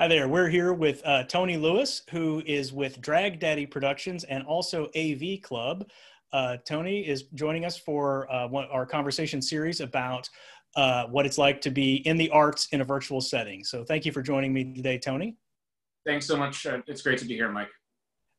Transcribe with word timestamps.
Hi 0.00 0.08
there. 0.08 0.28
We're 0.28 0.48
here 0.48 0.72
with 0.72 1.02
uh, 1.04 1.24
Tony 1.24 1.58
Lewis, 1.58 2.00
who 2.10 2.42
is 2.46 2.72
with 2.72 3.02
Drag 3.02 3.38
Daddy 3.38 3.66
Productions 3.66 4.24
and 4.24 4.42
also 4.44 4.88
AV 4.96 5.42
Club. 5.42 5.90
Uh, 6.32 6.56
Tony 6.66 7.06
is 7.06 7.24
joining 7.34 7.66
us 7.66 7.76
for 7.76 8.26
uh, 8.32 8.48
one, 8.48 8.64
our 8.72 8.86
conversation 8.86 9.42
series 9.42 9.82
about 9.82 10.26
uh, 10.74 11.04
what 11.08 11.26
it's 11.26 11.36
like 11.36 11.60
to 11.60 11.70
be 11.70 11.96
in 12.08 12.16
the 12.16 12.30
arts 12.30 12.66
in 12.72 12.80
a 12.80 12.84
virtual 12.84 13.20
setting. 13.20 13.62
So, 13.62 13.84
thank 13.84 14.06
you 14.06 14.12
for 14.12 14.22
joining 14.22 14.54
me 14.54 14.72
today, 14.72 14.96
Tony. 14.96 15.36
Thanks 16.06 16.24
so 16.24 16.34
much. 16.34 16.64
Uh, 16.64 16.78
it's 16.86 17.02
great 17.02 17.18
to 17.18 17.26
be 17.26 17.34
here, 17.34 17.52
Mike. 17.52 17.68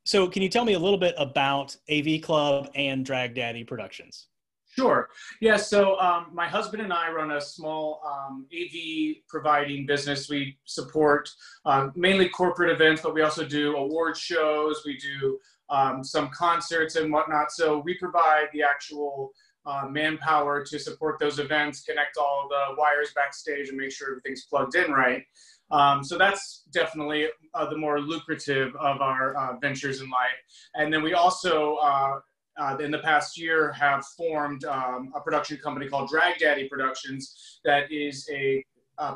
So, 0.04 0.28
can 0.28 0.42
you 0.42 0.50
tell 0.50 0.66
me 0.66 0.74
a 0.74 0.80
little 0.80 0.98
bit 0.98 1.14
about 1.16 1.76
AV 1.92 2.24
Club 2.24 2.72
and 2.74 3.06
Drag 3.06 3.36
Daddy 3.36 3.64
Productions? 3.64 4.30
Sure. 4.78 5.10
Yeah. 5.42 5.58
So 5.58 6.00
um, 6.00 6.28
my 6.34 6.48
husband 6.48 6.82
and 6.82 6.94
I 6.94 7.12
run 7.12 7.32
a 7.32 7.42
small 7.42 8.02
um, 8.06 8.48
AV 8.54 9.18
providing 9.28 9.86
business. 9.86 10.30
We 10.30 10.58
support 10.64 11.30
um, 11.66 11.92
mainly 11.96 12.30
corporate 12.30 12.72
events, 12.72 13.02
but 13.02 13.14
we 13.14 13.22
also 13.22 13.46
do 13.46 13.76
award 13.76 14.16
shows. 14.16 14.84
We 14.86 14.98
do 14.98 15.40
um, 15.70 16.04
some 16.04 16.30
concerts 16.30 16.96
and 16.96 17.12
whatnot. 17.12 17.52
So 17.52 17.80
we 17.80 17.96
provide 17.96 18.48
the 18.54 18.64
actual 18.64 19.32
uh, 19.66 19.88
manpower 19.90 20.64
to 20.66 20.80
support 20.80 21.20
those 21.20 21.40
events, 21.40 21.82
connect 21.82 22.18
all 22.18 22.48
the 22.50 22.76
wires 22.78 23.12
backstage, 23.14 23.70
and 23.70 23.78
make 23.78 23.92
sure 23.92 24.10
everything's 24.12 24.46
plugged 24.46 24.76
in 24.76 24.92
right. 24.92 25.24
Um, 25.70 26.04
so 26.04 26.18
that's 26.18 26.64
definitely 26.72 27.28
uh, 27.54 27.70
the 27.70 27.78
more 27.78 28.00
lucrative 28.00 28.76
of 28.76 29.02
our 29.02 29.36
uh, 29.36 29.58
ventures 29.60 30.02
in 30.02 30.10
life. 30.10 30.40
And 30.76 30.94
then 30.94 31.02
we 31.02 31.14
also 31.14 31.76
uh, 31.76 32.20
uh, 32.58 32.78
in 32.80 32.92
the 32.92 33.00
past 33.00 33.38
year 33.38 33.72
have 33.74 34.06
formed 34.18 34.66
um, 34.66 35.12
a 35.16 35.22
production 35.22 35.58
company 35.58 35.88
called 35.88 36.10
Drag 36.10 36.38
Daddy 36.38 36.68
Productions 36.68 37.60
that 37.64 37.92
is 37.92 38.30
a, 38.32 38.64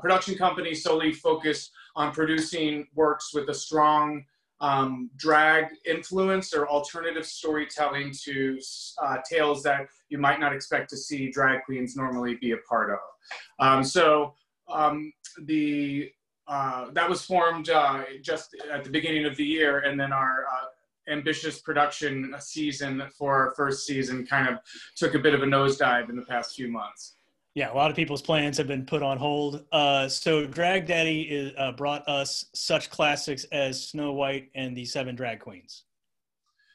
production 0.02 0.36
company 0.36 0.74
solely 0.74 1.14
focused 1.14 1.72
on 1.96 2.12
producing 2.12 2.88
works 2.96 3.36
with 3.36 3.48
a 3.50 3.54
strong 3.54 4.26
um, 4.62 5.12
drag 5.16 5.66
influence 5.86 6.54
or 6.54 6.68
alternative 6.68 7.26
storytelling 7.26 8.12
to 8.24 8.60
uh, 9.04 9.18
tales 9.30 9.62
that 9.64 9.88
you 10.10 10.18
might 10.18 10.40
not 10.40 10.54
expect 10.54 10.90
to 10.90 10.98
see 10.98 11.30
drag 11.30 11.64
queens 11.66 11.96
normally 11.96 12.36
be 12.36 12.52
a 12.52 12.58
part 12.70 12.90
of. 12.92 13.00
Um, 13.60 13.84
so 13.84 14.34
um, 14.68 15.12
the 15.44 16.10
uh, 16.48 16.92
that 16.92 17.10
was 17.10 17.26
formed 17.26 17.70
uh, 17.70 18.04
just 18.22 18.56
at 18.72 18.84
the 18.84 18.90
beginning 18.90 19.26
of 19.26 19.36
the 19.36 19.44
year, 19.44 19.80
and 19.80 20.00
then 20.00 20.14
our 20.14 20.46
uh, 20.46 20.66
ambitious 21.08 21.62
production 21.62 22.34
season 22.40 23.04
for 23.18 23.34
our 23.34 23.54
first 23.56 23.86
season 23.86 24.26
kind 24.26 24.48
of 24.50 24.60
took 24.96 25.16
a 25.16 25.20
bit 25.20 25.34
of 25.34 25.44
a 25.44 25.46
nosedive 25.46 26.10
in 26.10 26.16
the 26.16 26.26
past 26.26 26.56
few 26.56 26.68
months. 26.70 27.16
Yeah, 27.56 27.72
a 27.72 27.76
lot 27.76 27.90
of 27.90 27.96
people's 27.96 28.22
plans 28.22 28.58
have 28.58 28.68
been 28.68 28.86
put 28.86 29.02
on 29.02 29.18
hold. 29.18 29.64
Uh, 29.72 30.10
so, 30.10 30.46
Drag 30.46 30.86
Daddy 30.86 31.22
is, 31.22 31.54
uh, 31.58 31.72
brought 31.72 32.08
us 32.08 32.48
such 32.54 32.90
classics 32.90 33.46
as 33.46 33.82
Snow 33.82 34.12
White 34.12 34.50
and 34.56 34.76
the 34.76 34.84
Seven 34.84 35.16
Drag 35.16 35.40
Queens. 35.40 35.84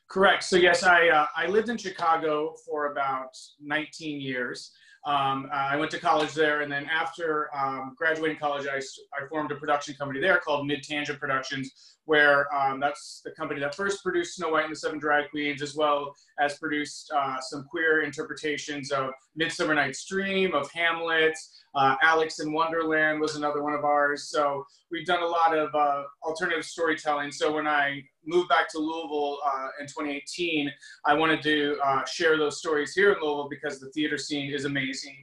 Correct. 0.08 0.42
So, 0.42 0.56
yes, 0.56 0.82
I 0.82 1.08
uh, 1.08 1.26
I 1.36 1.46
lived 1.48 1.68
in 1.68 1.76
Chicago 1.76 2.54
for 2.64 2.92
about 2.92 3.36
19 3.60 4.22
years. 4.22 4.72
Um, 5.06 5.48
I 5.52 5.76
went 5.76 5.90
to 5.92 5.98
college 5.98 6.34
there, 6.34 6.60
and 6.60 6.70
then 6.70 6.84
after 6.86 7.48
um, 7.56 7.94
graduating 7.96 8.36
college, 8.36 8.66
I, 8.66 8.78
I 8.78 9.26
formed 9.28 9.50
a 9.50 9.56
production 9.56 9.94
company 9.94 10.20
there 10.20 10.38
called 10.38 10.66
Mid 10.66 10.82
Tangent 10.82 11.18
Productions, 11.18 11.96
where 12.10 12.52
um, 12.52 12.80
that's 12.80 13.20
the 13.24 13.30
company 13.30 13.60
that 13.60 13.72
first 13.72 14.02
produced 14.02 14.34
Snow 14.34 14.48
White 14.48 14.64
and 14.64 14.72
the 14.72 14.76
Seven 14.76 14.98
Drag 14.98 15.30
Queens, 15.30 15.62
as 15.62 15.76
well 15.76 16.12
as 16.40 16.58
produced 16.58 17.08
uh, 17.16 17.36
some 17.40 17.62
queer 17.70 18.02
interpretations 18.02 18.90
of 18.90 19.10
Midsummer 19.36 19.76
Night's 19.76 20.04
Dream, 20.06 20.52
of 20.52 20.68
Hamlet. 20.72 21.38
Uh, 21.72 21.94
Alex 22.02 22.40
in 22.40 22.52
Wonderland 22.52 23.20
was 23.20 23.36
another 23.36 23.62
one 23.62 23.74
of 23.74 23.84
ours. 23.84 24.28
So 24.28 24.64
we've 24.90 25.06
done 25.06 25.22
a 25.22 25.26
lot 25.26 25.56
of 25.56 25.72
uh, 25.72 26.02
alternative 26.24 26.64
storytelling. 26.64 27.30
So 27.30 27.54
when 27.54 27.68
I 27.68 28.02
moved 28.26 28.48
back 28.48 28.68
to 28.70 28.78
Louisville 28.78 29.38
uh, 29.46 29.68
in 29.80 29.86
2018, 29.86 30.68
I 31.06 31.14
wanted 31.14 31.42
to 31.44 31.78
uh, 31.84 32.04
share 32.06 32.36
those 32.36 32.58
stories 32.58 32.92
here 32.92 33.12
in 33.12 33.20
Louisville 33.22 33.48
because 33.48 33.78
the 33.78 33.88
theater 33.90 34.18
scene 34.18 34.52
is 34.52 34.64
amazing 34.64 35.16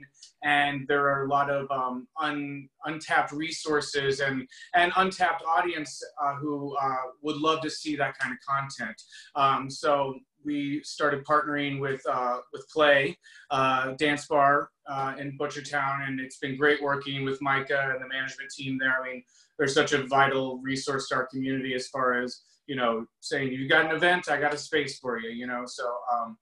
and 0.48 0.88
there 0.88 1.10
are 1.10 1.26
a 1.26 1.28
lot 1.28 1.50
of 1.50 1.70
um, 1.70 2.08
un, 2.22 2.70
untapped 2.86 3.34
resources 3.34 4.22
and, 4.22 4.48
and 4.74 4.94
untapped 4.96 5.44
audience 5.46 6.02
uh, 6.24 6.36
who 6.36 6.74
uh, 6.78 7.12
would 7.22 7.36
love 7.36 7.60
to 7.62 7.70
see 7.70 7.98
that 7.98 8.18
kind 8.18 8.34
of 8.34 8.40
content. 8.48 9.02
Um, 9.36 9.70
so 9.70 10.16
we 10.46 10.82
started 10.86 11.26
partnering 11.26 11.82
with 11.82 12.02
uh, 12.10 12.38
with 12.54 12.66
Play 12.70 13.18
uh, 13.52 13.92
Dance 13.98 14.28
Bar 14.28 14.70
uh, 14.90 15.16
in 15.20 15.38
Butchertown, 15.38 16.08
and 16.08 16.22
it's 16.22 16.38
been 16.38 16.56
great 16.56 16.82
working 16.82 17.26
with 17.26 17.42
Micah 17.42 17.92
and 17.94 18.02
the 18.02 18.08
management 18.08 18.50
team 18.50 18.78
there. 18.80 18.96
I 19.02 19.06
mean, 19.06 19.24
they're 19.58 19.68
such 19.68 19.92
a 19.92 20.04
vital 20.08 20.60
resource 20.60 21.10
to 21.10 21.16
our 21.16 21.28
community 21.28 21.74
as 21.74 21.90
far 21.90 22.22
as 22.22 22.42
you 22.68 22.76
know, 22.76 23.06
saying 23.22 23.52
you 23.52 23.68
got 23.68 23.86
an 23.86 23.96
event, 23.96 24.30
I 24.30 24.40
got 24.40 24.54
a 24.54 24.58
space 24.58 25.00
for 25.00 25.20
you, 25.20 25.30
you 25.30 25.48
know. 25.48 25.64
So 25.66 25.86
um, 26.14 26.38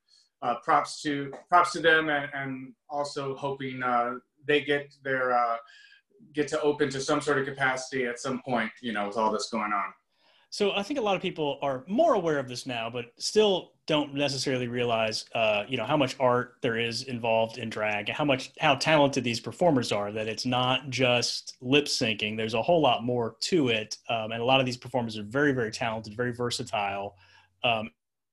uh, 0.46 0.56
props 0.64 1.02
to 1.02 1.34
props 1.50 1.72
to 1.74 1.80
them, 1.80 2.10
and, 2.10 2.30
and 2.34 2.74
also 2.90 3.36
hoping 3.36 3.82
uh, 3.82 4.14
they 4.48 4.62
get 4.62 4.94
their 5.04 5.34
uh, 5.34 5.58
get 6.34 6.48
to 6.50 6.62
open 6.62 6.90
to 6.90 7.02
some 7.02 7.20
sort 7.22 7.40
of 7.40 7.46
capacity 7.46 8.06
at 8.06 8.20
some 8.20 8.42
point, 8.46 8.72
you 8.82 8.94
know, 8.94 9.08
with 9.08 9.18
all 9.18 9.32
this 9.32 9.50
going 9.50 9.74
on. 9.74 9.94
So 10.52 10.72
I 10.74 10.84
think 10.84 11.00
a 11.00 11.02
lot 11.02 11.18
of 11.18 11.22
people 11.22 11.60
are 11.62 11.84
more 11.88 12.14
aware 12.14 12.40
of 12.40 12.48
this 12.48 12.66
now, 12.66 12.90
but 12.90 13.08
still 13.18 13.74
don't 13.88 14.14
necessarily 14.14 14.70
realize, 14.70 15.26
uh, 15.36 15.64
you 15.68 15.76
know, 15.76 15.84
how 15.84 15.98
much 15.98 16.16
art 16.18 16.56
there 16.62 16.78
is 16.80 17.04
involved 17.04 17.58
in 17.58 17.70
drag, 17.70 18.10
how 18.10 18.24
much 18.24 18.52
how 18.60 18.76
talented 18.76 19.24
these 19.24 19.40
performers 19.40 19.92
are. 19.92 20.12
That 20.12 20.28
it's 20.28 20.46
not 20.46 20.90
just 20.90 21.58
lip 21.62 21.86
syncing. 21.86 22.38
There's 22.38 22.54
a 22.54 22.62
whole 22.62 22.82
lot 22.82 23.04
more 23.04 23.36
to 23.42 23.70
it, 23.70 23.98
um, 24.10 24.32
and 24.32 24.42
a 24.42 24.46
lot 24.46 24.60
of 24.60 24.66
these 24.66 24.78
performers 24.78 25.18
are 25.18 25.24
very, 25.24 25.52
very 25.52 25.72
talented, 25.72 26.16
very 26.16 26.32
versatile. 26.32 27.16
Um, 27.64 27.90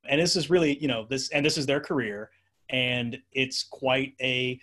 and 0.08 0.20
this 0.20 0.36
is 0.36 0.50
really, 0.50 0.78
you 0.78 0.88
know, 0.88 1.06
this 1.08 1.30
and 1.30 1.44
this 1.44 1.58
is 1.58 1.66
their 1.66 1.80
career, 1.80 2.30
and 2.70 3.20
it's 3.32 3.62
quite 3.64 4.14
a 4.20 4.60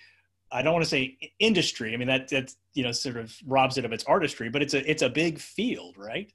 I 0.52 0.62
don't 0.62 0.74
want 0.74 0.84
to 0.84 0.90
say 0.90 1.18
industry. 1.40 1.94
I 1.94 1.98
mean 1.98 2.08
that 2.08 2.28
that 2.30 2.54
you 2.74 2.84
know 2.84 2.92
sort 2.92 3.18
of 3.18 3.36
robs 3.46 3.78
it 3.78 3.86
of 3.86 3.94
its 3.94 4.04
artistry, 4.06 4.50
but 4.50 4.62
it's 4.62 4.74
a 4.74 4.90
it's 4.90 5.02
a 5.02 5.10
big 5.10 5.40
field, 5.40 5.98
right? 5.98 6.32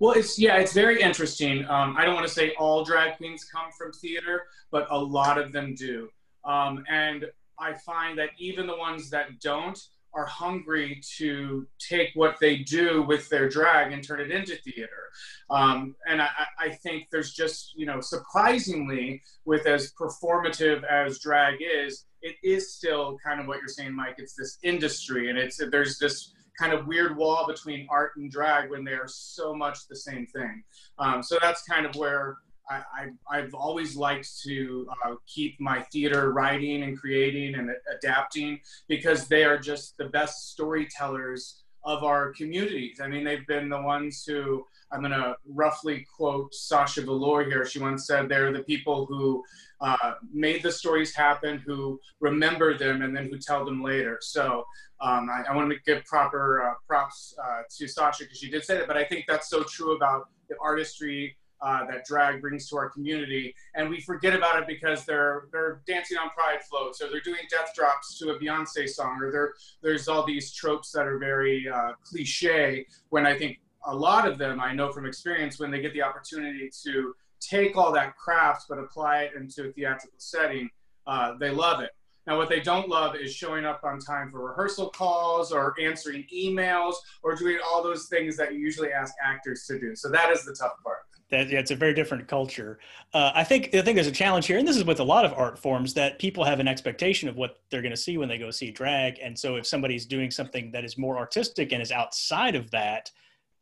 Well, 0.00 0.12
it's 0.12 0.38
yeah, 0.38 0.56
it's 0.56 0.72
very 0.72 1.00
interesting. 1.00 1.64
Um, 1.68 1.96
I 1.96 2.04
don't 2.04 2.14
want 2.14 2.26
to 2.26 2.32
say 2.32 2.52
all 2.58 2.84
drag 2.84 3.16
queens 3.16 3.44
come 3.44 3.70
from 3.76 3.92
theater, 3.92 4.44
but 4.70 4.86
a 4.90 4.98
lot 4.98 5.38
of 5.38 5.52
them 5.52 5.74
do. 5.74 6.08
Um, 6.44 6.84
and 6.90 7.26
I 7.58 7.74
find 7.74 8.18
that 8.18 8.30
even 8.38 8.66
the 8.66 8.76
ones 8.76 9.08
that 9.10 9.40
don't 9.40 9.80
are 10.14 10.26
hungry 10.26 11.00
to 11.16 11.66
take 11.78 12.10
what 12.14 12.36
they 12.40 12.58
do 12.58 13.02
with 13.02 13.28
their 13.28 13.48
drag 13.48 13.92
and 13.92 14.02
turn 14.02 14.20
it 14.20 14.30
into 14.30 14.56
theater. 14.56 15.10
Um, 15.50 15.96
and 16.08 16.22
I, 16.22 16.28
I, 16.58 16.68
think 16.70 17.08
there's 17.10 17.32
just, 17.34 17.72
you 17.76 17.84
know, 17.86 18.00
surprisingly, 18.00 19.22
with 19.44 19.66
as 19.66 19.92
performative 19.92 20.84
as 20.84 21.18
drag 21.18 21.56
is, 21.60 22.06
it 22.22 22.36
is 22.42 22.74
still 22.74 23.18
kind 23.24 23.40
of 23.40 23.46
what 23.46 23.58
you're 23.58 23.68
saying, 23.68 23.94
Mike. 23.94 24.14
It's 24.18 24.34
this 24.34 24.58
industry, 24.62 25.28
and 25.28 25.38
it's 25.38 25.60
there's 25.70 25.98
this 25.98 26.32
kind 26.58 26.72
of 26.72 26.86
weird 26.86 27.16
wall 27.16 27.46
between 27.46 27.86
art 27.90 28.12
and 28.16 28.30
drag 28.30 28.70
when 28.70 28.84
they 28.84 28.92
are 28.92 29.08
so 29.08 29.54
much 29.54 29.86
the 29.88 29.96
same 29.96 30.26
thing. 30.26 30.62
Um, 30.98 31.22
so 31.22 31.38
that's 31.40 31.62
kind 31.64 31.84
of 31.84 31.94
where 31.96 32.38
I, 32.70 33.36
have 33.38 33.54
always 33.54 33.96
liked 33.96 34.40
to 34.44 34.88
uh, 35.04 35.14
keep 35.26 35.60
my 35.60 35.80
theater 35.80 36.32
writing 36.32 36.82
and 36.82 36.98
creating 36.98 37.56
and 37.56 37.70
adapting 37.94 38.60
because 38.88 39.28
they 39.28 39.44
are 39.44 39.58
just 39.58 39.96
the 39.98 40.06
best 40.06 40.50
storytellers 40.52 41.62
of 41.84 42.02
our 42.02 42.32
communities. 42.32 43.00
I 43.00 43.08
mean, 43.08 43.24
they've 43.24 43.46
been 43.46 43.68
the 43.68 43.80
ones 43.80 44.24
who 44.26 44.64
I'm 44.90 45.00
going 45.00 45.12
to 45.12 45.36
roughly 45.46 46.06
quote 46.16 46.54
Sasha 46.54 47.02
Velour 47.02 47.44
here. 47.44 47.66
She 47.66 47.78
once 47.78 48.06
said 48.06 48.28
they're 48.28 48.52
the 48.52 48.62
people 48.62 49.06
who 49.06 49.42
uh, 49.80 50.14
made 50.32 50.62
the 50.62 50.72
stories 50.72 51.14
happen, 51.14 51.62
who 51.66 52.00
remember 52.20 52.78
them, 52.78 53.02
and 53.02 53.14
then 53.14 53.28
who 53.28 53.38
tell 53.38 53.64
them 53.64 53.82
later. 53.82 54.18
So 54.22 54.64
um, 55.00 55.28
I, 55.30 55.50
I 55.50 55.56
want 55.56 55.70
to 55.70 55.76
give 55.84 56.04
proper 56.06 56.62
uh, 56.62 56.74
props 56.86 57.34
uh, 57.42 57.62
to 57.78 57.88
Sasha 57.88 58.24
because 58.24 58.38
she 58.38 58.50
did 58.50 58.64
say 58.64 58.78
that, 58.78 58.86
but 58.86 58.96
I 58.96 59.04
think 59.04 59.26
that's 59.28 59.50
so 59.50 59.62
true 59.64 59.96
about 59.96 60.28
the 60.48 60.56
artistry 60.62 61.36
uh, 61.64 61.86
that 61.86 62.04
drag 62.04 62.40
brings 62.40 62.68
to 62.68 62.76
our 62.76 62.90
community, 62.90 63.54
and 63.74 63.88
we 63.88 64.00
forget 64.00 64.34
about 64.34 64.60
it 64.60 64.66
because 64.66 65.04
they're 65.04 65.44
they're 65.52 65.80
dancing 65.86 66.18
on 66.18 66.28
pride 66.30 66.62
floats, 66.68 67.00
or 67.02 67.10
they're 67.10 67.20
doing 67.20 67.40
death 67.50 67.72
drops 67.74 68.18
to 68.18 68.30
a 68.30 68.38
Beyonce 68.38 68.88
song, 68.88 69.18
or 69.22 69.54
there's 69.82 70.08
all 70.08 70.24
these 70.26 70.52
tropes 70.52 70.92
that 70.92 71.06
are 71.06 71.18
very 71.18 71.68
uh, 71.68 71.92
cliche. 72.04 72.86
When 73.08 73.26
I 73.26 73.36
think 73.36 73.58
a 73.86 73.94
lot 73.94 74.28
of 74.28 74.38
them, 74.38 74.60
I 74.60 74.74
know 74.74 74.92
from 74.92 75.06
experience, 75.06 75.58
when 75.58 75.70
they 75.70 75.80
get 75.80 75.92
the 75.94 76.02
opportunity 76.02 76.70
to 76.84 77.14
take 77.40 77.76
all 77.76 77.92
that 77.92 78.16
craft 78.16 78.66
but 78.68 78.78
apply 78.78 79.22
it 79.24 79.32
into 79.34 79.68
a 79.68 79.72
theatrical 79.72 80.18
setting, 80.18 80.70
uh, 81.06 81.34
they 81.38 81.50
love 81.50 81.80
it. 81.80 81.90
Now, 82.26 82.38
what 82.38 82.48
they 82.48 82.60
don't 82.60 82.88
love 82.88 83.16
is 83.16 83.34
showing 83.34 83.66
up 83.66 83.82
on 83.84 83.98
time 83.98 84.30
for 84.30 84.48
rehearsal 84.48 84.88
calls 84.88 85.52
or 85.52 85.74
answering 85.80 86.24
emails 86.34 86.94
or 87.22 87.34
doing 87.34 87.58
all 87.66 87.82
those 87.82 88.06
things 88.06 88.36
that 88.38 88.54
you 88.54 88.60
usually 88.60 88.92
ask 88.92 89.12
actors 89.22 89.66
to 89.66 89.78
do. 89.78 89.94
So 89.94 90.08
that 90.08 90.30
is 90.30 90.44
the 90.44 90.54
tough 90.54 90.72
part. 90.82 91.00
That, 91.34 91.50
yeah, 91.50 91.58
it's 91.58 91.72
a 91.72 91.76
very 91.76 91.94
different 91.94 92.28
culture. 92.28 92.78
Uh, 93.12 93.32
I 93.34 93.42
think 93.42 93.74
I 93.74 93.82
think 93.82 93.96
there's 93.96 94.06
a 94.06 94.12
challenge 94.12 94.46
here, 94.46 94.56
and 94.56 94.68
this 94.68 94.76
is 94.76 94.84
with 94.84 95.00
a 95.00 95.04
lot 95.04 95.24
of 95.24 95.32
art 95.32 95.58
forms 95.58 95.92
that 95.94 96.20
people 96.20 96.44
have 96.44 96.60
an 96.60 96.68
expectation 96.68 97.28
of 97.28 97.34
what 97.34 97.58
they're 97.70 97.82
going 97.82 97.90
to 97.90 97.96
see 97.96 98.18
when 98.18 98.28
they 98.28 98.38
go 98.38 98.52
see 98.52 98.70
drag, 98.70 99.18
and 99.20 99.36
so 99.36 99.56
if 99.56 99.66
somebody's 99.66 100.06
doing 100.06 100.30
something 100.30 100.70
that 100.70 100.84
is 100.84 100.96
more 100.96 101.18
artistic 101.18 101.72
and 101.72 101.82
is 101.82 101.90
outside 101.90 102.54
of 102.54 102.70
that, 102.70 103.10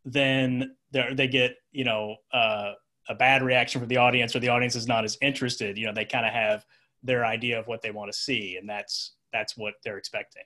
then 0.04 0.76
they 1.14 1.26
get 1.26 1.56
you 1.70 1.84
know 1.84 2.16
uh, 2.34 2.72
a 3.08 3.14
bad 3.14 3.42
reaction 3.42 3.80
from 3.80 3.88
the 3.88 3.96
audience, 3.96 4.36
or 4.36 4.40
the 4.40 4.50
audience 4.50 4.76
is 4.76 4.86
not 4.86 5.02
as 5.02 5.16
interested. 5.22 5.78
You 5.78 5.86
know, 5.86 5.94
they 5.94 6.04
kind 6.04 6.26
of 6.26 6.32
have 6.32 6.66
their 7.02 7.24
idea 7.24 7.58
of 7.58 7.66
what 7.66 7.80
they 7.80 7.90
want 7.90 8.12
to 8.12 8.18
see, 8.18 8.58
and 8.58 8.68
that's 8.68 9.14
that's 9.32 9.56
what 9.56 9.74
they're 9.82 9.96
expecting. 9.96 10.44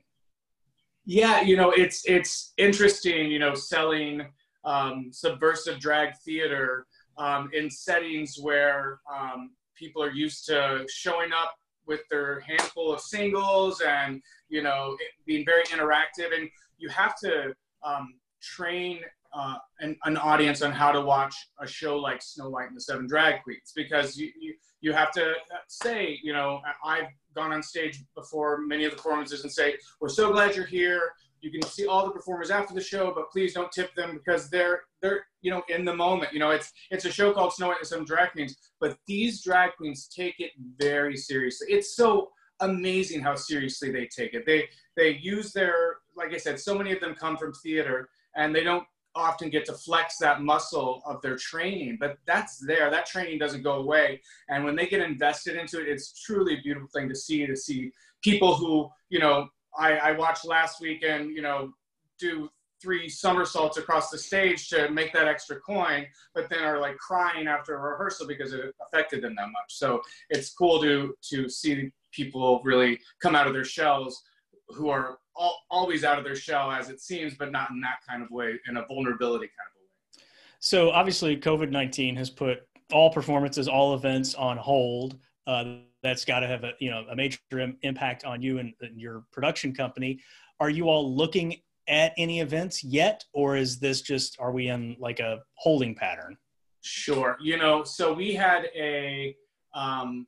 Yeah, 1.04 1.40
you 1.40 1.56
know, 1.56 1.72
it's 1.72 2.04
it's 2.06 2.52
interesting. 2.56 3.32
You 3.32 3.40
know, 3.40 3.54
selling 3.54 4.26
um, 4.64 5.10
subversive 5.12 5.78
drag 5.78 6.16
theater 6.24 6.86
um, 7.18 7.50
in 7.52 7.70
settings 7.70 8.38
where 8.40 9.00
um, 9.12 9.50
people 9.76 10.02
are 10.02 10.12
used 10.12 10.46
to 10.46 10.84
showing 10.88 11.32
up 11.32 11.54
with 11.86 12.00
their 12.10 12.40
handful 12.40 12.92
of 12.92 13.00
singles 13.00 13.80
and 13.80 14.20
you 14.48 14.62
know 14.62 14.96
being 15.24 15.44
very 15.44 15.62
interactive 15.64 16.34
and 16.34 16.48
you 16.78 16.88
have 16.88 17.14
to 17.18 17.54
um, 17.84 18.14
train 18.42 19.00
uh, 19.36 19.56
an, 19.80 19.96
an, 20.04 20.16
audience 20.16 20.62
on 20.62 20.72
how 20.72 20.90
to 20.90 21.00
watch 21.00 21.34
a 21.60 21.66
show 21.66 21.98
like 21.98 22.22
Snow 22.22 22.48
White 22.48 22.68
and 22.68 22.76
the 22.76 22.80
Seven 22.80 23.06
Drag 23.06 23.42
Queens 23.42 23.72
because 23.74 24.16
you, 24.16 24.30
you, 24.40 24.54
you 24.80 24.92
have 24.92 25.12
to 25.12 25.34
say, 25.68 26.18
you 26.22 26.32
know, 26.32 26.60
I've 26.82 27.08
gone 27.34 27.52
on 27.52 27.62
stage 27.62 28.02
before 28.14 28.58
many 28.62 28.84
of 28.84 28.92
the 28.92 28.96
performances 28.96 29.42
and 29.42 29.52
say, 29.52 29.76
we're 30.00 30.08
so 30.08 30.32
glad 30.32 30.56
you're 30.56 30.64
here. 30.64 31.12
You 31.42 31.50
can 31.50 31.62
see 31.62 31.86
all 31.86 32.06
the 32.06 32.12
performers 32.12 32.50
after 32.50 32.72
the 32.72 32.80
show, 32.80 33.12
but 33.14 33.30
please 33.30 33.52
don't 33.52 33.70
tip 33.70 33.94
them 33.94 34.14
because 34.14 34.48
they're 34.48 34.80
they're 35.02 35.26
you 35.46 35.52
know 35.52 35.62
in 35.68 35.84
the 35.84 35.94
moment. 35.94 36.32
You 36.32 36.40
know, 36.40 36.50
it's 36.50 36.72
it's 36.90 37.04
a 37.04 37.12
show 37.12 37.32
called 37.32 37.52
Snow 37.52 37.68
White 37.68 37.78
and 37.78 37.86
Seven 37.86 38.04
Drag 38.04 38.32
Queens, 38.32 38.56
but 38.80 38.98
these 39.06 39.42
drag 39.44 39.70
queens 39.76 40.08
take 40.08 40.40
it 40.40 40.50
very 40.78 41.16
seriously. 41.16 41.68
It's 41.70 41.94
so 41.94 42.30
amazing 42.60 43.20
how 43.20 43.36
seriously 43.36 43.92
they 43.92 44.06
take 44.06 44.34
it. 44.34 44.44
They 44.44 44.68
they 44.96 45.10
use 45.34 45.52
their 45.52 45.98
like 46.16 46.32
I 46.34 46.38
said, 46.38 46.58
so 46.58 46.76
many 46.76 46.92
of 46.92 47.00
them 47.00 47.14
come 47.14 47.36
from 47.36 47.52
theater 47.52 48.08
and 48.34 48.54
they 48.54 48.64
don't 48.64 48.84
often 49.14 49.48
get 49.48 49.64
to 49.66 49.72
flex 49.72 50.18
that 50.18 50.42
muscle 50.42 51.02
of 51.06 51.22
their 51.22 51.36
training, 51.36 51.96
but 51.98 52.18
that's 52.26 52.58
there. 52.58 52.90
That 52.90 53.06
training 53.06 53.38
doesn't 53.38 53.62
go 53.62 53.76
away. 53.76 54.20
And 54.50 54.64
when 54.64 54.76
they 54.76 54.86
get 54.86 55.00
invested 55.00 55.56
into 55.56 55.80
it, 55.80 55.88
it's 55.88 56.20
truly 56.22 56.54
a 56.54 56.62
beautiful 56.62 56.88
thing 56.94 57.08
to 57.08 57.14
see, 57.14 57.46
to 57.46 57.56
see 57.56 57.92
people 58.22 58.54
who, 58.56 58.88
you 59.08 59.18
know, 59.18 59.48
I, 59.78 59.96
I 59.96 60.12
watched 60.12 60.44
last 60.44 60.80
weekend, 60.80 61.30
you 61.30 61.42
know, 61.42 61.72
do 62.18 62.50
three 62.86 63.08
somersaults 63.08 63.78
across 63.78 64.10
the 64.10 64.18
stage 64.18 64.68
to 64.68 64.88
make 64.90 65.12
that 65.12 65.26
extra 65.26 65.58
coin, 65.58 66.06
but 66.36 66.48
then 66.48 66.60
are 66.60 66.78
like 66.78 66.96
crying 66.98 67.48
after 67.48 67.74
a 67.74 67.80
rehearsal 67.80 68.28
because 68.28 68.52
it 68.52 68.72
affected 68.86 69.22
them 69.24 69.34
that 69.36 69.48
much. 69.48 69.70
So 69.70 70.00
it's 70.30 70.54
cool 70.54 70.80
to 70.82 71.12
to 71.30 71.48
see 71.48 71.90
people 72.12 72.60
really 72.62 73.00
come 73.20 73.34
out 73.34 73.48
of 73.48 73.54
their 73.54 73.64
shells 73.64 74.22
who 74.68 74.88
are 74.88 75.18
all, 75.34 75.58
always 75.68 76.04
out 76.04 76.16
of 76.16 76.24
their 76.24 76.36
shell 76.36 76.70
as 76.70 76.88
it 76.88 77.00
seems, 77.00 77.34
but 77.34 77.50
not 77.50 77.70
in 77.70 77.80
that 77.80 77.98
kind 78.08 78.22
of 78.22 78.30
way, 78.30 78.54
in 78.68 78.76
a 78.76 78.86
vulnerability 78.86 79.46
kind 79.46 79.68
of 79.68 79.80
way. 79.80 80.22
So 80.60 80.90
obviously, 80.90 81.36
COVID 81.36 81.70
nineteen 81.70 82.14
has 82.14 82.30
put 82.30 82.58
all 82.92 83.10
performances, 83.10 83.66
all 83.66 83.94
events 83.94 84.36
on 84.36 84.56
hold. 84.56 85.18
Uh, 85.48 85.78
that's 86.04 86.24
got 86.24 86.40
to 86.40 86.46
have 86.46 86.62
a 86.62 86.72
you 86.78 86.90
know 86.92 87.04
a 87.10 87.16
major 87.16 87.40
impact 87.82 88.24
on 88.24 88.40
you 88.40 88.58
and, 88.60 88.74
and 88.80 89.00
your 89.00 89.24
production 89.32 89.74
company. 89.74 90.20
Are 90.60 90.70
you 90.70 90.88
all 90.88 91.14
looking 91.14 91.60
at 91.88 92.12
any 92.16 92.40
events 92.40 92.82
yet, 92.82 93.24
or 93.32 93.56
is 93.56 93.78
this 93.78 94.02
just 94.02 94.36
are 94.40 94.52
we 94.52 94.68
in 94.68 94.96
like 94.98 95.20
a 95.20 95.40
holding 95.54 95.94
pattern? 95.94 96.36
Sure. 96.82 97.36
You 97.40 97.56
know, 97.56 97.84
so 97.84 98.12
we 98.12 98.34
had 98.34 98.66
a 98.74 99.36
um, 99.74 100.26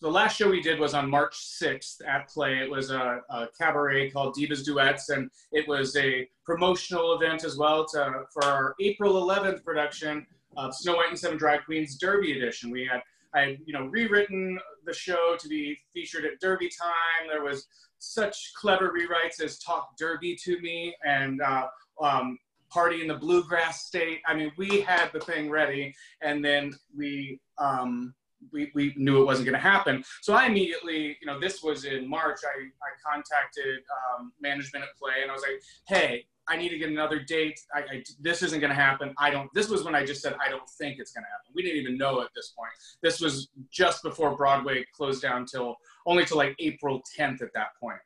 the 0.00 0.10
last 0.10 0.36
show 0.36 0.48
we 0.48 0.62
did 0.62 0.80
was 0.80 0.94
on 0.94 1.08
March 1.10 1.36
6th 1.36 2.00
at 2.06 2.28
Play. 2.28 2.58
It 2.58 2.70
was 2.70 2.90
a, 2.90 3.20
a, 3.28 3.48
cabaret 3.58 4.10
called 4.10 4.34
Divas 4.34 4.64
Duets, 4.64 5.10
and 5.10 5.30
it 5.52 5.68
was 5.68 5.94
a 5.96 6.26
promotional 6.44 7.14
event 7.14 7.44
as 7.44 7.58
well 7.58 7.86
to, 7.88 8.24
for 8.32 8.44
our 8.44 8.74
April 8.80 9.14
11th 9.22 9.62
production 9.62 10.26
of 10.56 10.74
Snow 10.74 10.96
White 10.96 11.10
and 11.10 11.18
Seven 11.18 11.36
Drag 11.36 11.64
Queens 11.66 11.96
Derby 11.98 12.32
Edition. 12.38 12.70
We 12.70 12.88
had 12.90 13.02
I 13.32 13.40
had, 13.40 13.58
you 13.64 13.72
know 13.72 13.86
rewritten 13.86 14.58
the 14.86 14.92
show 14.92 15.36
to 15.38 15.48
be 15.48 15.78
featured 15.92 16.24
at 16.24 16.40
Derby 16.40 16.68
time. 16.68 17.28
There 17.28 17.44
was 17.44 17.66
such 18.00 18.52
clever 18.54 18.92
rewrites 18.92 19.40
as 19.42 19.58
"Talk 19.58 19.96
Derby 19.96 20.36
to 20.44 20.60
Me" 20.60 20.94
and 21.04 21.40
uh, 21.40 21.68
um, 22.02 22.38
"Party 22.70 23.02
in 23.02 23.08
the 23.08 23.14
Bluegrass 23.14 23.84
State." 23.84 24.20
I 24.26 24.34
mean, 24.34 24.50
we 24.56 24.80
had 24.80 25.10
the 25.12 25.20
thing 25.20 25.48
ready, 25.48 25.94
and 26.20 26.44
then 26.44 26.74
we. 26.96 27.40
Um, 27.58 28.14
we, 28.52 28.70
we 28.74 28.94
knew 28.96 29.20
it 29.20 29.26
wasn't 29.26 29.44
going 29.44 29.54
to 29.54 29.60
happen. 29.60 30.02
So 30.22 30.32
I 30.32 30.46
immediately, 30.46 31.14
you 31.20 31.26
know, 31.26 31.38
this 31.38 31.62
was 31.62 31.84
in 31.84 32.08
March. 32.08 32.40
I, 32.42 32.68
I 32.82 33.14
contacted 33.14 33.80
um, 34.18 34.32
management 34.40 34.82
at 34.82 34.96
Play 34.98 35.20
and 35.20 35.30
I 35.30 35.34
was 35.34 35.42
like, 35.42 35.60
hey, 35.86 36.24
I 36.50 36.56
need 36.56 36.70
to 36.70 36.78
get 36.78 36.88
another 36.88 37.20
date. 37.20 37.60
I, 37.72 37.78
I, 37.78 38.04
this 38.20 38.42
isn't 38.42 38.58
going 38.60 38.70
to 38.70 38.74
happen. 38.74 39.14
I 39.18 39.30
don't. 39.30 39.48
This 39.54 39.68
was 39.68 39.84
when 39.84 39.94
I 39.94 40.04
just 40.04 40.20
said 40.20 40.34
I 40.44 40.50
don't 40.50 40.68
think 40.68 40.98
it's 40.98 41.12
going 41.12 41.22
to 41.22 41.28
happen. 41.28 41.52
We 41.54 41.62
didn't 41.62 41.78
even 41.78 41.96
know 41.96 42.20
at 42.20 42.28
this 42.34 42.52
point. 42.58 42.72
This 43.02 43.20
was 43.20 43.50
just 43.70 44.02
before 44.02 44.36
Broadway 44.36 44.84
closed 44.92 45.22
down 45.22 45.46
till 45.46 45.76
only 46.06 46.24
till 46.24 46.36
like 46.36 46.56
April 46.58 47.00
10th 47.16 47.40
at 47.40 47.52
that 47.54 47.68
point. 47.80 48.00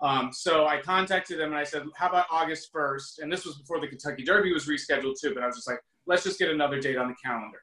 Um, 0.00 0.30
so 0.32 0.66
I 0.66 0.80
contacted 0.80 1.38
them 1.38 1.50
and 1.50 1.58
I 1.58 1.64
said, 1.64 1.82
how 1.94 2.08
about 2.08 2.24
August 2.30 2.72
1st? 2.72 3.18
And 3.20 3.30
this 3.30 3.44
was 3.44 3.58
before 3.58 3.80
the 3.80 3.86
Kentucky 3.86 4.24
Derby 4.24 4.52
was 4.52 4.66
rescheduled 4.66 5.20
too. 5.20 5.34
But 5.34 5.42
I 5.42 5.46
was 5.46 5.56
just 5.56 5.68
like, 5.68 5.80
let's 6.06 6.24
just 6.24 6.38
get 6.38 6.48
another 6.48 6.80
date 6.80 6.96
on 6.96 7.08
the 7.08 7.14
calendar. 7.22 7.58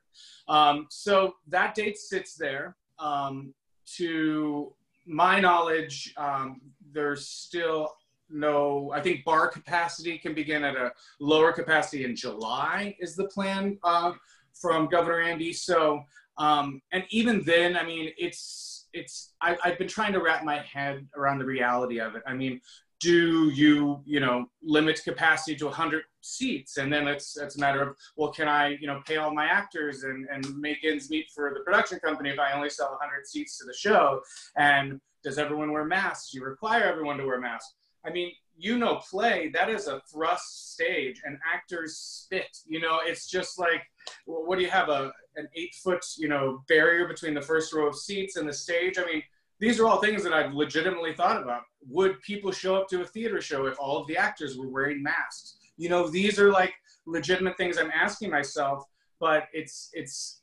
Um, 0.47 0.85
so 0.91 1.33
that 1.47 1.73
date 1.73 1.97
sits 1.97 2.35
there. 2.35 2.75
Um, 2.99 3.53
to 3.95 4.73
my 5.07 5.39
knowledge, 5.39 6.13
um, 6.17 6.61
there's 6.91 7.27
still 7.27 7.89
no, 8.29 8.91
I 8.93 9.01
think 9.01 9.23
bar 9.23 9.47
capacity 9.47 10.17
can 10.17 10.33
begin 10.33 10.63
at 10.63 10.75
a 10.75 10.91
lower 11.19 11.51
capacity 11.51 12.05
in 12.05 12.15
July, 12.15 12.95
is 12.99 13.15
the 13.15 13.27
plan 13.27 13.77
uh, 13.83 14.13
from 14.53 14.87
Governor 14.87 15.21
Andy. 15.21 15.53
So, 15.53 16.03
um, 16.37 16.81
and 16.91 17.03
even 17.09 17.43
then, 17.43 17.77
I 17.77 17.83
mean, 17.83 18.11
it's, 18.17 18.87
it's, 18.93 19.33
I, 19.41 19.57
I've 19.63 19.77
been 19.77 19.87
trying 19.87 20.13
to 20.13 20.21
wrap 20.21 20.43
my 20.43 20.59
head 20.59 21.07
around 21.15 21.39
the 21.39 21.45
reality 21.45 21.99
of 21.99 22.15
it. 22.15 22.23
I 22.27 22.33
mean, 22.33 22.61
do 22.99 23.49
you 23.49 24.01
you 24.05 24.19
know 24.19 24.49
limit 24.63 24.99
capacity 25.03 25.55
to 25.55 25.65
100 25.65 26.03
seats 26.21 26.77
and 26.77 26.91
then 26.91 27.07
it's 27.07 27.37
it's 27.37 27.55
a 27.55 27.59
matter 27.59 27.81
of 27.81 27.95
well 28.15 28.31
can 28.31 28.47
i 28.47 28.69
you 28.81 28.87
know 28.87 29.01
pay 29.05 29.17
all 29.17 29.33
my 29.33 29.45
actors 29.45 30.03
and 30.03 30.27
and 30.31 30.57
make 30.57 30.83
ends 30.83 31.09
meet 31.09 31.25
for 31.33 31.53
the 31.53 31.59
production 31.61 31.99
company 31.99 32.29
if 32.29 32.39
i 32.39 32.53
only 32.53 32.69
sell 32.69 32.89
100 32.89 33.27
seats 33.27 33.57
to 33.57 33.65
the 33.65 33.73
show 33.73 34.19
and 34.57 34.99
does 35.23 35.37
everyone 35.37 35.71
wear 35.71 35.85
masks 35.85 36.33
you 36.33 36.43
require 36.43 36.83
everyone 36.83 37.17
to 37.17 37.25
wear 37.25 37.39
masks 37.39 37.75
i 38.05 38.09
mean 38.09 38.31
you 38.57 38.77
know 38.77 38.95
play 39.09 39.49
that 39.53 39.69
is 39.69 39.87
a 39.87 40.01
thrust 40.11 40.73
stage 40.73 41.21
and 41.25 41.37
actors 41.53 41.97
spit 41.97 42.57
you 42.65 42.79
know 42.79 42.99
it's 43.03 43.27
just 43.27 43.59
like 43.59 43.81
what 44.25 44.57
do 44.57 44.63
you 44.63 44.69
have 44.69 44.89
a 44.89 45.11
an 45.35 45.47
eight 45.55 45.75
foot 45.83 46.03
you 46.17 46.27
know 46.27 46.63
barrier 46.67 47.07
between 47.07 47.33
the 47.33 47.41
first 47.41 47.73
row 47.73 47.87
of 47.87 47.95
seats 47.95 48.35
and 48.35 48.47
the 48.47 48.53
stage 48.53 48.97
i 48.97 49.05
mean 49.05 49.21
these 49.59 49.79
are 49.79 49.87
all 49.87 49.99
things 49.99 50.23
that 50.23 50.33
I've 50.33 50.53
legitimately 50.53 51.13
thought 51.13 51.41
about. 51.41 51.63
Would 51.89 52.21
people 52.21 52.51
show 52.51 52.75
up 52.75 52.87
to 52.89 53.01
a 53.01 53.05
theater 53.05 53.41
show 53.41 53.65
if 53.65 53.79
all 53.79 53.97
of 53.97 54.07
the 54.07 54.17
actors 54.17 54.57
were 54.57 54.67
wearing 54.67 55.01
masks? 55.01 55.57
You 55.77 55.89
know, 55.89 56.07
these 56.07 56.39
are 56.39 56.51
like 56.51 56.73
legitimate 57.05 57.57
things 57.57 57.77
I'm 57.77 57.91
asking 57.91 58.29
myself, 58.29 58.83
but 59.19 59.45
it's 59.53 59.89
it's 59.93 60.41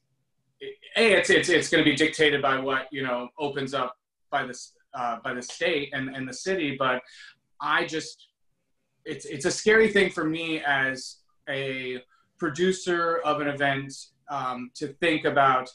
a 0.96 1.12
it's 1.12 1.30
it's 1.30 1.48
it's 1.48 1.68
going 1.68 1.84
to 1.84 1.88
be 1.88 1.96
dictated 1.96 2.42
by 2.42 2.58
what 2.58 2.86
you 2.90 3.02
know 3.02 3.28
opens 3.38 3.74
up 3.74 3.96
by 4.30 4.46
the 4.46 4.58
uh, 4.94 5.18
by 5.22 5.34
the 5.34 5.42
state 5.42 5.90
and 5.92 6.14
and 6.14 6.28
the 6.28 6.32
city. 6.32 6.76
But 6.76 7.02
I 7.64 7.86
just 7.86 8.28
it's 9.04 9.24
it's 9.26 9.44
a 9.44 9.50
scary 9.50 9.88
thing 9.88 10.10
for 10.10 10.24
me 10.24 10.60
as 10.60 11.18
a 11.48 12.02
producer 12.38 13.18
of 13.24 13.40
an 13.40 13.48
event 13.48 13.92
um, 14.30 14.70
to 14.74 14.88
think 15.00 15.24
about 15.24 15.68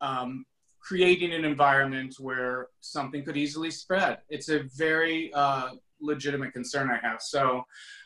um, 0.00 0.44
creating 0.80 1.32
an 1.32 1.44
environment 1.44 2.14
where 2.18 2.68
something 2.80 3.24
could 3.24 3.36
easily 3.36 3.70
spread. 3.70 4.18
It's 4.28 4.48
a 4.48 4.64
very 4.76 5.32
uh, 5.32 5.70
legitimate 6.00 6.52
concern 6.52 6.90
I 6.90 6.98
have. 7.06 7.22
So 7.22 7.64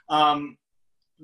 um, 0.09 0.57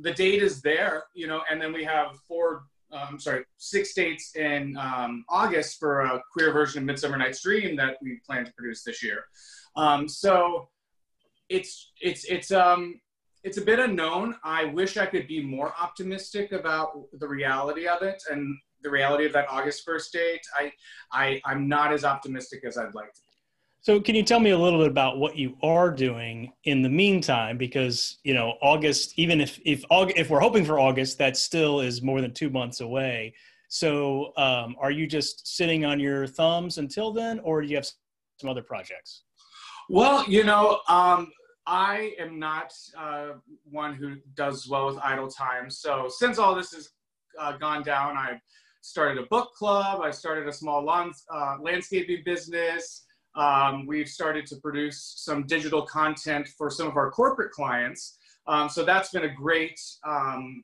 the 0.00 0.12
date 0.12 0.42
is 0.42 0.62
there, 0.62 1.04
you 1.14 1.26
know, 1.26 1.42
and 1.50 1.61
then 1.61 1.73
we 1.73 1.85
have 1.85 2.16
four, 2.26 2.64
uh, 2.90 3.18
sorry, 3.18 3.44
six 3.59 3.92
dates 3.92 4.35
in 4.35 4.76
um, 4.78 5.25
August 5.28 5.78
for 5.78 6.00
a 6.00 6.23
queer 6.32 6.52
version 6.52 6.82
of 6.82 6.87
Midsummer 6.87 7.18
Night's 7.18 7.42
Dream 7.42 7.76
that 7.76 7.99
we 8.02 8.21
plan 8.26 8.47
to 8.47 8.52
produce 8.54 8.82
this 8.82 9.02
year. 9.02 9.25
Um, 9.76 10.09
so 10.09 10.68
it's 11.52 11.92
it's 12.00 12.25
it's 12.25 12.50
um 12.50 13.00
it's 13.44 13.59
a 13.59 13.62
bit 13.62 13.78
unknown. 13.78 14.37
I 14.44 14.66
wish 14.66 14.97
I 14.97 15.06
could 15.06 15.26
be 15.26 15.42
more 15.42 15.73
optimistic 15.80 16.52
about 16.52 16.92
the 17.18 17.26
reality 17.26 17.88
of 17.88 18.02
it 18.02 18.23
and 18.30 18.56
the 18.82 18.90
reality 18.90 19.25
of 19.25 19.32
that 19.32 19.47
August 19.49 19.87
1st 19.87 20.11
date, 20.12 20.40
I, 20.59 20.73
I, 21.12 21.40
I'm 21.44 21.68
not 21.68 21.92
as 21.92 22.04
optimistic 22.04 22.64
as 22.64 22.76
I'd 22.76 22.94
like 22.94 23.12
to 23.12 23.21
be. 23.21 23.28
So 23.80 24.00
can 24.00 24.14
you 24.14 24.23
tell 24.23 24.38
me 24.38 24.50
a 24.50 24.59
little 24.59 24.78
bit 24.78 24.88
about 24.88 25.18
what 25.18 25.37
you 25.37 25.56
are 25.62 25.90
doing 25.90 26.52
in 26.64 26.82
the 26.82 26.88
meantime? 26.88 27.59
Because 27.59 28.18
you 28.23 28.32
know, 28.32 28.54
August, 28.62 29.14
even 29.16 29.40
if 29.40 29.59
if 29.64 29.85
August, 29.90 30.18
if 30.18 30.30
we're 30.30 30.38
hoping 30.38 30.64
for 30.64 30.78
August, 30.78 31.18
that 31.18 31.37
still 31.37 31.80
is 31.80 32.00
more 32.00 32.21
than 32.21 32.32
two 32.32 32.49
months 32.49 32.80
away. 32.80 33.35
So, 33.66 34.35
um, 34.37 34.76
are 34.80 34.92
you 34.92 35.09
just 35.09 35.56
sitting 35.56 35.85
on 35.85 35.99
your 35.99 36.28
thumbs 36.28 36.78
until 36.78 37.12
then, 37.12 37.40
or 37.40 37.61
do 37.61 37.66
you 37.66 37.75
have 37.75 37.88
some 38.40 38.49
other 38.49 38.62
projects? 38.62 39.25
Well, 39.88 40.25
you 40.28 40.44
know, 40.44 40.78
um, 40.88 41.32
I 41.66 42.14
am 42.19 42.38
not 42.38 42.73
uh, 42.99 43.33
one 43.71 43.95
who 43.95 44.16
does 44.35 44.69
well 44.69 44.87
with 44.87 44.99
idle 44.99 45.28
time. 45.28 45.71
So 45.71 46.09
since 46.09 46.38
all 46.38 46.54
this 46.54 46.73
has 46.73 46.90
uh, 47.38 47.57
gone 47.57 47.83
down, 47.83 48.16
I've 48.16 48.40
started 48.81 49.23
a 49.23 49.26
book 49.26 49.54
club. 49.54 50.00
I 50.02 50.11
started 50.11 50.49
a 50.49 50.52
small 50.52 50.85
lawn, 50.85 51.12
uh, 51.33 51.57
landscaping 51.61 52.23
business. 52.25 53.04
Um, 53.35 53.87
we've 53.87 54.09
started 54.09 54.45
to 54.47 54.57
produce 54.57 55.14
some 55.16 55.47
digital 55.47 55.83
content 55.83 56.49
for 56.59 56.69
some 56.69 56.87
of 56.87 56.97
our 56.97 57.11
corporate 57.11 57.52
clients. 57.52 58.19
Um, 58.47 58.69
so 58.69 58.85
that's 58.85 59.11
been 59.11 59.25
a 59.25 59.33
great, 59.33 59.81
um, 60.07 60.62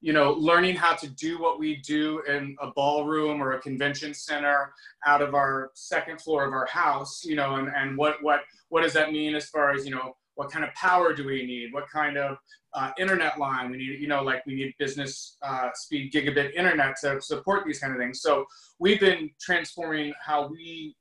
you 0.00 0.12
know, 0.12 0.32
learning 0.32 0.76
how 0.76 0.94
to 0.94 1.08
do 1.08 1.40
what 1.40 1.58
we 1.58 1.76
do 1.76 2.22
in 2.26 2.56
a 2.60 2.70
ballroom 2.70 3.42
or 3.42 3.52
a 3.52 3.60
convention 3.60 4.14
center 4.14 4.72
out 5.06 5.20
of 5.20 5.34
our 5.34 5.70
second 5.74 6.20
floor 6.20 6.44
of 6.46 6.52
our 6.52 6.66
house, 6.66 7.22
you 7.24 7.36
know, 7.36 7.56
and, 7.56 7.68
and 7.76 7.96
what, 7.96 8.22
what, 8.22 8.40
what 8.70 8.82
does 8.82 8.94
that 8.94 9.12
mean 9.12 9.34
as 9.34 9.48
far 9.48 9.72
as, 9.72 9.84
you 9.84 9.90
know, 9.90 10.16
what 10.40 10.50
kind 10.50 10.64
of 10.64 10.72
power 10.74 11.12
do 11.12 11.26
we 11.26 11.44
need? 11.44 11.70
What 11.72 11.86
kind 11.90 12.16
of 12.16 12.38
uh, 12.72 12.92
internet 12.98 13.38
line 13.38 13.70
we 13.70 13.76
need? 13.76 14.00
You 14.00 14.08
know, 14.08 14.22
like 14.22 14.46
we 14.46 14.54
need 14.54 14.74
business 14.78 15.36
uh, 15.42 15.68
speed 15.74 16.12
gigabit 16.12 16.54
internet 16.54 16.96
to 17.02 17.20
support 17.20 17.66
these 17.66 17.78
kind 17.78 17.92
of 17.92 17.98
things. 17.98 18.22
So 18.22 18.46
we've 18.78 19.00
been 19.00 19.30
transforming 19.38 20.14
how 20.24 20.48
we 20.48 20.96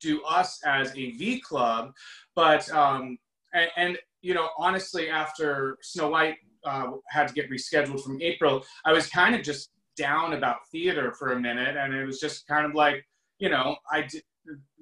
do 0.00 0.22
us 0.24 0.60
as 0.66 0.90
AV 0.90 1.40
Club, 1.42 1.92
but 2.34 2.70
um, 2.72 3.16
and, 3.54 3.70
and 3.76 3.98
you 4.20 4.34
know, 4.34 4.50
honestly, 4.58 5.08
after 5.08 5.78
Snow 5.80 6.10
White 6.10 6.36
uh, 6.64 6.92
had 7.08 7.28
to 7.28 7.34
get 7.34 7.50
rescheduled 7.50 8.02
from 8.02 8.20
April, 8.22 8.64
I 8.84 8.92
was 8.92 9.08
kind 9.08 9.34
of 9.34 9.42
just 9.42 9.70
down 9.96 10.34
about 10.34 10.58
theater 10.70 11.12
for 11.12 11.32
a 11.32 11.40
minute, 11.40 11.76
and 11.76 11.94
it 11.94 12.04
was 12.04 12.20
just 12.20 12.46
kind 12.46 12.64
of 12.64 12.74
like, 12.74 13.04
you 13.38 13.48
know, 13.48 13.76
I 13.90 14.08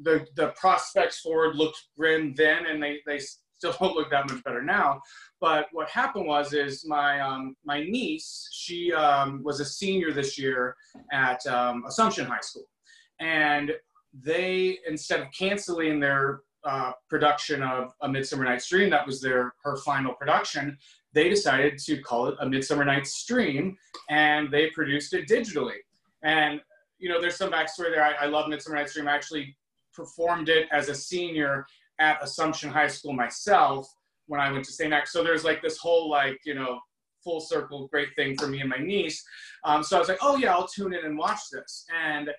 the 0.02 0.26
the 0.36 0.48
prospects 0.48 1.20
forward 1.20 1.56
looked 1.56 1.88
grim 1.98 2.34
then, 2.34 2.66
and 2.66 2.82
they 2.82 3.00
they 3.06 3.18
still 3.18 3.74
don't 3.80 3.96
look 3.96 4.10
that 4.10 4.30
much 4.30 4.42
better 4.44 4.62
now. 4.62 5.00
But 5.40 5.66
what 5.72 5.88
happened 5.88 6.26
was, 6.26 6.52
is 6.52 6.86
my 6.86 7.20
um, 7.20 7.56
my 7.64 7.82
niece, 7.82 8.48
she 8.52 8.92
um, 8.92 9.42
was 9.42 9.60
a 9.60 9.64
senior 9.64 10.12
this 10.12 10.38
year 10.38 10.76
at 11.12 11.44
um, 11.46 11.84
Assumption 11.86 12.26
High 12.26 12.40
School, 12.40 12.68
and 13.20 13.72
they 14.12 14.78
instead 14.88 15.20
of 15.20 15.26
canceling 15.32 16.00
their 16.00 16.40
uh, 16.64 16.92
production 17.08 17.62
of 17.62 17.92
A 18.02 18.08
Midsummer 18.08 18.44
Night's 18.44 18.68
Dream, 18.68 18.90
that 18.90 19.06
was 19.06 19.20
their 19.20 19.54
her 19.62 19.76
final 19.78 20.14
production. 20.14 20.76
They 21.12 21.28
decided 21.28 21.78
to 21.78 22.00
call 22.02 22.28
it 22.28 22.36
A 22.40 22.48
Midsummer 22.48 22.84
Night's 22.84 23.24
Dream, 23.24 23.76
and 24.10 24.50
they 24.50 24.70
produced 24.70 25.14
it 25.14 25.28
digitally. 25.28 25.78
And 26.22 26.60
you 26.98 27.08
know, 27.08 27.20
there's 27.20 27.36
some 27.36 27.50
backstory 27.50 27.90
there. 27.90 28.04
I, 28.04 28.24
I 28.24 28.26
love 28.26 28.48
Midsummer 28.48 28.76
Night's 28.76 28.94
Dream. 28.94 29.08
I 29.08 29.14
actually 29.14 29.56
performed 29.94 30.48
it 30.48 30.66
as 30.72 30.88
a 30.88 30.94
senior 30.94 31.66
at 31.98 32.22
Assumption 32.22 32.70
High 32.70 32.88
School 32.88 33.12
myself 33.12 33.88
when 34.26 34.40
I 34.40 34.50
went 34.50 34.64
to 34.66 34.72
St. 34.72 34.92
X. 34.92 35.12
So 35.12 35.22
there's 35.22 35.44
like 35.44 35.62
this 35.62 35.78
whole 35.78 36.10
like 36.10 36.38
you 36.44 36.54
know 36.54 36.80
full 37.22 37.40
circle 37.40 37.88
great 37.88 38.14
thing 38.14 38.36
for 38.36 38.46
me 38.46 38.60
and 38.60 38.70
my 38.70 38.78
niece. 38.78 39.24
Um, 39.64 39.82
so 39.82 39.96
I 39.96 39.98
was 39.98 40.08
like, 40.08 40.18
oh 40.22 40.36
yeah, 40.36 40.52
I'll 40.52 40.68
tune 40.68 40.94
in 40.94 41.04
and 41.04 41.18
watch 41.18 41.40
this. 41.50 41.84
And 41.94 42.30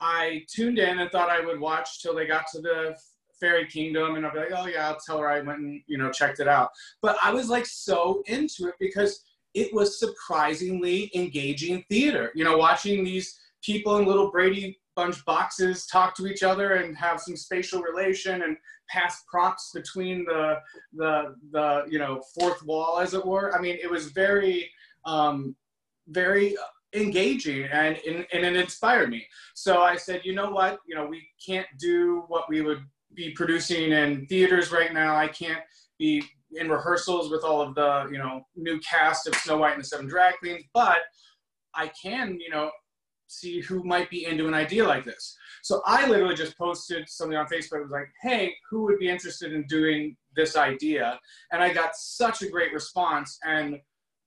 I 0.00 0.44
tuned 0.48 0.78
in 0.78 0.98
and 0.98 1.10
thought 1.10 1.30
I 1.30 1.44
would 1.44 1.58
watch 1.58 2.02
till 2.02 2.14
they 2.14 2.26
got 2.26 2.44
to 2.52 2.60
the 2.60 2.96
fairy 3.40 3.66
kingdom 3.66 4.16
and 4.16 4.26
I'll 4.26 4.32
be 4.32 4.40
like, 4.40 4.52
oh 4.54 4.66
yeah, 4.66 4.88
I'll 4.88 4.98
tell 5.04 5.18
her 5.18 5.28
I 5.28 5.40
went 5.40 5.60
and, 5.60 5.80
you 5.86 5.98
know, 5.98 6.10
checked 6.10 6.40
it 6.40 6.48
out. 6.48 6.70
But 7.02 7.16
I 7.22 7.32
was 7.32 7.48
like 7.48 7.66
so 7.66 8.22
into 8.26 8.68
it 8.68 8.74
because 8.80 9.22
it 9.54 9.72
was 9.72 9.98
surprisingly 9.98 11.10
engaging 11.14 11.84
theater. 11.88 12.30
You 12.34 12.44
know, 12.44 12.58
watching 12.58 13.04
these 13.04 13.38
people 13.62 13.98
in 13.98 14.06
little 14.06 14.30
Brady 14.30 14.78
Bunch 14.94 15.22
boxes 15.26 15.86
talk 15.86 16.16
to 16.16 16.26
each 16.26 16.42
other 16.42 16.76
and 16.76 16.96
have 16.96 17.20
some 17.20 17.36
spatial 17.36 17.82
relation 17.82 18.42
and 18.42 18.56
pass 18.88 19.24
props 19.30 19.70
between 19.74 20.24
the 20.24 20.56
the 20.94 21.34
the 21.52 21.84
you 21.86 21.98
know 21.98 22.22
fourth 22.34 22.62
wall 22.64 22.98
as 22.98 23.12
it 23.12 23.24
were. 23.24 23.54
I 23.54 23.60
mean, 23.60 23.76
it 23.82 23.90
was 23.90 24.06
very 24.12 24.70
um, 25.04 25.54
very 26.08 26.56
engaging 26.94 27.64
and, 27.64 27.98
and, 28.06 28.26
and 28.32 28.44
it 28.44 28.56
inspired 28.56 29.10
me. 29.10 29.26
So 29.54 29.82
I 29.82 29.96
said, 29.96 30.22
you 30.24 30.34
know 30.34 30.50
what, 30.50 30.78
you 30.86 30.94
know, 30.94 31.06
we 31.06 31.28
can't 31.44 31.66
do 31.78 32.24
what 32.28 32.48
we 32.48 32.62
would 32.62 32.82
be 33.16 33.32
producing 33.32 33.92
in 33.92 34.26
theaters 34.26 34.70
right 34.70 34.92
now. 34.92 35.16
I 35.16 35.28
can't 35.28 35.62
be 35.98 36.22
in 36.52 36.68
rehearsals 36.68 37.30
with 37.30 37.42
all 37.42 37.60
of 37.60 37.74
the 37.74 38.08
you 38.10 38.18
know 38.18 38.46
new 38.54 38.78
cast 38.80 39.26
of 39.26 39.34
Snow 39.36 39.58
White 39.58 39.74
and 39.74 39.82
the 39.82 39.86
Seven 39.86 40.06
Drag 40.06 40.34
Queens, 40.38 40.64
but 40.72 40.98
I 41.74 41.90
can 42.00 42.38
you 42.38 42.50
know 42.50 42.70
see 43.28 43.60
who 43.60 43.82
might 43.82 44.08
be 44.08 44.24
into 44.24 44.46
an 44.46 44.54
idea 44.54 44.86
like 44.86 45.04
this. 45.04 45.36
So 45.62 45.82
I 45.84 46.06
literally 46.06 46.34
just 46.34 46.56
posted 46.56 47.08
something 47.08 47.36
on 47.36 47.46
Facebook. 47.46 47.78
It 47.78 47.82
was 47.82 47.90
like, 47.90 48.08
hey, 48.22 48.54
who 48.70 48.84
would 48.84 48.98
be 48.98 49.08
interested 49.08 49.52
in 49.52 49.66
doing 49.66 50.16
this 50.36 50.56
idea? 50.56 51.18
And 51.50 51.60
I 51.62 51.72
got 51.72 51.96
such 51.96 52.42
a 52.42 52.48
great 52.48 52.72
response. 52.72 53.36
And 53.44 53.78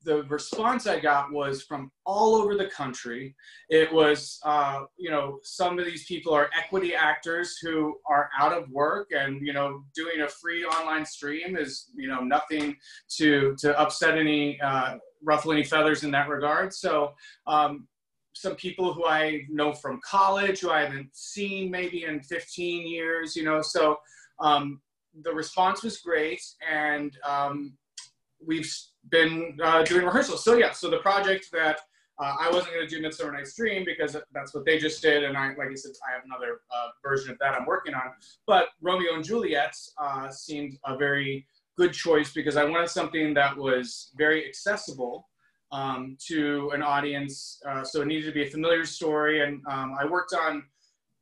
the 0.03 0.23
response 0.23 0.87
I 0.87 0.99
got 0.99 1.31
was 1.31 1.63
from 1.63 1.91
all 2.05 2.35
over 2.35 2.55
the 2.55 2.67
country. 2.67 3.35
It 3.69 3.91
was, 3.91 4.39
uh, 4.43 4.83
you 4.97 5.11
know, 5.11 5.39
some 5.43 5.77
of 5.77 5.85
these 5.85 6.05
people 6.05 6.33
are 6.33 6.49
equity 6.57 6.95
actors 6.95 7.57
who 7.61 7.97
are 8.07 8.29
out 8.37 8.53
of 8.53 8.69
work, 8.69 9.09
and 9.11 9.45
you 9.45 9.53
know, 9.53 9.83
doing 9.95 10.21
a 10.21 10.27
free 10.27 10.63
online 10.63 11.05
stream 11.05 11.57
is, 11.57 11.89
you 11.95 12.07
know, 12.07 12.21
nothing 12.21 12.77
to 13.17 13.55
to 13.59 13.77
upset 13.79 14.17
any, 14.17 14.59
uh, 14.61 14.95
ruffle 15.21 15.51
any 15.51 15.63
feathers 15.63 16.03
in 16.03 16.11
that 16.11 16.29
regard. 16.29 16.73
So. 16.73 17.13
Um, 17.47 17.87
some 18.33 18.55
people 18.55 18.93
who 18.93 19.05
I 19.05 19.41
know 19.49 19.73
from 19.73 19.99
college, 20.05 20.61
who 20.61 20.69
I 20.69 20.83
haven't 20.83 21.09
seen 21.13 21.69
maybe 21.69 22.05
in 22.05 22.21
15 22.21 22.87
years, 22.87 23.35
you 23.35 23.43
know. 23.43 23.61
So 23.61 23.97
um, 24.39 24.79
the 25.23 25.33
response 25.33 25.83
was 25.83 25.97
great, 25.97 26.41
and 26.71 27.11
um, 27.25 27.73
we've 28.45 28.71
been 29.09 29.57
uh, 29.63 29.83
doing 29.83 30.05
rehearsals. 30.05 30.43
So 30.43 30.55
yeah, 30.55 30.71
so 30.71 30.89
the 30.89 30.97
project 30.99 31.49
that 31.53 31.79
uh, 32.19 32.35
I 32.39 32.49
wasn't 32.51 32.73
going 32.73 32.87
to 32.87 32.95
do 32.95 33.01
Midsummer 33.01 33.31
Night's 33.31 33.55
Dream 33.55 33.85
because 33.85 34.15
that's 34.33 34.53
what 34.53 34.65
they 34.65 34.77
just 34.77 35.01
did, 35.01 35.23
and 35.23 35.37
I, 35.37 35.47
like 35.55 35.69
I 35.71 35.75
said, 35.75 35.91
I 36.07 36.13
have 36.13 36.23
another 36.25 36.59
uh, 36.69 36.89
version 37.01 37.31
of 37.31 37.39
that 37.39 37.55
I'm 37.55 37.65
working 37.65 37.93
on. 37.93 38.11
But 38.45 38.69
Romeo 38.81 39.15
and 39.15 39.23
Juliet 39.23 39.73
uh, 39.97 40.29
seemed 40.29 40.77
a 40.85 40.97
very 40.97 41.45
good 41.77 41.93
choice 41.93 42.33
because 42.33 42.57
I 42.57 42.65
wanted 42.65 42.89
something 42.89 43.33
that 43.35 43.55
was 43.55 44.11
very 44.17 44.45
accessible 44.45 45.29
um, 45.71 46.17
to 46.27 46.71
an 46.73 46.81
audience. 46.81 47.61
Uh, 47.65 47.85
so 47.85 48.01
it 48.01 48.07
needed 48.07 48.25
to 48.25 48.33
be 48.33 48.43
a 48.43 48.49
familiar 48.49 48.85
story, 48.85 49.41
and 49.41 49.61
um, 49.69 49.95
I 49.97 50.05
worked 50.05 50.33
on 50.33 50.63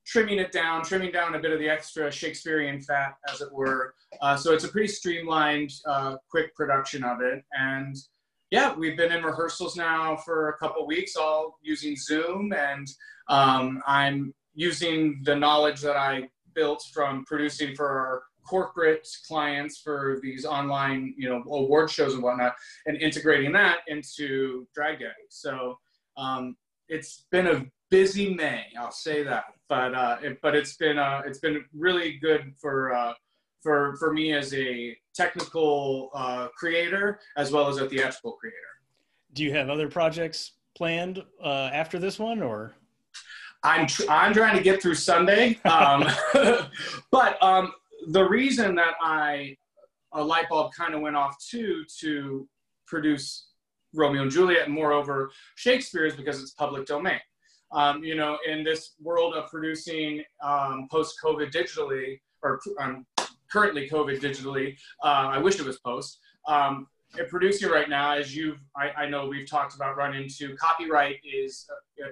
trimming 0.07 0.39
it 0.39 0.53
down, 0.53 0.83
trimming 0.83 1.11
down 1.11 1.35
a 1.35 1.39
bit 1.39 1.51
of 1.51 1.59
the 1.59 1.67
extra 1.69 2.09
Shakespearean 2.09 2.79
fat, 2.81 3.15
as 3.31 3.41
it 3.41 3.51
were. 3.51 3.93
Uh, 4.21 4.37
so 4.37 4.53
it's 4.53 4.63
a 4.63 4.69
pretty 4.69 4.87
streamlined, 4.87 5.71
uh, 5.85 6.15
quick 6.31 6.55
production 6.55 7.03
of 7.03 7.21
it. 7.21 7.43
And 7.51 7.95
yeah, 8.49 8.73
we've 8.73 8.95
been 8.95 9.11
in 9.11 9.23
rehearsals 9.23 9.75
now 9.75 10.15
for 10.15 10.49
a 10.49 10.57
couple 10.57 10.87
weeks, 10.87 11.17
all 11.17 11.59
using 11.61 11.97
Zoom. 11.97 12.53
And 12.53 12.87
um, 13.27 13.81
I'm 13.85 14.33
using 14.53 15.21
the 15.23 15.35
knowledge 15.35 15.81
that 15.81 15.97
I 15.97 16.29
built 16.55 16.83
from 16.93 17.25
producing 17.25 17.75
for 17.75 17.87
our 17.89 18.23
corporate 18.47 19.05
clients 19.27 19.81
for 19.81 20.19
these 20.23 20.45
online, 20.45 21.13
you 21.17 21.27
know, 21.27 21.43
award 21.47 21.91
shows 21.91 22.13
and 22.13 22.23
whatnot, 22.23 22.55
and 22.85 22.95
integrating 23.01 23.51
that 23.51 23.79
into 23.87 24.65
Drag 24.73 24.99
Daddy. 24.99 25.11
So 25.29 25.77
um, 26.15 26.55
it's 26.87 27.25
been 27.29 27.47
a 27.47 27.65
busy 27.89 28.33
May, 28.33 28.67
I'll 28.79 28.91
say 28.91 29.21
that. 29.23 29.43
But 29.69 29.93
uh, 29.93 30.17
it, 30.21 30.39
but 30.41 30.55
it's 30.55 30.75
been 30.77 30.97
uh, 30.97 31.21
it's 31.25 31.39
been 31.39 31.63
really 31.75 32.17
good 32.17 32.53
for 32.59 32.93
uh, 32.93 33.13
for 33.61 33.95
for 33.97 34.13
me 34.13 34.33
as 34.33 34.53
a 34.53 34.95
technical 35.13 36.09
uh, 36.13 36.47
creator 36.57 37.19
as 37.35 37.51
well 37.51 37.67
as 37.67 37.77
a 37.77 37.89
theatrical 37.89 38.33
creator. 38.33 38.57
Do 39.33 39.43
you 39.43 39.51
have 39.53 39.69
other 39.69 39.89
projects 39.89 40.53
planned 40.75 41.23
uh, 41.43 41.69
after 41.73 41.99
this 41.99 42.17
one, 42.19 42.41
or? 42.41 42.75
I'm 43.63 43.87
tr- 43.87 44.09
I'm 44.09 44.33
trying 44.33 44.55
to 44.55 44.63
get 44.63 44.81
through 44.81 44.95
Sunday, 44.95 45.59
um, 45.65 46.07
but 47.11 47.41
um, 47.43 47.73
the 48.07 48.23
reason 48.23 48.75
that 48.75 48.93
I 49.01 49.57
a 50.13 50.23
light 50.23 50.47
bulb 50.49 50.71
kind 50.73 50.93
of 50.93 51.01
went 51.01 51.15
off 51.15 51.35
too 51.39 51.83
to 51.99 52.47
produce 52.85 53.49
Romeo 53.93 54.21
and 54.21 54.31
Juliet, 54.31 54.65
and 54.65 54.73
moreover 54.73 55.31
Shakespeare, 55.55 56.05
is 56.05 56.15
because 56.15 56.41
it's 56.41 56.51
public 56.51 56.85
domain. 56.85 57.19
Um, 57.71 58.03
you 58.03 58.15
know, 58.15 58.37
in 58.47 58.63
this 58.63 58.93
world 59.01 59.33
of 59.35 59.49
producing 59.49 60.23
um, 60.41 60.87
post-COVID 60.89 61.51
digitally, 61.51 62.19
or 62.41 62.59
um, 62.79 63.05
currently 63.51 63.89
COVID 63.89 64.19
digitally, 64.19 64.77
uh, 65.03 65.29
I 65.31 65.37
wish 65.37 65.59
it 65.59 65.65
was 65.65 65.79
post. 65.79 66.19
Um, 66.47 66.87
producing 67.29 67.69
right 67.69 67.89
now, 67.89 68.11
as 68.13 68.35
you've, 68.35 68.59
I, 68.75 69.03
I, 69.03 69.09
know 69.09 69.27
we've 69.27 69.49
talked 69.49 69.75
about 69.75 69.97
run 69.97 70.15
into, 70.15 70.55
copyright 70.57 71.17
is 71.23 71.67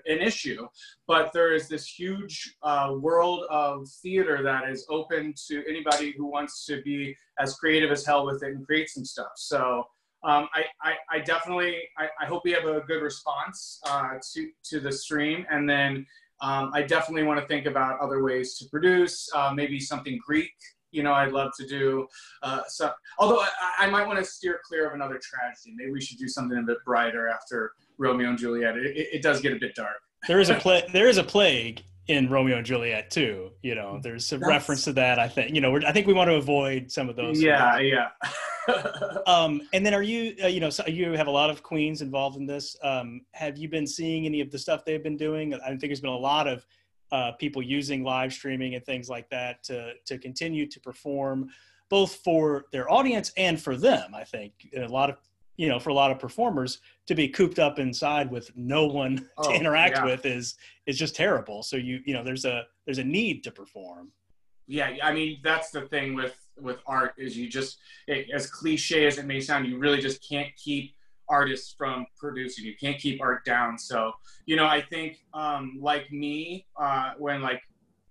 an 0.07 0.19
issue, 0.19 0.67
but 1.07 1.31
there 1.33 1.53
is 1.53 1.67
this 1.67 1.85
huge 1.85 2.55
uh, 2.63 2.95
world 2.99 3.45
of 3.49 3.87
theater 4.01 4.41
that 4.43 4.69
is 4.69 4.85
open 4.89 5.33
to 5.47 5.63
anybody 5.69 6.13
who 6.17 6.25
wants 6.25 6.65
to 6.65 6.81
be 6.81 7.15
as 7.39 7.55
creative 7.55 7.91
as 7.91 8.05
hell 8.05 8.25
with 8.25 8.41
it 8.43 8.53
and 8.53 8.65
create 8.65 8.89
some 8.89 9.05
stuff. 9.05 9.31
So 9.35 9.85
um, 10.25 10.47
I, 10.53 10.65
I, 10.81 10.93
I, 11.11 11.19
definitely, 11.19 11.77
I, 11.97 12.07
I, 12.19 12.25
hope 12.25 12.43
we 12.43 12.51
have 12.51 12.65
a 12.65 12.81
good 12.81 13.01
response 13.01 13.79
uh, 13.87 14.15
to, 14.33 14.49
to 14.65 14.79
the 14.79 14.91
stream. 14.91 15.45
And 15.51 15.69
then 15.69 16.05
um, 16.41 16.71
I 16.73 16.81
definitely 16.81 17.23
want 17.23 17.39
to 17.39 17.45
think 17.45 17.67
about 17.67 17.99
other 17.99 18.23
ways 18.23 18.57
to 18.57 18.65
produce, 18.69 19.29
uh, 19.35 19.53
maybe 19.55 19.79
something 19.79 20.19
Greek 20.25 20.51
you 20.95 21.03
know, 21.03 21.13
I'd 21.13 21.33
love 21.33 21.51
to 21.59 21.67
do 21.67 22.07
uh, 22.41 22.61
so. 22.67 22.91
Although 23.19 23.41
I, 23.41 23.85
I 23.85 23.89
might 23.89 24.07
want 24.07 24.17
to 24.17 24.25
steer 24.25 24.61
clear 24.65 24.87
of 24.87 24.93
another 24.93 25.19
tragedy. 25.21 25.75
Maybe 25.75 25.91
we 25.91 26.01
should 26.01 26.17
do 26.17 26.27
something 26.27 26.57
a 26.57 26.61
bit 26.61 26.77
brighter 26.85 27.27
after 27.27 27.73
Romeo 27.97 28.29
and 28.29 28.39
Juliet. 28.39 28.77
It, 28.77 28.85
it, 28.85 29.07
it 29.15 29.21
does 29.21 29.41
get 29.41 29.51
a 29.51 29.57
bit 29.57 29.75
dark. 29.75 29.97
There 30.27 30.39
is 30.39 30.49
a 30.49 30.55
play. 30.55 30.87
there 30.91 31.09
is 31.09 31.17
a 31.17 31.23
plague 31.23 31.83
in 32.07 32.29
Romeo 32.29 32.57
and 32.57 32.65
Juliet 32.65 33.11
too. 33.11 33.51
You 33.61 33.75
know, 33.75 33.99
there's 34.01 34.31
a 34.31 34.37
That's... 34.37 34.47
reference 34.47 34.83
to 34.85 34.93
that. 34.93 35.19
I 35.19 35.27
think 35.27 35.53
you 35.53 35.61
know. 35.61 35.77
I 35.85 35.91
think 35.91 36.07
we 36.07 36.13
want 36.13 36.29
to 36.29 36.35
avoid 36.35 36.91
some 36.91 37.09
of 37.09 37.15
those. 37.15 37.41
Yeah, 37.41 37.77
yeah. 37.79 38.07
um, 39.27 39.61
and 39.73 39.85
then, 39.85 39.93
are 39.93 40.01
you? 40.01 40.35
Uh, 40.43 40.47
you 40.47 40.59
know, 40.59 40.69
so 40.69 40.85
you 40.87 41.11
have 41.13 41.27
a 41.27 41.31
lot 41.31 41.49
of 41.49 41.63
queens 41.63 42.01
involved 42.01 42.37
in 42.37 42.45
this. 42.45 42.75
Um, 42.83 43.21
have 43.33 43.57
you 43.57 43.69
been 43.69 43.87
seeing 43.87 44.25
any 44.25 44.41
of 44.41 44.51
the 44.51 44.59
stuff 44.59 44.85
they've 44.85 45.03
been 45.03 45.17
doing? 45.17 45.53
I 45.53 45.67
think 45.67 45.81
there's 45.81 46.01
been 46.01 46.09
a 46.09 46.17
lot 46.17 46.47
of 46.47 46.65
uh, 47.11 47.31
people 47.33 47.61
using 47.61 48.03
live 48.03 48.33
streaming 48.33 48.75
and 48.75 48.85
things 48.85 49.09
like 49.09 49.29
that 49.29 49.63
to 49.63 49.93
to 50.05 50.17
continue 50.17 50.67
to 50.67 50.79
perform, 50.79 51.49
both 51.89 52.15
for 52.15 52.65
their 52.71 52.91
audience 52.91 53.31
and 53.37 53.61
for 53.61 53.75
them. 53.75 54.13
I 54.13 54.23
think 54.23 54.53
a 54.75 54.87
lot 54.87 55.09
of 55.09 55.17
you 55.57 55.67
know 55.67 55.79
for 55.79 55.89
a 55.89 55.93
lot 55.93 56.11
of 56.11 56.19
performers 56.19 56.79
to 57.07 57.15
be 57.15 57.27
cooped 57.27 57.59
up 57.59 57.79
inside 57.79 58.29
with 58.29 58.51
no 58.55 58.85
one 58.87 59.29
oh, 59.37 59.49
to 59.49 59.55
interact 59.55 59.97
yeah. 59.97 60.05
with 60.05 60.25
is 60.25 60.55
is 60.85 60.97
just 60.97 61.15
terrible 61.15 61.63
so 61.63 61.77
you 61.77 62.01
you 62.05 62.13
know 62.13 62.23
there's 62.23 62.45
a 62.45 62.63
there's 62.85 62.97
a 62.97 63.03
need 63.03 63.43
to 63.43 63.51
perform 63.51 64.11
yeah 64.67 64.95
i 65.03 65.13
mean 65.13 65.39
that's 65.43 65.71
the 65.71 65.81
thing 65.81 66.15
with 66.15 66.35
with 66.59 66.77
art 66.85 67.13
is 67.17 67.37
you 67.37 67.49
just 67.49 67.77
it, 68.07 68.27
as 68.33 68.49
cliche 68.49 69.05
as 69.05 69.17
it 69.17 69.25
may 69.25 69.39
sound 69.39 69.67
you 69.67 69.77
really 69.77 70.01
just 70.01 70.27
can't 70.27 70.49
keep 70.55 70.95
artists 71.27 71.73
from 71.77 72.05
producing 72.17 72.65
you 72.65 72.75
can't 72.79 72.99
keep 72.99 73.21
art 73.21 73.43
down 73.45 73.77
so 73.77 74.11
you 74.45 74.55
know 74.55 74.65
i 74.65 74.81
think 74.81 75.17
um 75.33 75.77
like 75.81 76.11
me 76.11 76.65
uh 76.79 77.13
when 77.17 77.41
like 77.41 77.61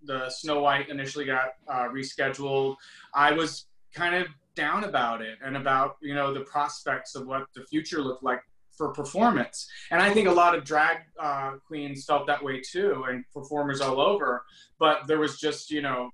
the 0.04 0.28
snow 0.30 0.60
white 0.60 0.88
initially 0.88 1.24
got 1.24 1.50
uh, 1.68 1.88
rescheduled 1.88 2.76
i 3.14 3.32
was 3.32 3.66
kind 3.94 4.14
of 4.14 4.26
down 4.54 4.84
about 4.84 5.22
it 5.22 5.38
and 5.44 5.56
about 5.56 5.96
you 6.00 6.14
know 6.14 6.34
the 6.34 6.40
prospects 6.40 7.14
of 7.14 7.26
what 7.26 7.46
the 7.54 7.64
future 7.64 8.00
looked 8.00 8.22
like 8.22 8.40
for 8.76 8.92
performance. 8.92 9.68
And 9.90 10.02
I 10.02 10.12
think 10.12 10.28
a 10.28 10.32
lot 10.32 10.56
of 10.56 10.64
drag 10.64 10.98
uh, 11.20 11.52
queens 11.66 12.04
felt 12.04 12.26
that 12.26 12.42
way 12.42 12.60
too, 12.60 13.04
and 13.08 13.24
performers 13.32 13.80
all 13.80 14.00
over. 14.00 14.44
But 14.78 15.06
there 15.06 15.18
was 15.18 15.38
just 15.38 15.70
you 15.70 15.82
know 15.82 16.10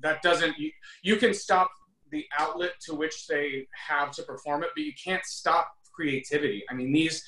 that 0.00 0.22
doesn't 0.22 0.56
you, 0.58 0.70
you 1.02 1.16
can 1.16 1.34
stop 1.34 1.70
the 2.10 2.24
outlet 2.38 2.72
to 2.80 2.94
which 2.94 3.26
they 3.26 3.66
have 3.88 4.10
to 4.12 4.22
perform 4.22 4.62
it, 4.62 4.70
but 4.74 4.82
you 4.82 4.92
can't 5.02 5.24
stop 5.24 5.70
creativity. 5.94 6.64
I 6.70 6.74
mean, 6.74 6.92
these 6.92 7.22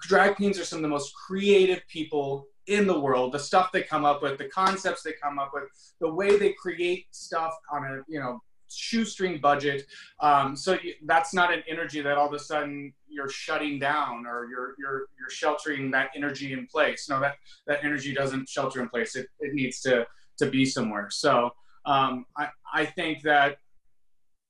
drag 0.00 0.36
queens 0.36 0.58
are 0.58 0.64
some 0.64 0.78
of 0.78 0.82
the 0.82 0.88
most 0.88 1.12
creative 1.14 1.80
people 1.88 2.46
in 2.66 2.86
the 2.86 2.98
world. 2.98 3.32
The 3.32 3.38
stuff 3.38 3.70
they 3.72 3.82
come 3.82 4.04
up 4.04 4.22
with, 4.22 4.38
the 4.38 4.48
concepts 4.48 5.02
they 5.02 5.12
come 5.22 5.38
up 5.38 5.52
with, 5.54 5.64
the 6.00 6.12
way 6.12 6.36
they 6.36 6.52
create 6.52 7.06
stuff 7.12 7.52
on 7.70 7.84
a 7.84 8.02
you 8.08 8.20
know 8.20 8.40
shoestring 8.68 9.40
budget. 9.40 9.86
Um, 10.20 10.56
so 10.56 10.76
that's 11.04 11.32
not 11.32 11.52
an 11.52 11.62
energy 11.68 12.00
that 12.00 12.18
all 12.18 12.26
of 12.26 12.34
a 12.34 12.38
sudden 12.38 12.92
you're 13.08 13.28
shutting 13.28 13.78
down 13.78 14.26
or 14.26 14.46
you're 14.50 14.74
you're 14.78 15.06
you're 15.18 15.30
sheltering 15.30 15.90
that 15.92 16.10
energy 16.16 16.52
in 16.52 16.66
place. 16.66 17.08
No, 17.08 17.20
that 17.20 17.36
that 17.66 17.84
energy 17.84 18.12
doesn't 18.12 18.48
shelter 18.48 18.80
in 18.82 18.88
place. 18.88 19.16
It 19.16 19.28
it 19.40 19.54
needs 19.54 19.80
to 19.82 20.06
to 20.38 20.46
be 20.46 20.64
somewhere. 20.64 21.08
So 21.10 21.50
um, 21.86 22.26
I 22.36 22.48
I 22.72 22.84
think 22.84 23.22
that 23.22 23.58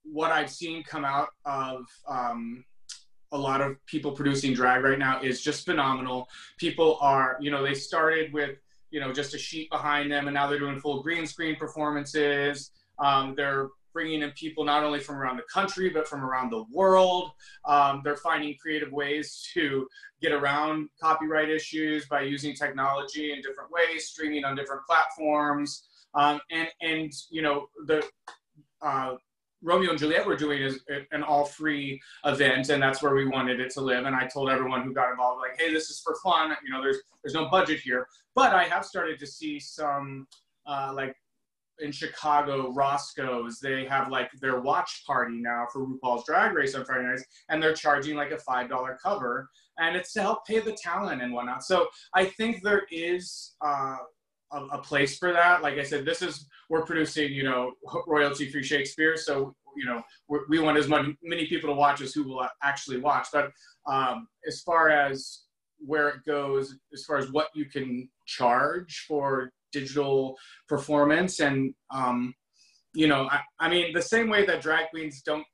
what 0.03 0.33
I've 0.33 0.51
seen 0.51 0.83
come 0.83 1.05
out 1.05 1.29
of 1.45 1.87
um, 2.09 2.65
a 3.33 3.39
lot 3.39 3.61
of 3.61 3.77
people 3.87 4.13
producing 4.13 4.55
drag 4.55 4.83
right 4.85 4.99
now 4.99 5.21
is 5.21 5.43
just 5.43 5.65
phenomenal. 5.65 6.29
People 6.59 6.99
are, 7.01 7.37
you 7.41 7.51
know, 7.51 7.63
they 7.63 7.75
started 7.75 8.33
with, 8.33 8.59
you 8.91 9.01
know, 9.01 9.13
just 9.13 9.35
a 9.35 9.39
sheet 9.39 9.69
behind 9.71 10.11
them 10.11 10.27
and 10.27 10.35
now 10.35 10.47
they're 10.47 10.59
doing 10.59 10.81
full 10.81 11.03
green 11.03 11.27
screen 11.27 11.57
performances. 11.57 12.71
Um, 12.99 13.35
they're 13.37 13.69
bringing 13.93 14.23
in 14.23 14.31
people 14.33 14.65
not 14.65 14.85
only 14.85 15.01
from 15.01 15.17
around 15.17 15.39
the 15.39 15.43
country 15.53 15.89
but 15.89 16.07
from 16.07 16.23
around 16.23 16.51
the 16.51 16.65
world. 16.73 17.33
Um, 17.65 18.03
they're 18.05 18.17
finding 18.17 18.55
creative 18.61 18.93
ways 18.93 19.49
to 19.55 19.89
get 20.23 20.33
around 20.33 20.89
copyright 21.01 21.51
issues 21.51 22.07
by 22.07 22.23
using 22.23 22.55
technology 22.55 23.33
in 23.33 23.43
different 23.43 23.71
ways, 23.71 24.09
streaming 24.09 24.45
on 24.45 24.55
different 24.55 24.83
platforms, 24.87 25.89
um, 26.17 26.41
and 26.51 26.69
and 26.81 27.13
you 27.31 27.43
know 27.43 27.67
the. 27.87 28.05
Uh, 28.83 29.17
Romeo 29.63 29.91
and 29.91 29.99
Juliet 29.99 30.25
we're 30.27 30.37
doing 30.37 30.63
is 30.63 30.81
an 31.11 31.23
all 31.23 31.45
free 31.45 32.01
event, 32.25 32.69
and 32.69 32.81
that's 32.81 33.03
where 33.03 33.15
we 33.15 33.27
wanted 33.27 33.59
it 33.59 33.71
to 33.71 33.81
live. 33.81 34.05
And 34.05 34.15
I 34.15 34.27
told 34.27 34.51
everyone 34.51 34.83
who 34.83 34.93
got 34.93 35.11
involved, 35.11 35.41
like, 35.41 35.59
hey, 35.59 35.73
this 35.73 35.89
is 35.89 35.99
for 36.01 36.15
fun. 36.23 36.55
You 36.65 36.73
know, 36.73 36.83
there's 36.83 36.99
there's 37.25 37.35
no 37.35 37.49
budget 37.49 37.81
here, 37.81 38.07
but 38.35 38.55
I 38.55 38.65
have 38.65 38.85
started 38.85 39.19
to 39.19 39.27
see 39.27 39.59
some 39.59 40.29
uh, 40.67 40.93
like 40.95 41.17
in 41.79 41.93
Chicago, 41.93 42.73
Roscoe's, 42.73 43.61
they 43.61 43.85
have 43.85 44.11
like 44.11 44.31
their 44.41 44.61
watch 44.61 45.05
party 45.07 45.41
now 45.41 45.67
for 45.73 45.87
RuPaul's 45.87 46.25
Drag 46.25 46.53
Race 46.55 46.75
on 46.75 46.85
Friday 46.85 47.07
nights, 47.07 47.25
and 47.49 47.63
they're 47.63 47.75
charging 47.75 48.17
like 48.17 48.31
a 48.31 48.39
five 48.39 48.69
dollar 48.69 48.99
cover, 49.03 49.49
and 49.79 49.97
it's 49.97 50.13
to 50.15 50.23
help 50.23 50.47
pay 50.47 50.61
the 50.61 50.73
talent 50.73 51.23
and 51.23 51.33
whatnot. 51.33 51.65
So 51.65 51.89
I 52.15 52.27
think 52.27 52.63
there 52.63 52.87
is 52.91 53.57
uh, 53.65 53.97
a, 54.53 54.65
a, 54.67 54.79
place 54.79 55.19
for 55.19 55.33
that. 55.33 55.63
Like 55.63 55.79
I 55.79 55.83
said, 55.83 56.05
this 56.05 56.23
is 56.23 56.47
we're 56.71 56.85
producing, 56.85 57.33
you 57.33 57.45
know, 57.45 57.73
royalty 58.07 58.51
free 58.51 58.63
Shakespeare, 58.63 59.17
so 59.17 59.55
you 59.77 59.85
know 59.85 60.03
we 60.49 60.59
want 60.59 60.79
as 60.79 60.89
many, 60.89 61.17
many 61.23 61.47
people 61.47 61.69
to 61.71 61.77
watch 61.77 62.01
as 62.01 62.15
who 62.15 62.25
will 62.25 62.47
actually 62.63 62.99
watch. 62.99 63.29
But 63.33 63.51
um, 63.87 64.29
as 64.47 64.63
far 64.63 64.89
as 64.89 65.43
where 65.79 66.09
it 66.09 66.25
goes, 66.27 66.75
as 66.93 67.05
far 67.05 67.19
as 67.19 67.31
what 67.31 67.49
you 67.55 67.67
can 67.67 68.09
charge 68.27 69.05
for 69.07 69.51
digital 69.73 70.37
performance 70.69 71.41
and 71.41 71.75
um, 71.91 72.35
you 72.95 73.07
know 73.07 73.29
I, 73.31 73.41
I 73.61 73.69
mean 73.69 73.93
the 73.93 74.03
same 74.03 74.29
way 74.29 74.47
that 74.47 74.63
drag 74.63 74.89
queens 74.91 75.23
don't 75.23 75.45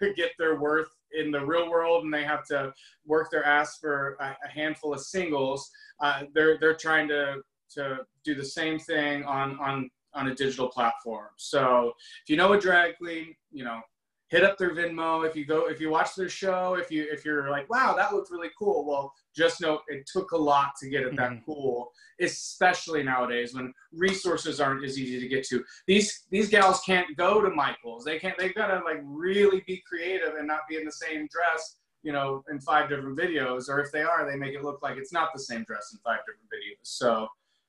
get 0.16 0.32
their 0.38 0.58
worth 0.58 0.88
in 1.18 1.30
the 1.30 1.44
real 1.44 1.70
world 1.70 2.04
and 2.04 2.12
they 2.12 2.24
have 2.24 2.44
to 2.46 2.72
work 3.06 3.30
their 3.30 3.44
ass 3.44 3.78
for 3.80 4.16
a, 4.20 4.34
handful 4.48 4.92
of 4.92 5.00
singles 5.00 5.70
uh, 6.00 6.22
they're 6.34 6.58
they're 6.60 6.74
trying 6.74 7.08
to 7.08 7.36
to 7.70 7.98
do 8.24 8.34
the 8.34 8.44
same 8.44 8.78
thing 8.78 9.24
on 9.24 9.58
on 9.60 9.90
on 10.14 10.28
a 10.28 10.34
digital 10.34 10.68
platform 10.68 11.28
so 11.36 11.92
if 12.22 12.30
you 12.30 12.36
know 12.36 12.52
a 12.52 12.60
drag 12.60 12.96
queen 12.96 13.34
you 13.50 13.64
know 13.64 13.80
hit 14.28 14.44
up 14.44 14.58
their 14.58 14.74
Venmo. 14.74 15.26
If 15.26 15.34
you 15.34 15.44
go, 15.44 15.68
if 15.68 15.80
you 15.80 15.90
watch 15.90 16.14
their 16.14 16.28
show, 16.28 16.74
if 16.74 16.90
you 16.90 17.06
if 17.10 17.24
you're 17.24 17.50
like, 17.50 17.68
wow, 17.68 17.94
that 17.96 18.12
looked 18.12 18.30
really 18.30 18.50
cool. 18.58 18.86
Well, 18.86 19.12
just 19.34 19.60
know 19.60 19.80
it 19.88 20.08
took 20.10 20.32
a 20.32 20.36
lot 20.36 20.72
to 20.80 20.88
get 20.88 21.02
it 21.02 21.16
that 21.16 21.30
mm-hmm. 21.30 21.44
cool, 21.44 21.90
especially 22.20 23.02
nowadays 23.02 23.54
when 23.54 23.72
resources 23.92 24.60
aren't 24.60 24.84
as 24.84 24.98
easy 24.98 25.20
to 25.20 25.28
get 25.28 25.46
to. 25.48 25.64
These 25.86 26.26
these 26.30 26.48
gals 26.48 26.80
can't 26.84 27.16
go 27.16 27.40
to 27.40 27.50
Michaels. 27.50 28.04
They 28.04 28.18
can't. 28.18 28.38
They've 28.38 28.54
got 28.54 28.68
to 28.68 28.84
like 28.84 29.00
really 29.02 29.62
be 29.66 29.82
creative 29.86 30.34
and 30.36 30.46
not 30.46 30.68
be 30.68 30.76
in 30.76 30.84
the 30.84 30.92
same 30.92 31.28
dress. 31.30 31.76
You 32.04 32.12
know, 32.12 32.44
in 32.48 32.60
five 32.60 32.88
different 32.88 33.18
videos, 33.18 33.68
or 33.68 33.80
if 33.80 33.90
they 33.90 34.02
are, 34.02 34.30
they 34.30 34.36
make 34.36 34.54
it 34.54 34.62
look 34.62 34.80
like 34.82 34.96
it's 34.96 35.12
not 35.12 35.30
the 35.34 35.40
same 35.40 35.64
dress 35.64 35.90
in 35.92 35.98
five 35.98 36.20
different 36.20 36.46
videos. 36.46 36.78
So, 36.82 37.26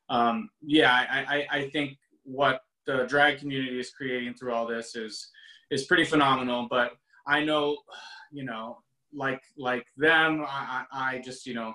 um, 0.10 0.50
yeah, 0.62 0.92
I, 0.92 1.38
I, 1.38 1.60
I 1.60 1.70
think 1.70 1.98
what 2.24 2.62
the 2.86 3.06
drag 3.08 3.40
community 3.40 3.80
is 3.80 3.92
creating 3.92 4.34
through 4.34 4.54
all 4.54 4.66
this 4.66 4.96
is 4.96 5.30
is 5.72 5.86
pretty 5.86 6.06
phenomenal. 6.06 6.68
But 6.70 6.94
I 7.28 7.44
know, 7.44 7.78
you 8.32 8.44
know, 8.44 8.80
like 9.14 9.42
like 9.58 9.86
them, 9.98 10.44
I, 10.48 10.86
I 10.92 11.22
just 11.24 11.46
you 11.46 11.54
know, 11.54 11.74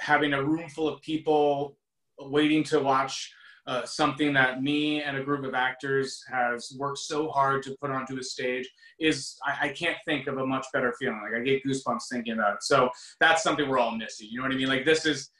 having 0.00 0.34
a 0.34 0.44
room 0.44 0.68
full 0.68 0.88
of 0.88 1.00
people 1.00 1.76
waiting 2.18 2.62
to 2.64 2.80
watch 2.80 3.32
uh, 3.66 3.84
something 3.84 4.32
that 4.34 4.62
me 4.62 5.02
and 5.02 5.16
a 5.16 5.24
group 5.24 5.44
of 5.44 5.54
actors 5.54 6.22
has 6.30 6.76
worked 6.78 6.98
so 6.98 7.28
hard 7.28 7.62
to 7.62 7.76
put 7.80 7.90
onto 7.90 8.18
a 8.18 8.22
stage 8.22 8.68
is 9.00 9.36
I, 9.44 9.68
I, 9.68 9.68
can't 9.70 9.96
think 10.04 10.26
of 10.26 10.36
a 10.36 10.46
much 10.46 10.66
better 10.72 10.94
feeling. 10.98 11.20
Like 11.22 11.40
I 11.40 11.42
get 11.42 11.64
goosebumps 11.64 12.08
thinking 12.10 12.34
about 12.34 12.56
it. 12.56 12.62
So 12.62 12.90
that's 13.20 13.42
something 13.42 13.66
we're 13.66 13.78
all 13.78 13.96
missing. 13.96 14.28
You 14.30 14.38
know 14.38 14.44
what 14.44 14.52
I 14.52 14.56
mean? 14.56 14.68
Like 14.68 14.84
this 14.84 15.06
is 15.06 15.30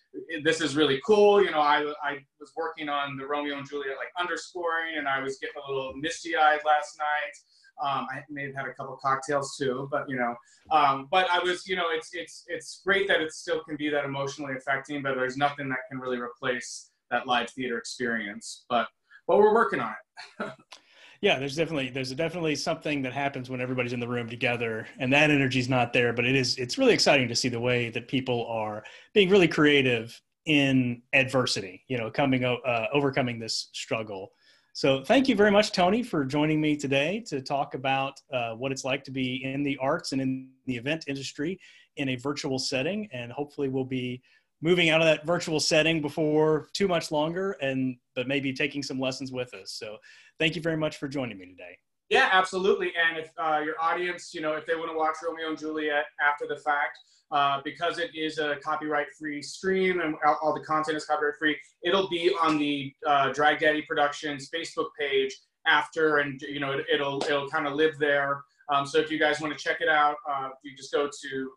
this 0.42 0.60
is 0.60 0.76
really 0.76 1.00
cool. 1.06 1.42
You 1.42 1.50
know, 1.50 1.60
I 1.60 1.80
I 2.02 2.18
was 2.40 2.52
working 2.56 2.88
on 2.88 3.16
the 3.16 3.26
Romeo 3.26 3.58
and 3.58 3.68
Juliet 3.68 3.96
like 3.98 4.08
underscoring, 4.18 4.96
and 4.96 5.08
I 5.08 5.20
was 5.20 5.38
getting 5.38 5.56
a 5.66 5.70
little 5.70 5.92
misty 5.94 6.36
eyed 6.36 6.60
last 6.64 6.96
night. 6.98 7.34
Um, 7.82 8.06
I 8.10 8.22
may 8.30 8.46
have 8.46 8.54
had 8.54 8.66
a 8.66 8.74
couple 8.74 8.96
cocktails 9.02 9.56
too, 9.56 9.88
but 9.90 10.08
you 10.08 10.16
know, 10.16 10.34
um, 10.70 11.08
but 11.10 11.28
I 11.30 11.40
was, 11.40 11.66
you 11.66 11.76
know, 11.76 11.86
it's 11.90 12.10
it's 12.12 12.44
it's 12.46 12.80
great 12.86 13.08
that 13.08 13.20
it 13.20 13.32
still 13.32 13.62
can 13.64 13.76
be 13.76 13.88
that 13.90 14.04
emotionally 14.04 14.54
affecting, 14.56 15.02
but 15.02 15.16
there's 15.16 15.36
nothing 15.36 15.68
that 15.70 15.80
can 15.90 15.98
really 15.98 16.18
replace 16.18 16.90
that 17.14 17.26
live 17.26 17.50
theater 17.50 17.78
experience. 17.78 18.64
But 18.68 18.86
but 19.26 19.38
we're 19.38 19.54
working 19.54 19.80
on 19.80 19.94
it. 20.40 20.52
yeah, 21.20 21.38
there's 21.38 21.56
definitely 21.56 21.90
there's 21.90 22.12
definitely 22.12 22.56
something 22.56 23.02
that 23.02 23.12
happens 23.12 23.48
when 23.48 23.60
everybody's 23.60 23.92
in 23.92 24.00
the 24.00 24.08
room 24.08 24.28
together, 24.28 24.86
and 24.98 25.12
that 25.12 25.30
energy's 25.30 25.68
not 25.68 25.92
there. 25.92 26.12
But 26.12 26.26
it 26.26 26.34
is 26.34 26.56
it's 26.58 26.78
really 26.78 26.94
exciting 26.94 27.28
to 27.28 27.36
see 27.36 27.48
the 27.48 27.60
way 27.60 27.90
that 27.90 28.08
people 28.08 28.46
are 28.46 28.84
being 29.12 29.30
really 29.30 29.48
creative 29.48 30.20
in 30.46 31.02
adversity. 31.12 31.82
You 31.88 31.98
know, 31.98 32.10
coming 32.10 32.44
uh, 32.44 32.86
overcoming 32.92 33.38
this 33.38 33.70
struggle 33.72 34.32
so 34.76 35.04
thank 35.04 35.28
you 35.28 35.36
very 35.36 35.52
much, 35.52 35.70
Tony, 35.70 36.02
for 36.02 36.24
joining 36.24 36.60
me 36.60 36.76
today 36.76 37.22
to 37.28 37.40
talk 37.40 37.74
about 37.74 38.20
uh, 38.32 38.54
what 38.54 38.72
it's 38.72 38.84
like 38.84 39.04
to 39.04 39.12
be 39.12 39.44
in 39.44 39.62
the 39.62 39.78
arts 39.80 40.10
and 40.10 40.20
in 40.20 40.48
the 40.66 40.74
event 40.74 41.04
industry 41.06 41.60
in 41.96 42.08
a 42.08 42.16
virtual 42.16 42.58
setting. 42.58 43.08
And 43.12 43.30
hopefully 43.30 43.68
we'll 43.68 43.84
be 43.84 44.20
moving 44.64 44.88
out 44.88 45.02
of 45.02 45.06
that 45.06 45.26
virtual 45.26 45.60
setting 45.60 46.00
before 46.00 46.68
too 46.72 46.88
much 46.88 47.12
longer 47.12 47.52
and 47.60 47.96
but 48.16 48.26
maybe 48.26 48.50
taking 48.50 48.82
some 48.82 48.98
lessons 48.98 49.30
with 49.30 49.52
us. 49.52 49.72
So 49.72 49.98
thank 50.38 50.56
you 50.56 50.62
very 50.62 50.78
much 50.78 50.96
for 50.96 51.06
joining 51.06 51.36
me 51.36 51.44
today. 51.44 51.76
Yeah, 52.08 52.30
absolutely. 52.32 52.92
And 52.96 53.18
if 53.18 53.30
uh, 53.38 53.60
your 53.62 53.74
audience, 53.78 54.32
you 54.32 54.40
know, 54.40 54.54
if 54.54 54.64
they 54.66 54.74
want 54.74 54.90
to 54.90 54.96
watch 54.96 55.16
Romeo 55.22 55.50
and 55.50 55.58
Juliet 55.58 56.06
after 56.26 56.46
the 56.48 56.56
fact, 56.56 56.98
uh, 57.30 57.60
because 57.62 57.98
it 57.98 58.10
is 58.14 58.38
a 58.38 58.56
copyright-free 58.62 59.42
stream 59.42 60.00
and 60.00 60.14
all 60.42 60.54
the 60.54 60.64
content 60.64 60.96
is 60.96 61.04
copyright-free, 61.04 61.56
it'll 61.82 62.08
be 62.08 62.32
on 62.40 62.56
the 62.58 62.92
uh, 63.06 63.32
Drag 63.32 63.58
Daddy 63.58 63.82
Productions 63.82 64.48
Facebook 64.54 64.88
page 64.98 65.34
after, 65.66 66.18
and 66.18 66.40
you 66.42 66.60
know, 66.60 66.72
it, 66.72 67.00
will 67.00 67.22
it'll 67.24 67.48
kind 67.48 67.66
of 67.66 67.74
live 67.74 67.98
there. 67.98 68.42
Um, 68.72 68.86
so 68.86 68.98
if 68.98 69.10
you 69.10 69.18
guys 69.18 69.40
want 69.40 69.56
to 69.56 69.62
check 69.62 69.80
it 69.80 69.88
out, 69.88 70.16
uh, 70.30 70.50
you 70.62 70.76
just 70.76 70.92
go 70.92 71.06
to 71.06 71.50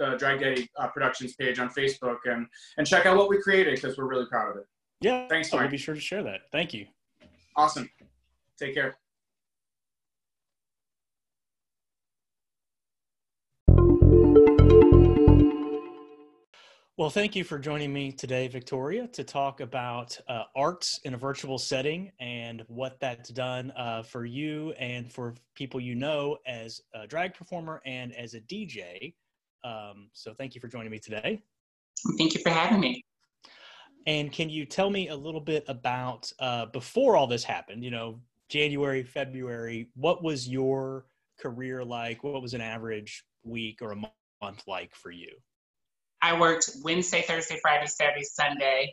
uh, 0.00 0.10
the 0.10 0.16
Drag 0.16 0.40
Daddy 0.40 0.68
uh, 0.78 0.88
Productions 0.88 1.34
page 1.34 1.58
on 1.58 1.68
Facebook 1.70 2.18
and 2.24 2.46
and 2.78 2.86
check 2.86 3.06
out 3.06 3.16
what 3.16 3.28
we 3.28 3.40
created 3.40 3.74
because 3.74 3.96
we're 3.96 4.08
really 4.08 4.26
proud 4.26 4.50
of 4.50 4.56
it. 4.56 4.64
Yeah, 5.00 5.28
thanks. 5.28 5.52
I'll 5.52 5.68
be 5.68 5.78
sure 5.78 5.94
to 5.94 6.00
share 6.00 6.22
that. 6.24 6.42
Thank 6.52 6.74
you. 6.74 6.86
Awesome. 7.56 7.88
Take 8.58 8.74
care. 8.74 8.96
Well, 17.00 17.08
thank 17.08 17.34
you 17.34 17.44
for 17.44 17.58
joining 17.58 17.94
me 17.94 18.12
today, 18.12 18.46
Victoria, 18.46 19.08
to 19.14 19.24
talk 19.24 19.60
about 19.60 20.20
uh, 20.28 20.42
arts 20.54 21.00
in 21.04 21.14
a 21.14 21.16
virtual 21.16 21.56
setting 21.56 22.12
and 22.20 22.62
what 22.68 23.00
that's 23.00 23.30
done 23.30 23.70
uh, 23.70 24.02
for 24.02 24.26
you 24.26 24.74
and 24.78 25.10
for 25.10 25.34
people 25.54 25.80
you 25.80 25.94
know 25.94 26.36
as 26.46 26.82
a 26.94 27.06
drag 27.06 27.32
performer 27.32 27.80
and 27.86 28.14
as 28.14 28.34
a 28.34 28.40
DJ. 28.42 29.14
Um, 29.64 30.08
so, 30.12 30.34
thank 30.34 30.54
you 30.54 30.60
for 30.60 30.68
joining 30.68 30.90
me 30.90 30.98
today. 30.98 31.42
Thank 32.18 32.34
you 32.34 32.40
for 32.42 32.50
having 32.50 32.80
me. 32.80 33.04
And 34.06 34.32
can 34.32 34.48
you 34.48 34.64
tell 34.64 34.90
me 34.90 35.08
a 35.08 35.16
little 35.16 35.40
bit 35.40 35.64
about 35.68 36.32
uh, 36.38 36.66
before 36.66 37.16
all 37.16 37.26
this 37.26 37.44
happened? 37.44 37.84
You 37.84 37.90
know, 37.90 38.20
January, 38.48 39.02
February. 39.02 39.88
What 39.94 40.22
was 40.22 40.48
your 40.48 41.06
career 41.38 41.84
like? 41.84 42.24
What 42.24 42.42
was 42.42 42.54
an 42.54 42.60
average 42.60 43.24
week 43.44 43.80
or 43.82 43.92
a 43.92 43.96
month 43.96 44.62
like 44.66 44.94
for 44.94 45.10
you? 45.10 45.30
I 46.22 46.38
worked 46.38 46.70
Wednesday, 46.82 47.22
Thursday, 47.22 47.58
Friday, 47.62 47.86
Saturday, 47.86 48.24
Sunday, 48.24 48.92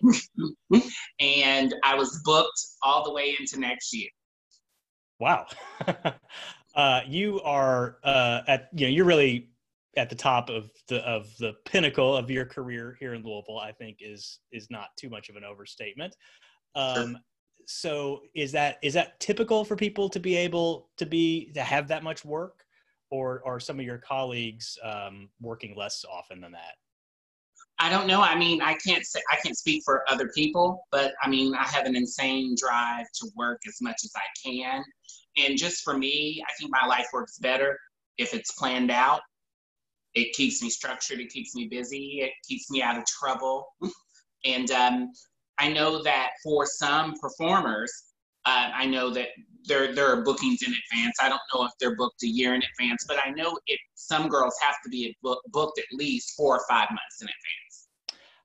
and 1.19 1.75
I 1.83 1.95
was 1.95 2.21
booked 2.23 2.59
all 2.81 3.03
the 3.03 3.11
way 3.11 3.35
into 3.37 3.59
next 3.59 3.93
year. 3.93 4.09
Wow. 5.19 5.47
uh, 6.75 7.01
you 7.05 7.41
are 7.41 7.97
uh, 8.03 8.41
at 8.47 8.69
you 8.73 8.85
know 8.85 8.91
you're 8.91 9.05
really 9.05 9.49
at 9.97 10.09
the 10.09 10.15
top 10.15 10.49
of 10.49 10.69
the 10.87 10.97
of 11.07 11.35
the 11.37 11.53
pinnacle 11.65 12.15
of 12.15 12.29
your 12.29 12.45
career 12.45 12.95
here 12.99 13.13
in 13.13 13.23
Louisville. 13.23 13.59
I 13.59 13.71
think 13.71 13.97
is 14.01 14.39
is 14.51 14.67
not 14.69 14.89
too 14.97 15.09
much 15.09 15.29
of 15.29 15.35
an 15.35 15.43
overstatement. 15.43 16.15
Um, 16.75 16.95
sure. 16.95 17.15
So 17.65 18.21
is 18.33 18.51
that 18.53 18.77
is 18.81 18.93
that 18.93 19.19
typical 19.19 19.65
for 19.65 19.75
people 19.75 20.09
to 20.09 20.19
be 20.19 20.35
able 20.37 20.89
to 20.97 21.05
be 21.05 21.51
to 21.53 21.61
have 21.61 21.87
that 21.89 22.03
much 22.03 22.23
work, 22.23 22.63
or 23.09 23.41
are 23.45 23.59
some 23.59 23.79
of 23.79 23.85
your 23.85 23.97
colleagues 23.97 24.77
um, 24.83 25.29
working 25.41 25.75
less 25.75 26.05
often 26.09 26.39
than 26.39 26.53
that? 26.53 26.75
I 27.79 27.89
don't 27.89 28.07
know. 28.07 28.21
I 28.21 28.35
mean, 28.35 28.61
I 28.61 28.75
can't 28.75 29.05
say 29.05 29.19
I 29.31 29.35
can't 29.37 29.57
speak 29.57 29.83
for 29.85 30.03
other 30.09 30.29
people, 30.33 30.85
but 30.91 31.13
I 31.21 31.29
mean, 31.29 31.53
I 31.55 31.63
have 31.63 31.85
an 31.85 31.95
insane 31.95 32.55
drive 32.57 33.05
to 33.15 33.27
work 33.35 33.59
as 33.67 33.77
much 33.81 33.97
as 34.03 34.11
I 34.15 34.49
can. 34.49 34.83
And 35.37 35.57
just 35.57 35.83
for 35.83 35.97
me, 35.97 36.43
I 36.47 36.51
think 36.59 36.71
my 36.71 36.87
life 36.87 37.05
works 37.13 37.37
better 37.37 37.77
if 38.17 38.33
it's 38.33 38.51
planned 38.53 38.89
out. 38.89 39.21
It 40.15 40.33
keeps 40.33 40.61
me 40.61 40.69
structured. 40.69 41.19
It 41.19 41.29
keeps 41.29 41.55
me 41.55 41.67
busy. 41.67 42.21
It 42.21 42.31
keeps 42.47 42.69
me 42.71 42.81
out 42.81 42.97
of 42.97 43.05
trouble. 43.05 43.67
and 44.45 44.69
um, 44.71 45.11
I 45.59 45.69
know 45.69 46.01
that 46.03 46.31
for 46.43 46.65
some 46.65 47.13
performers, 47.19 47.91
uh, 48.45 48.71
I 48.73 48.85
know 48.85 49.09
that 49.09 49.29
there 49.65 49.93
there 49.93 50.07
are 50.07 50.23
bookings 50.23 50.61
in 50.65 50.73
advance. 50.73 51.17
I 51.21 51.27
don't 51.29 51.41
know 51.53 51.65
if 51.65 51.71
they're 51.79 51.95
booked 51.95 52.23
a 52.23 52.27
year 52.27 52.55
in 52.55 52.61
advance, 52.63 53.05
but 53.07 53.17
I 53.23 53.31
know 53.31 53.59
it. 53.67 53.79
Some 53.95 54.29
girls 54.29 54.55
have 54.61 54.75
to 54.83 54.89
be 54.89 55.15
book, 55.21 55.41
booked 55.51 55.79
at 55.79 55.85
least 55.91 56.33
four 56.37 56.55
or 56.55 56.63
five 56.69 56.87
months 56.89 57.21
in 57.21 57.27
advance. 57.27 57.87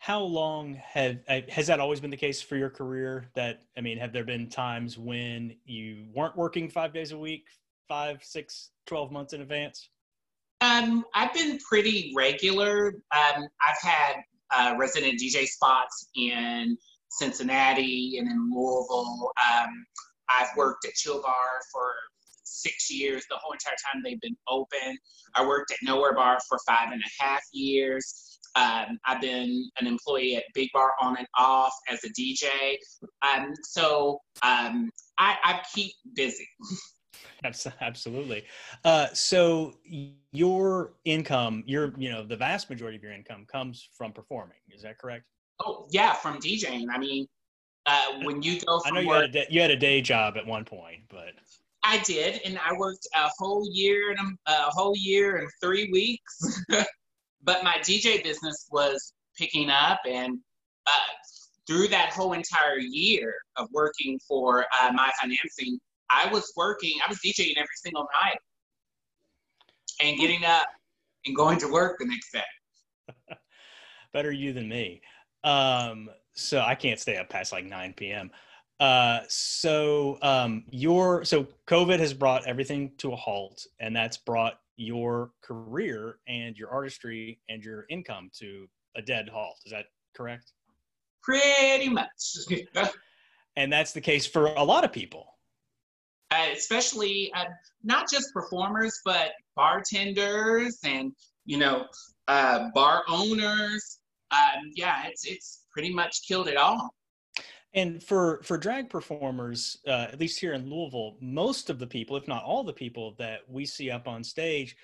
How 0.01 0.21
long 0.21 0.75
have 0.75 1.19
uh, 1.29 1.43
has 1.49 1.69
that 1.69 1.79
always 1.79 2.01
been 2.01 2.11
the 2.11 2.17
case 2.17 2.43
for 2.43 2.57
your 2.57 2.71
career? 2.71 3.31
That 3.35 3.63
I 3.79 3.81
mean, 3.81 3.97
have 3.99 4.13
there 4.13 4.25
been 4.25 4.49
times 4.49 4.99
when 4.99 5.55
you 5.65 6.07
weren't 6.13 6.37
working 6.37 6.69
five 6.69 6.93
days 6.93 7.13
a 7.13 7.19
week, 7.19 7.47
five, 7.87 8.25
six, 8.25 8.71
12 8.87 9.13
months 9.13 9.33
in 9.33 9.43
advance? 9.43 9.89
Um, 10.63 11.05
I've 11.13 11.35
been 11.35 11.59
pretty 11.59 12.13
regular. 12.17 12.95
Um, 13.11 13.49
I've 13.61 13.83
had 13.83 14.15
uh, 14.53 14.77
resident 14.79 15.21
DJ 15.21 15.47
spots 15.47 16.09
in 16.15 16.79
Cincinnati 17.09 18.17
and 18.19 18.31
in 18.31 18.51
Louisville. 18.55 19.33
Um, 19.43 19.71
I've 20.29 20.57
worked 20.57 20.87
at 20.87 20.95
Chill 20.95 21.21
Bar 21.21 21.61
for 21.73 21.93
six 22.45 22.93
years, 22.93 23.25
the 23.29 23.37
whole 23.37 23.53
entire 23.53 23.75
time 23.93 24.03
they've 24.05 24.21
been 24.21 24.37
open. 24.49 24.97
I 25.35 25.45
worked 25.45 25.73
at 25.73 25.79
Nowhere 25.83 26.15
Bar 26.15 26.39
for 26.49 26.59
five 26.65 26.93
and 26.93 27.03
a 27.03 27.25
half 27.25 27.43
years. 27.53 28.39
Um, 28.55 28.99
I've 29.05 29.21
been 29.21 29.69
an 29.81 29.87
employee 29.89 30.37
at 30.37 30.45
Big 30.55 30.69
Bar 30.73 30.93
on 31.01 31.17
and 31.17 31.27
off 31.37 31.75
as 31.91 32.05
a 32.05 32.09
DJ. 32.11 32.77
Um, 33.23 33.53
so 33.65 34.21
um, 34.45 34.91
I, 35.19 35.37
I 35.43 35.61
keep 35.75 35.93
busy. 36.15 36.49
Absolutely. 37.45 38.45
Uh, 38.85 39.09
so 39.13 39.75
your 40.33 40.93
income, 41.05 41.63
your 41.67 41.93
you 41.97 42.11
know, 42.11 42.25
the 42.25 42.37
vast 42.37 42.71
majority 42.71 42.97
of 42.97 43.03
your 43.03 43.13
income 43.13 43.47
comes 43.51 43.89
from 43.97 44.13
performing. 44.13 44.59
Is 44.71 44.83
that 44.83 44.99
correct? 44.99 45.25
Oh 45.65 45.87
yeah, 45.91 46.13
from 46.13 46.39
DJing. 46.39 46.87
I 46.93 46.99
mean, 46.99 47.27
uh, 47.87 48.07
when 48.23 48.43
you 48.43 48.61
go. 48.61 48.81
I 48.85 48.91
know 48.91 49.01
you 49.01 49.09
work, 49.09 49.21
had 49.23 49.31
a 49.31 49.33
day, 49.33 49.47
you 49.51 49.61
had 49.61 49.71
a 49.71 49.77
day 49.77 50.01
job 50.01 50.37
at 50.37 50.47
one 50.47 50.65
point, 50.65 51.03
but. 51.09 51.33
I 51.85 51.99
did, 52.05 52.41
and 52.45 52.61
I 52.65 52.79
worked 52.79 53.09
a 53.17 53.29
whole 53.39 53.69
year 53.69 54.13
and 54.13 54.39
a, 54.47 54.53
a 54.53 54.71
whole 54.71 54.97
year 54.97 55.39
and 55.39 55.49
three 55.61 55.91
weeks. 55.91 56.63
but 57.43 57.65
my 57.65 57.77
DJ 57.79 58.23
business 58.23 58.69
was 58.71 59.13
picking 59.37 59.69
up, 59.69 59.99
and 60.09 60.39
uh, 60.87 60.91
through 61.67 61.89
that 61.89 62.11
whole 62.11 62.35
entire 62.35 62.79
year 62.79 63.35
of 63.57 63.69
working 63.73 64.19
for 64.29 64.65
uh, 64.81 64.93
my 64.93 65.11
financing, 65.21 65.79
I 66.13 66.29
was 66.33 66.53
working. 66.57 66.93
I 67.05 67.09
was 67.09 67.19
DJing 67.19 67.57
every 67.57 67.77
single 67.77 68.07
night, 68.23 68.39
and 70.03 70.19
getting 70.19 70.45
up 70.45 70.67
and 71.27 71.37
going 71.37 71.59
to 71.59 71.69
work 71.73 71.99
the 71.99 72.07
next 72.07 72.33
day. 72.33 73.37
Better 74.13 74.33
you 74.33 74.53
than 74.53 74.69
me. 74.69 75.01
Um, 75.45 76.09
so 76.35 76.61
I 76.61 76.75
can't 76.75 76.99
stay 76.99 77.17
up 77.17 77.29
past 77.29 77.53
like 77.53 77.65
9 77.65 77.95
p.m. 77.95 78.31
Uh, 78.81 79.21
so 79.29 80.19
um, 80.23 80.65
your 80.71 81.25
so 81.25 81.47
COVID 81.69 81.99
has 81.99 82.13
brought 82.13 82.47
everything 82.47 82.93
to 82.99 83.13
a 83.13 83.17
halt, 83.17 83.65
and 83.81 83.95
that's 83.95 84.17
brought 84.17 84.55
your 84.77 85.31
career 85.43 86.19
and 86.27 86.57
your 86.57 86.71
artistry 86.71 87.39
and 87.49 87.63
your 87.63 87.85
income 87.91 88.31
to 88.41 88.67
a 88.97 89.03
dead 89.03 89.29
halt. 89.29 89.57
Is 89.67 89.73
that 89.73 89.87
correct? 90.17 90.53
Pretty 91.23 91.89
much. 91.89 92.09
and 93.57 93.73
that's 93.73 93.93
the 93.93 94.01
case 94.01 94.27
for 94.27 94.47
a 94.47 94.63
lot 94.65 94.85
of 94.85 94.93
people. 94.93 95.32
Uh, 96.33 96.49
especially 96.53 97.31
uh, 97.35 97.45
not 97.85 98.11
just 98.11 98.33
performers, 98.33 99.01
but 99.05 99.33
bartenders 99.55 100.79
and 100.85 101.13
you 101.45 101.59
know 101.59 101.85
uh, 102.29 102.71
bar 102.75 103.03
owners 103.09 103.99
um, 104.33 104.71
yeah, 104.75 105.07
it's 105.07 105.25
it's 105.25 105.65
pretty 105.73 105.93
much 105.93 106.27
killed 106.27 106.49
it 106.49 106.57
all. 106.57 106.95
And 107.75 108.03
for 108.03 108.43
for 108.43 108.59
drag 108.59 108.91
performers, 108.91 109.79
uh, 109.87 110.09
at 110.13 110.21
least 110.21 110.41
here 110.41 110.53
in 110.53 110.69
Louisville, 110.69 111.17
most 111.21 111.71
of 111.71 111.79
the 111.79 111.87
people, 111.87 112.17
if 112.17 112.29
not 112.29 112.45
all 112.45 112.65
the 112.65 112.73
people 112.73 113.15
that 113.19 113.41
we 113.49 113.65
see 113.65 113.91
up 113.91 114.09
on 114.09 114.25
stage, 114.25 114.77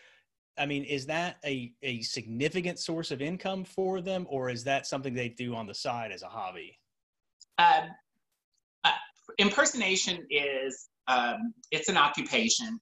I 0.57 0.67
mean, 0.67 0.85
is 0.85 1.07
that 1.07 1.37
a 1.45 1.73
a 1.83 2.03
significant 2.03 2.79
source 2.79 3.11
of 3.11 3.21
income 3.21 3.65
for 3.65 4.01
them, 4.01 4.27
or 4.29 4.51
is 4.51 4.65
that 4.65 4.87
something 4.87 5.15
they 5.15 5.29
do 5.29 5.55
on 5.55 5.67
the 5.67 5.75
side 5.75 6.13
as 6.13 6.23
a 6.23 6.29
hobby? 6.29 6.79
Um, 7.59 7.91
uh, 8.85 8.93
impersonation 9.39 10.27
is 10.31 10.89
um, 11.09 11.53
it's 11.71 11.89
an 11.89 11.97
occupation. 11.97 12.79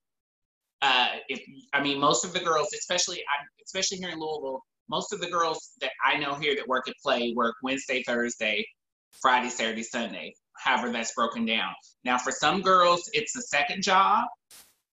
Uh, 0.81 1.07
if 1.27 1.41
I 1.73 1.81
mean, 1.81 1.99
most 1.99 2.23
of 2.23 2.33
the 2.33 2.39
girls, 2.39 2.67
especially 2.73 3.23
especially 3.65 3.97
here 3.97 4.09
in 4.09 4.19
Louisville, 4.19 4.61
most 4.89 5.11
of 5.11 5.19
the 5.19 5.29
girls 5.29 5.71
that 5.81 5.91
I 6.05 6.17
know 6.17 6.35
here 6.35 6.55
that 6.55 6.67
work 6.67 6.87
at 6.87 6.95
Play 7.03 7.33
work 7.35 7.55
Wednesday, 7.63 8.03
Thursday, 8.03 8.65
Friday, 9.21 9.49
Saturday, 9.49 9.83
Sunday, 9.83 10.33
however 10.57 10.91
that's 10.91 11.13
broken 11.15 11.45
down. 11.45 11.73
Now, 12.03 12.17
for 12.17 12.31
some 12.31 12.61
girls, 12.61 13.09
it's 13.13 13.35
a 13.35 13.41
second 13.41 13.81
job, 13.81 14.25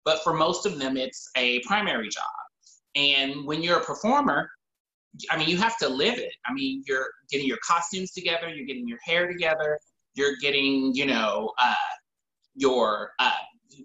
but 0.03 0.23
for 0.23 0.33
most 0.33 0.65
of 0.65 0.79
them, 0.79 0.97
it's 0.97 1.29
a 1.35 1.61
primary 1.61 2.09
job. 2.09 2.23
And 2.95 3.45
when 3.45 3.61
you're 3.61 3.77
a 3.77 3.83
performer, 3.83 4.49
I 5.29 5.37
mean, 5.37 5.49
you 5.49 5.57
have 5.57 5.77
to 5.77 5.89
live 5.89 6.17
it. 6.17 6.33
I 6.45 6.53
mean, 6.53 6.83
you're 6.87 7.07
getting 7.29 7.47
your 7.47 7.59
costumes 7.65 8.11
together, 8.11 8.49
you're 8.49 8.65
getting 8.65 8.87
your 8.87 8.99
hair 9.03 9.27
together, 9.27 9.79
you're 10.15 10.35
getting, 10.41 10.93
you 10.95 11.05
know, 11.05 11.51
uh, 11.61 11.73
your 12.57 13.11
uh, 13.19 13.31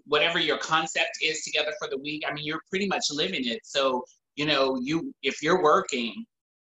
whatever 0.05 0.39
your 0.39 0.57
concept 0.57 1.17
is 1.21 1.43
together 1.43 1.71
for 1.79 1.87
the 1.87 1.97
week. 1.97 2.23
I 2.27 2.33
mean, 2.33 2.43
you're 2.45 2.61
pretty 2.69 2.87
much 2.87 3.05
living 3.11 3.47
it. 3.47 3.59
So 3.63 4.03
you 4.35 4.45
know, 4.45 4.77
you 4.81 5.13
if 5.21 5.41
you're 5.41 5.61
working, 5.61 6.25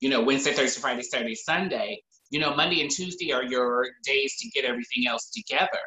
you 0.00 0.08
know, 0.08 0.22
Wednesday, 0.22 0.52
Thursday, 0.52 0.80
Friday, 0.80 1.02
Saturday, 1.02 1.34
Sunday, 1.34 2.02
you 2.30 2.38
know, 2.38 2.54
Monday 2.54 2.82
and 2.82 2.90
Tuesday 2.90 3.32
are 3.32 3.44
your 3.44 3.86
days 4.04 4.36
to 4.38 4.48
get 4.50 4.64
everything 4.64 5.06
else 5.08 5.30
together. 5.30 5.80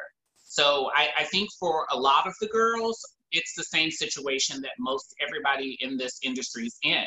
So 0.44 0.90
I, 0.96 1.08
I 1.18 1.24
think 1.24 1.48
for 1.58 1.86
a 1.92 1.96
lot 1.96 2.26
of 2.26 2.34
the 2.40 2.48
girls, 2.48 3.00
it's 3.30 3.54
the 3.54 3.62
same 3.62 3.90
situation 3.90 4.60
that 4.62 4.72
most 4.78 5.14
everybody 5.24 5.78
in 5.80 5.96
this 5.96 6.18
industry 6.22 6.66
is 6.66 6.76
in. 6.82 7.04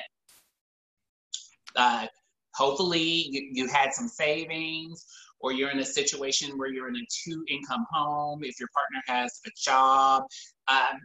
Uh, 1.75 2.07
hopefully, 2.55 3.27
you, 3.29 3.49
you 3.51 3.67
had 3.67 3.91
some 3.93 4.07
savings, 4.07 5.05
or 5.43 5.51
you're 5.51 5.69
in 5.69 5.79
a 5.79 5.85
situation 5.85 6.57
where 6.57 6.69
you're 6.69 6.87
in 6.87 6.95
a 6.95 7.05
two 7.09 7.45
income 7.49 7.85
home. 7.91 8.43
If 8.43 8.59
your 8.59 8.69
partner 8.73 9.01
has 9.07 9.41
a 9.45 9.51
job, 9.55 10.23
um, 10.69 10.99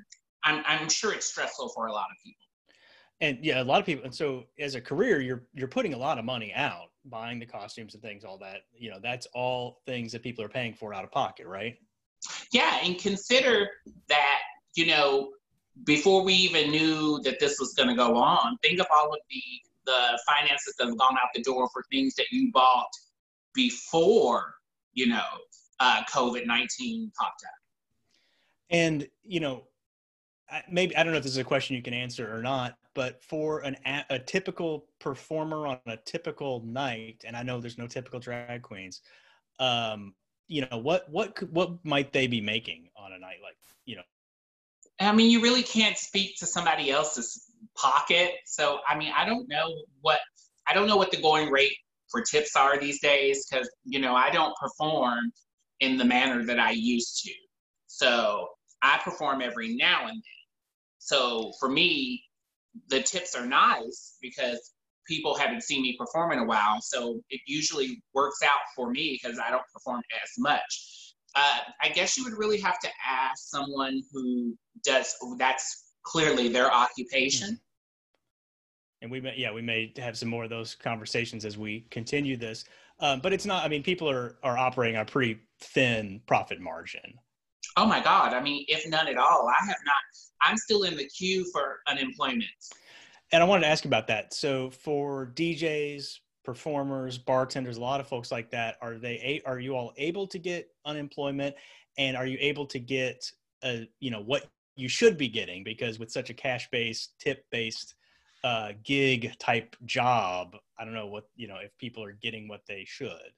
I'm, 0.44 0.62
I'm 0.64 0.88
sure 0.88 1.12
it's 1.12 1.26
stressful 1.26 1.70
for 1.74 1.88
a 1.88 1.92
lot 1.92 2.06
of 2.10 2.16
people. 2.24 2.46
And 3.20 3.44
yeah, 3.44 3.60
a 3.60 3.64
lot 3.64 3.80
of 3.80 3.86
people. 3.86 4.04
And 4.04 4.14
so, 4.14 4.44
as 4.60 4.76
a 4.76 4.80
career, 4.80 5.20
you're 5.20 5.42
you're 5.52 5.66
putting 5.66 5.92
a 5.92 5.98
lot 5.98 6.18
of 6.18 6.24
money 6.24 6.52
out, 6.54 6.90
buying 7.04 7.40
the 7.40 7.46
costumes 7.46 7.94
and 7.94 8.02
things, 8.02 8.24
all 8.24 8.38
that. 8.38 8.60
You 8.72 8.90
know, 8.90 8.98
that's 9.02 9.26
all 9.34 9.80
things 9.86 10.12
that 10.12 10.22
people 10.22 10.44
are 10.44 10.48
paying 10.48 10.72
for 10.72 10.94
out 10.94 11.02
of 11.02 11.10
pocket, 11.10 11.48
right? 11.48 11.74
Yeah, 12.52 12.78
and 12.84 12.96
consider 12.96 13.68
that 14.08 14.38
you 14.76 14.86
know 14.86 15.30
before 15.82 16.22
we 16.22 16.32
even 16.34 16.70
knew 16.70 17.20
that 17.24 17.40
this 17.40 17.56
was 17.58 17.74
going 17.74 17.88
to 17.88 17.96
go 17.96 18.16
on. 18.16 18.56
Think 18.62 18.78
of 18.78 18.86
all 18.94 19.12
of 19.12 19.18
the 19.28 19.42
the 19.84 20.20
finances 20.28 20.76
that 20.78 20.86
have 20.86 20.98
gone 20.98 21.14
out 21.14 21.30
the 21.34 21.42
door 21.42 21.68
for 21.72 21.82
things 21.90 22.14
that 22.14 22.26
you 22.30 22.52
bought 22.52 22.86
before 23.58 24.54
you 24.94 25.08
know 25.08 25.26
uh, 25.80 26.02
COVID 26.14 26.46
nineteen 26.46 27.10
popped 27.18 27.42
up. 27.44 27.50
And 28.70 29.08
you 29.24 29.40
know, 29.40 29.64
maybe 30.70 30.96
I 30.96 31.02
don't 31.02 31.12
know 31.12 31.18
if 31.18 31.24
this 31.24 31.32
is 31.32 31.38
a 31.38 31.44
question 31.44 31.74
you 31.74 31.82
can 31.82 31.92
answer 31.92 32.32
or 32.32 32.40
not, 32.40 32.78
but 32.94 33.20
for 33.22 33.60
an 33.60 33.76
a 34.10 34.18
typical 34.20 34.86
performer 35.00 35.66
on 35.66 35.80
a 35.86 35.96
typical 35.96 36.62
night, 36.64 37.24
and 37.26 37.36
I 37.36 37.42
know 37.42 37.60
there's 37.60 37.78
no 37.78 37.88
typical 37.88 38.20
drag 38.20 38.62
queens. 38.62 39.00
Um, 39.58 40.14
you 40.46 40.64
know 40.70 40.78
what 40.78 41.10
what 41.10 41.42
what 41.50 41.84
might 41.84 42.12
they 42.12 42.28
be 42.28 42.40
making 42.40 42.88
on 42.96 43.12
a 43.12 43.18
night 43.18 43.38
like 43.42 43.56
you 43.84 43.96
know 43.96 44.02
I 45.00 45.12
mean, 45.12 45.30
you 45.30 45.40
really 45.40 45.62
can't 45.62 45.96
speak 45.96 46.36
to 46.38 46.46
somebody 46.46 46.90
else's 46.90 47.52
pocket. 47.76 48.32
So, 48.46 48.80
I 48.88 48.98
mean, 48.98 49.12
I 49.16 49.24
don't 49.24 49.48
know 49.48 49.72
what 50.00 50.18
I 50.66 50.74
don't 50.74 50.88
know 50.88 50.96
what 50.96 51.12
the 51.12 51.22
going 51.22 51.50
rate 51.50 51.76
for 52.10 52.22
tips 52.22 52.56
are 52.56 52.78
these 52.78 53.00
days 53.00 53.46
because 53.46 53.68
you 53.84 54.00
know 54.00 54.14
I 54.14 54.30
don't 54.30 54.54
perform 54.60 55.30
in 55.80 55.96
the 55.96 56.04
manner 56.04 56.44
that 56.44 56.58
I 56.58 56.70
used 56.70 57.22
to. 57.24 57.32
So 57.86 58.48
I 58.82 58.98
perform 58.98 59.42
every 59.42 59.76
now 59.76 60.02
and 60.02 60.16
then. 60.16 60.22
So 60.98 61.52
for 61.58 61.68
me, 61.68 62.22
the 62.88 63.00
tips 63.00 63.34
are 63.34 63.46
nice 63.46 64.16
because 64.20 64.72
people 65.06 65.36
haven't 65.36 65.62
seen 65.62 65.82
me 65.82 65.96
perform 65.98 66.32
in 66.32 66.38
a 66.38 66.44
while. 66.44 66.80
So 66.80 67.20
it 67.30 67.40
usually 67.46 68.02
works 68.14 68.42
out 68.42 68.60
for 68.76 68.90
me 68.90 69.18
because 69.20 69.38
I 69.38 69.50
don't 69.50 69.62
perform 69.72 70.02
as 70.22 70.30
much. 70.38 71.14
Uh, 71.34 71.60
I 71.80 71.88
guess 71.88 72.16
you 72.16 72.24
would 72.24 72.38
really 72.38 72.60
have 72.60 72.78
to 72.80 72.88
ask 73.06 73.48
someone 73.48 74.02
who 74.12 74.54
does 74.84 75.14
that's 75.38 75.92
clearly 76.02 76.48
their 76.48 76.72
occupation. 76.72 77.48
Mm-hmm. 77.48 77.67
And 79.00 79.10
we 79.10 79.20
may, 79.20 79.34
yeah, 79.36 79.52
we 79.52 79.62
may 79.62 79.92
have 79.98 80.16
some 80.18 80.28
more 80.28 80.44
of 80.44 80.50
those 80.50 80.74
conversations 80.74 81.44
as 81.44 81.56
we 81.56 81.86
continue 81.90 82.36
this. 82.36 82.64
Um, 83.00 83.20
but 83.20 83.32
it's 83.32 83.46
not. 83.46 83.64
I 83.64 83.68
mean, 83.68 83.82
people 83.82 84.10
are 84.10 84.36
are 84.42 84.58
operating 84.58 84.96
on 84.96 85.02
a 85.02 85.06
pretty 85.06 85.40
thin 85.60 86.20
profit 86.26 86.60
margin. 86.60 87.14
Oh 87.76 87.86
my 87.86 88.02
God! 88.02 88.34
I 88.34 88.40
mean, 88.40 88.64
if 88.66 88.88
none 88.88 89.06
at 89.06 89.16
all. 89.16 89.48
I 89.48 89.66
have 89.66 89.76
not. 89.86 89.96
I'm 90.42 90.56
still 90.56 90.82
in 90.82 90.96
the 90.96 91.06
queue 91.06 91.48
for 91.52 91.78
unemployment. 91.86 92.44
And 93.30 93.42
I 93.42 93.46
wanted 93.46 93.62
to 93.62 93.68
ask 93.68 93.84
about 93.84 94.06
that. 94.08 94.32
So 94.32 94.70
for 94.70 95.32
DJs, 95.34 96.18
performers, 96.44 97.18
bartenders, 97.18 97.76
a 97.76 97.80
lot 97.80 98.00
of 98.00 98.08
folks 98.08 98.32
like 98.32 98.50
that, 98.50 98.76
are 98.80 98.96
they 98.96 99.42
are 99.44 99.60
you 99.60 99.76
all 99.76 99.92
able 99.96 100.26
to 100.26 100.38
get 100.38 100.70
unemployment 100.86 101.54
and 101.98 102.16
are 102.16 102.26
you 102.26 102.38
able 102.40 102.66
to 102.66 102.78
get 102.78 103.30
a, 103.62 103.86
you 104.00 104.10
know 104.10 104.22
what 104.22 104.46
you 104.74 104.88
should 104.88 105.18
be 105.18 105.28
getting 105.28 105.62
because 105.62 105.98
with 105.98 106.10
such 106.10 106.30
a 106.30 106.34
cash 106.34 106.68
based, 106.70 107.14
tip 107.18 107.44
based 107.50 107.96
uh, 108.44 108.72
gig 108.84 109.36
type 109.38 109.76
job, 109.84 110.56
I 110.78 110.84
don't 110.84 110.94
know 110.94 111.06
what, 111.06 111.28
you 111.36 111.48
know, 111.48 111.56
if 111.62 111.76
people 111.78 112.04
are 112.04 112.12
getting 112.12 112.48
what 112.48 112.62
they 112.66 112.84
should. 112.86 113.32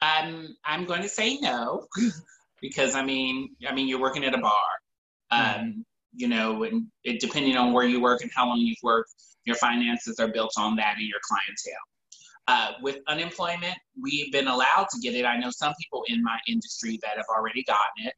Um, 0.00 0.56
I'm 0.64 0.84
going 0.84 1.02
to 1.02 1.08
say 1.08 1.38
no 1.38 1.86
because 2.60 2.94
I 2.94 3.02
mean, 3.02 3.50
I 3.68 3.74
mean, 3.74 3.88
you're 3.88 4.00
working 4.00 4.24
at 4.24 4.34
a 4.34 4.38
bar. 4.38 4.52
Um, 5.30 5.42
mm 5.42 5.84
you 6.14 6.26
know, 6.26 6.64
and 6.64 6.86
it, 7.04 7.20
depending 7.20 7.56
on 7.56 7.72
where 7.72 7.86
you 7.86 8.00
work 8.00 8.22
and 8.22 8.30
how 8.34 8.46
long 8.48 8.58
you've 8.58 8.78
worked, 8.82 9.14
your 9.44 9.56
finances 9.56 10.18
are 10.18 10.28
built 10.28 10.52
on 10.58 10.76
that 10.76 10.96
and 10.96 11.06
your 11.06 11.20
clientele. 11.22 11.78
Uh, 12.48 12.72
with 12.82 12.98
unemployment, 13.08 13.76
we've 14.00 14.32
been 14.32 14.48
allowed 14.48 14.86
to 14.90 14.98
get 15.00 15.14
it. 15.14 15.24
I 15.24 15.36
know 15.36 15.50
some 15.50 15.74
people 15.80 16.02
in 16.08 16.22
my 16.22 16.38
industry 16.48 16.98
that 17.02 17.16
have 17.16 17.26
already 17.28 17.62
gotten 17.62 18.06
it, 18.06 18.14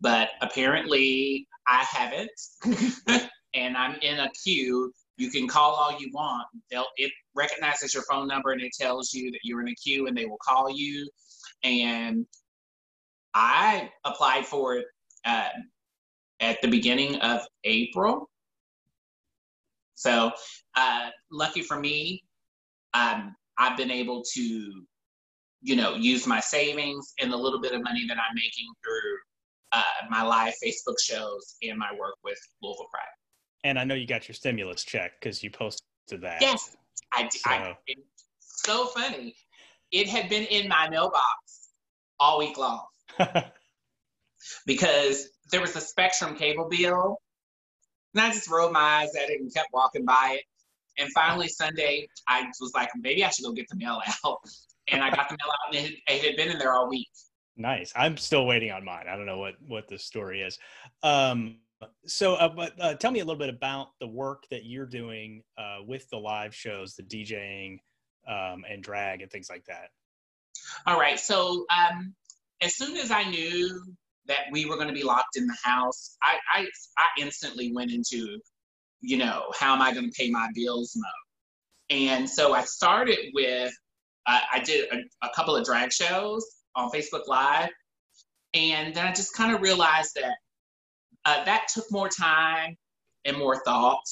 but 0.00 0.30
apparently 0.42 1.46
I 1.66 1.84
haven't. 1.84 2.30
and 3.54 3.76
I'm 3.76 3.94
in 4.02 4.18
a 4.18 4.30
queue. 4.44 4.92
You 5.18 5.30
can 5.30 5.48
call 5.48 5.74
all 5.74 6.00
you 6.00 6.10
want. 6.14 6.46
They'll 6.70 6.86
it 6.96 7.10
recognizes 7.34 7.92
your 7.92 8.04
phone 8.04 8.28
number 8.28 8.52
and 8.52 8.62
it 8.62 8.72
tells 8.72 9.12
you 9.12 9.30
that 9.32 9.40
you're 9.42 9.60
in 9.60 9.68
a 9.68 9.74
queue 9.74 10.06
and 10.06 10.16
they 10.16 10.26
will 10.26 10.38
call 10.42 10.70
you. 10.70 11.08
And 11.64 12.24
I 13.34 13.90
applied 14.04 14.46
for 14.46 14.76
it 14.76 14.86
uh, 15.24 15.48
at 16.40 16.62
the 16.62 16.68
beginning 16.68 17.16
of 17.16 17.40
April. 17.64 18.30
So 19.96 20.30
uh, 20.76 21.10
lucky 21.32 21.62
for 21.62 21.78
me, 21.78 22.22
um, 22.94 23.34
I've 23.58 23.76
been 23.76 23.90
able 23.90 24.22
to, 24.34 24.40
you 25.60 25.76
know, 25.76 25.96
use 25.96 26.28
my 26.28 26.38
savings 26.38 27.12
and 27.20 27.32
the 27.32 27.36
little 27.36 27.60
bit 27.60 27.72
of 27.72 27.82
money 27.82 28.06
that 28.06 28.16
I'm 28.16 28.34
making 28.36 28.68
through 28.84 29.18
uh, 29.72 30.08
my 30.08 30.22
live 30.22 30.54
Facebook 30.64 31.00
shows 31.00 31.56
and 31.62 31.76
my 31.76 31.90
work 31.98 32.14
with 32.22 32.38
Louisville 32.62 32.86
Pride. 32.92 33.04
And 33.64 33.78
I 33.78 33.84
know 33.84 33.94
you 33.94 34.06
got 34.06 34.28
your 34.28 34.34
stimulus 34.34 34.84
check 34.84 35.12
because 35.20 35.42
you 35.42 35.50
posted 35.50 35.80
that. 36.20 36.40
Yes, 36.40 36.76
I, 37.12 37.28
so. 37.28 37.50
I 37.50 37.76
so 38.40 38.86
funny. 38.86 39.34
It 39.90 40.08
had 40.08 40.28
been 40.28 40.44
in 40.44 40.68
my 40.68 40.88
mailbox 40.88 41.70
all 42.20 42.38
week 42.38 42.58
long 42.58 42.84
because 44.66 45.28
there 45.50 45.60
was 45.60 45.74
a 45.76 45.80
Spectrum 45.80 46.36
cable 46.36 46.68
bill, 46.68 47.16
and 48.14 48.22
I 48.22 48.30
just 48.30 48.50
rolled 48.50 48.72
my 48.72 48.80
eyes 48.80 49.14
at 49.16 49.30
it 49.30 49.40
and 49.40 49.52
kept 49.52 49.68
walking 49.72 50.04
by 50.04 50.38
it. 50.38 50.44
And 50.98 51.10
finally, 51.12 51.48
Sunday, 51.48 52.08
I 52.26 52.46
was 52.60 52.72
like, 52.74 52.90
maybe 52.96 53.24
I 53.24 53.30
should 53.30 53.44
go 53.44 53.52
get 53.52 53.68
the 53.70 53.76
mail 53.76 54.00
out. 54.24 54.38
And 54.90 55.02
I 55.02 55.10
got 55.10 55.28
the 55.28 55.36
mail 55.40 55.52
out, 55.52 55.74
and 55.74 55.86
it, 55.86 55.98
it 56.08 56.24
had 56.24 56.36
been 56.36 56.50
in 56.50 56.58
there 56.58 56.74
all 56.74 56.88
week. 56.88 57.08
Nice. 57.56 57.92
I'm 57.96 58.16
still 58.16 58.46
waiting 58.46 58.70
on 58.70 58.84
mine. 58.84 59.06
I 59.08 59.16
don't 59.16 59.26
know 59.26 59.38
what 59.38 59.54
what 59.66 59.88
the 59.88 59.98
story 59.98 60.42
is. 60.42 60.58
Um, 61.02 61.56
so, 62.06 62.34
uh, 62.34 62.48
but 62.48 62.72
uh, 62.80 62.94
tell 62.94 63.10
me 63.10 63.20
a 63.20 63.24
little 63.24 63.38
bit 63.38 63.48
about 63.48 63.88
the 64.00 64.06
work 64.06 64.44
that 64.50 64.64
you're 64.64 64.86
doing 64.86 65.42
uh, 65.56 65.78
with 65.86 66.08
the 66.10 66.16
live 66.16 66.54
shows, 66.54 66.94
the 66.94 67.02
DJing, 67.02 67.78
um, 68.28 68.64
and 68.68 68.82
drag 68.82 69.22
and 69.22 69.30
things 69.30 69.48
like 69.48 69.64
that. 69.66 69.90
All 70.86 70.98
right. 70.98 71.18
So, 71.18 71.64
um, 71.70 72.14
as 72.60 72.76
soon 72.76 72.96
as 72.96 73.10
I 73.10 73.24
knew 73.24 73.82
that 74.26 74.40
we 74.50 74.66
were 74.66 74.76
going 74.76 74.88
to 74.88 74.94
be 74.94 75.04
locked 75.04 75.36
in 75.36 75.46
the 75.46 75.56
house, 75.62 76.16
I, 76.22 76.36
I, 76.52 76.66
I 76.98 77.06
instantly 77.20 77.72
went 77.72 77.92
into, 77.92 78.38
you 79.00 79.16
know, 79.16 79.44
how 79.58 79.74
am 79.74 79.80
I 79.80 79.92
going 79.92 80.10
to 80.10 80.12
pay 80.12 80.30
my 80.30 80.48
bills 80.54 80.92
mode. 80.96 81.98
And 81.98 82.28
so 82.28 82.52
I 82.52 82.62
started 82.62 83.18
with, 83.32 83.72
uh, 84.26 84.40
I 84.52 84.60
did 84.60 84.92
a, 84.92 85.26
a 85.26 85.30
couple 85.34 85.56
of 85.56 85.64
drag 85.64 85.92
shows 85.92 86.44
on 86.74 86.90
Facebook 86.90 87.26
Live. 87.26 87.70
And 88.54 88.94
then 88.94 89.06
I 89.06 89.12
just 89.12 89.34
kind 89.34 89.54
of 89.54 89.62
realized 89.62 90.16
that 90.16 90.36
uh, 91.28 91.44
that 91.44 91.68
took 91.68 91.84
more 91.90 92.08
time 92.08 92.74
and 93.26 93.36
more 93.36 93.62
thought 93.64 94.02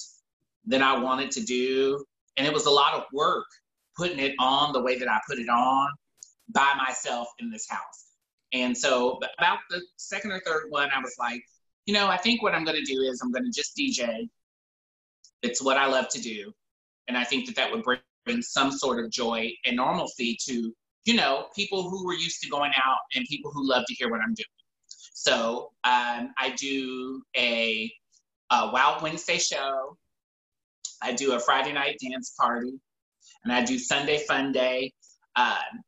than 0.66 0.82
I 0.82 0.98
wanted 0.98 1.30
to 1.32 1.40
do. 1.40 2.04
And 2.36 2.46
it 2.46 2.52
was 2.52 2.66
a 2.66 2.70
lot 2.70 2.92
of 2.92 3.04
work 3.12 3.46
putting 3.96 4.18
it 4.18 4.34
on 4.38 4.74
the 4.74 4.82
way 4.82 4.98
that 4.98 5.08
I 5.08 5.18
put 5.26 5.38
it 5.38 5.48
on 5.48 5.88
by 6.50 6.74
myself 6.76 7.28
in 7.38 7.50
this 7.50 7.66
house. 7.68 8.06
And 8.52 8.76
so, 8.76 9.18
about 9.38 9.58
the 9.70 9.80
second 9.96 10.32
or 10.32 10.40
third 10.40 10.66
one, 10.68 10.90
I 10.94 11.00
was 11.00 11.16
like, 11.18 11.42
you 11.86 11.94
know, 11.94 12.06
I 12.06 12.16
think 12.18 12.42
what 12.42 12.54
I'm 12.54 12.64
going 12.64 12.76
to 12.76 12.92
do 12.92 13.00
is 13.00 13.20
I'm 13.22 13.32
going 13.32 13.44
to 13.44 13.50
just 13.50 13.76
DJ. 13.76 14.28
It's 15.42 15.62
what 15.62 15.78
I 15.78 15.86
love 15.86 16.08
to 16.10 16.20
do. 16.20 16.52
And 17.08 17.16
I 17.16 17.24
think 17.24 17.46
that 17.46 17.56
that 17.56 17.72
would 17.72 17.82
bring 17.82 18.42
some 18.42 18.70
sort 18.70 19.02
of 19.02 19.10
joy 19.10 19.50
and 19.64 19.76
normalcy 19.76 20.36
to 20.48 20.72
you 21.06 21.14
know, 21.14 21.46
people 21.54 21.88
who 21.88 22.04
were 22.04 22.14
used 22.14 22.42
to 22.42 22.48
going 22.48 22.72
out 22.84 22.98
and 23.14 23.24
people 23.28 23.52
who 23.52 23.66
love 23.66 23.84
to 23.86 23.94
hear 23.94 24.10
what 24.10 24.20
I'm 24.20 24.34
doing. 24.34 24.55
So 25.18 25.72
um, 25.84 26.34
I 26.36 26.54
do 26.58 27.22
a, 27.34 27.90
a 28.52 28.70
Wild 28.70 29.02
Wednesday 29.02 29.38
show. 29.38 29.96
I 31.02 31.14
do 31.14 31.32
a 31.32 31.40
Friday 31.40 31.72
night 31.72 31.96
dance 32.02 32.34
party, 32.38 32.74
and 33.42 33.50
I 33.50 33.64
do 33.64 33.78
Sunday 33.78 34.18
Fun 34.28 34.52
Day. 34.52 34.92
Um, 35.34 35.82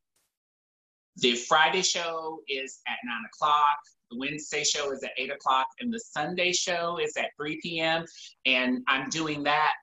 the 1.16 1.34
Friday 1.34 1.82
show 1.82 2.40
is 2.48 2.80
at 2.88 2.96
nine 3.04 3.22
o'clock. 3.30 3.76
The 4.10 4.16
Wednesday 4.16 4.64
show 4.64 4.92
is 4.92 5.04
at 5.04 5.10
eight 5.18 5.30
o'clock, 5.30 5.66
and 5.80 5.92
the 5.92 6.00
Sunday 6.00 6.50
show 6.52 6.96
is 6.96 7.14
at 7.18 7.28
3 7.36 7.60
p.m. 7.62 8.06
And 8.46 8.82
I'm 8.88 9.10
doing 9.10 9.42
that 9.42 9.74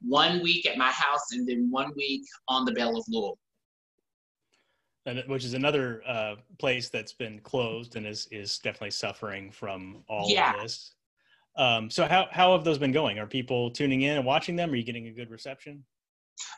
one 0.00 0.44
week 0.44 0.64
at 0.64 0.78
my 0.78 0.92
house 0.92 1.32
and 1.32 1.48
then 1.48 1.68
one 1.72 1.90
week 1.96 2.22
on 2.46 2.64
the 2.64 2.72
Belle 2.72 2.96
of 2.96 3.04
Louisville. 3.08 3.36
And 5.06 5.22
which 5.26 5.44
is 5.44 5.54
another 5.54 6.02
uh, 6.06 6.36
place 6.58 6.88
that's 6.88 7.12
been 7.12 7.40
closed 7.40 7.96
and 7.96 8.06
is 8.06 8.28
is 8.30 8.58
definitely 8.58 8.90
suffering 8.90 9.50
from 9.50 10.04
all 10.08 10.30
Yeah. 10.30 10.54
of 10.54 10.62
this. 10.62 10.94
Um, 11.56 11.90
so 11.90 12.06
how 12.06 12.28
how 12.30 12.52
have 12.52 12.64
those 12.64 12.78
been 12.78 12.92
going? 12.92 13.18
Are 13.18 13.26
people 13.26 13.70
tuning 13.70 14.02
in 14.02 14.16
and 14.16 14.24
watching 14.24 14.56
them? 14.56 14.70
Are 14.70 14.76
you 14.76 14.84
getting 14.84 15.08
a 15.08 15.12
good 15.12 15.30
reception? 15.30 15.84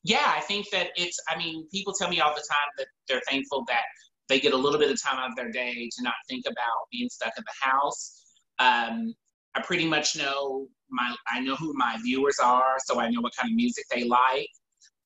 Yeah, 0.04 0.24
I 0.26 0.40
think 0.40 0.70
that 0.70 0.88
it's, 0.96 1.18
I 1.28 1.36
mean, 1.36 1.66
people 1.70 1.92
tell 1.92 2.08
me 2.08 2.20
all 2.20 2.34
the 2.34 2.44
time 2.48 2.68
that 2.78 2.86
they're 3.08 3.22
thankful 3.28 3.64
that 3.68 3.82
they 4.28 4.40
get 4.40 4.52
a 4.52 4.56
little 4.56 4.78
bit 4.78 4.90
of 4.90 5.02
time 5.02 5.18
out 5.18 5.30
of 5.30 5.36
their 5.36 5.50
day 5.50 5.88
to 5.96 6.02
not 6.02 6.14
think 6.28 6.44
about 6.46 6.88
being 6.92 7.08
stuck 7.08 7.32
in 7.36 7.44
the 7.44 7.70
house. 7.70 8.22
Um, 8.58 9.14
I 9.54 9.62
pretty 9.62 9.86
much 9.86 10.16
know 10.16 10.68
my, 10.90 11.14
I 11.28 11.40
know 11.40 11.56
who 11.56 11.74
my 11.74 11.98
viewers 12.02 12.38
are, 12.38 12.76
so 12.84 13.00
I 13.00 13.10
know 13.10 13.20
what 13.20 13.32
kind 13.36 13.50
of 13.50 13.56
music 13.56 13.84
they 13.90 14.04
like. 14.04 14.48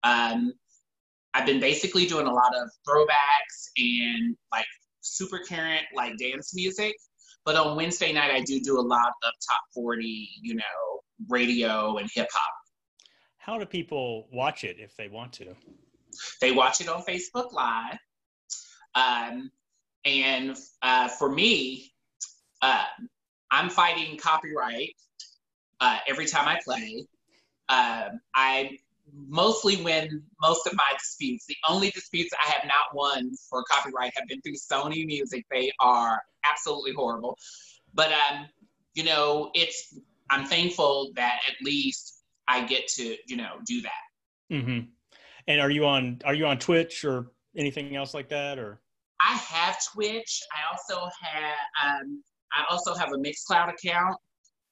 Um, 0.05 0.53
I've 1.39 1.47
been 1.47 1.61
basically 1.61 2.05
doing 2.05 2.27
a 2.27 2.33
lot 2.33 2.53
of 2.57 2.69
throwbacks 2.87 3.69
and 3.77 4.37
like 4.51 4.67
super 5.03 5.39
current, 5.39 5.83
like 5.95 6.17
dance 6.19 6.53
music. 6.53 6.97
But 7.45 7.55
on 7.55 7.77
Wednesday 7.77 8.13
night, 8.13 8.33
I 8.33 8.41
do 8.41 8.59
do 8.61 8.81
a 8.81 8.83
lot 8.83 9.13
of 9.23 9.31
top 9.49 9.61
40, 9.73 10.29
you 10.43 10.57
know, 10.57 10.63
radio 11.29 11.99
and 11.99 12.11
hip 12.13 12.27
hop. 12.33 12.53
How 13.37 13.57
do 13.57 13.67
people 13.67 14.27
watch 14.33 14.65
it 14.65 14.79
if 14.81 14.97
they 14.97 15.07
want 15.07 15.33
to? 15.35 15.55
They 16.41 16.51
watch 16.51 16.81
it 16.81 16.89
on 16.89 17.03
Facebook 17.03 17.53
Live. 17.53 17.99
Um, 18.97 19.53
and 20.05 20.57
uh, 20.83 21.07
for 21.07 21.31
me, 21.31 21.93
uh, 22.63 22.83
I'm 23.53 23.71
fighting 23.71 24.19
copyright 24.19 24.97
uh, 25.81 25.99
every 26.09 26.27
time 26.27 26.49
I 26.49 26.59
play. 26.65 27.07
Um, 27.69 28.21
I 28.35 28.79
mostly 29.15 29.83
win 29.83 30.23
most 30.41 30.67
of 30.67 30.75
my 30.75 30.93
disputes. 30.99 31.47
The 31.47 31.57
only 31.69 31.91
disputes 31.91 32.31
I 32.45 32.51
have 32.51 32.65
not 32.65 32.95
won 32.95 33.31
for 33.49 33.65
copyright 33.65 34.13
have 34.17 34.29
been 34.29 34.41
through 34.41 34.55
Sony 34.55 35.07
Music. 35.07 35.45
They 35.51 35.71
are 35.81 36.21
absolutely 36.45 36.93
horrible. 36.93 37.37
But 37.95 38.13
um, 38.13 38.47
you 38.95 39.05
know, 39.05 39.51
it's 39.55 39.99
I'm 40.31 40.45
thankful 40.45 41.13
that 41.17 41.41
at 41.49 41.55
least 41.65 42.23
I 42.47 42.65
get 42.65 42.89
to 42.89 43.17
you 43.27 43.37
know 43.37 43.57
do 43.67 43.83
that. 43.83 44.55
Mm-hmm. 44.55 44.87
And 45.47 45.61
are 45.61 45.71
you 45.71 45.87
on 45.87 46.21
are 46.25 46.35
you 46.35 46.47
on 46.47 46.59
Twitch 46.59 47.05
or 47.05 47.33
anything 47.57 47.97
else 47.97 48.15
like 48.15 48.29
that? 48.31 48.59
Or 48.59 48.81
I 49.21 49.35
have 49.35 49.79
Twitch. 49.93 50.43
I 50.53 50.73
also 50.73 51.09
have 51.21 52.01
um, 52.01 52.23
I 52.53 52.65
also 52.71 52.95
have 52.95 53.11
a 53.13 53.17
Mixcloud 53.17 53.73
account. 53.73 54.17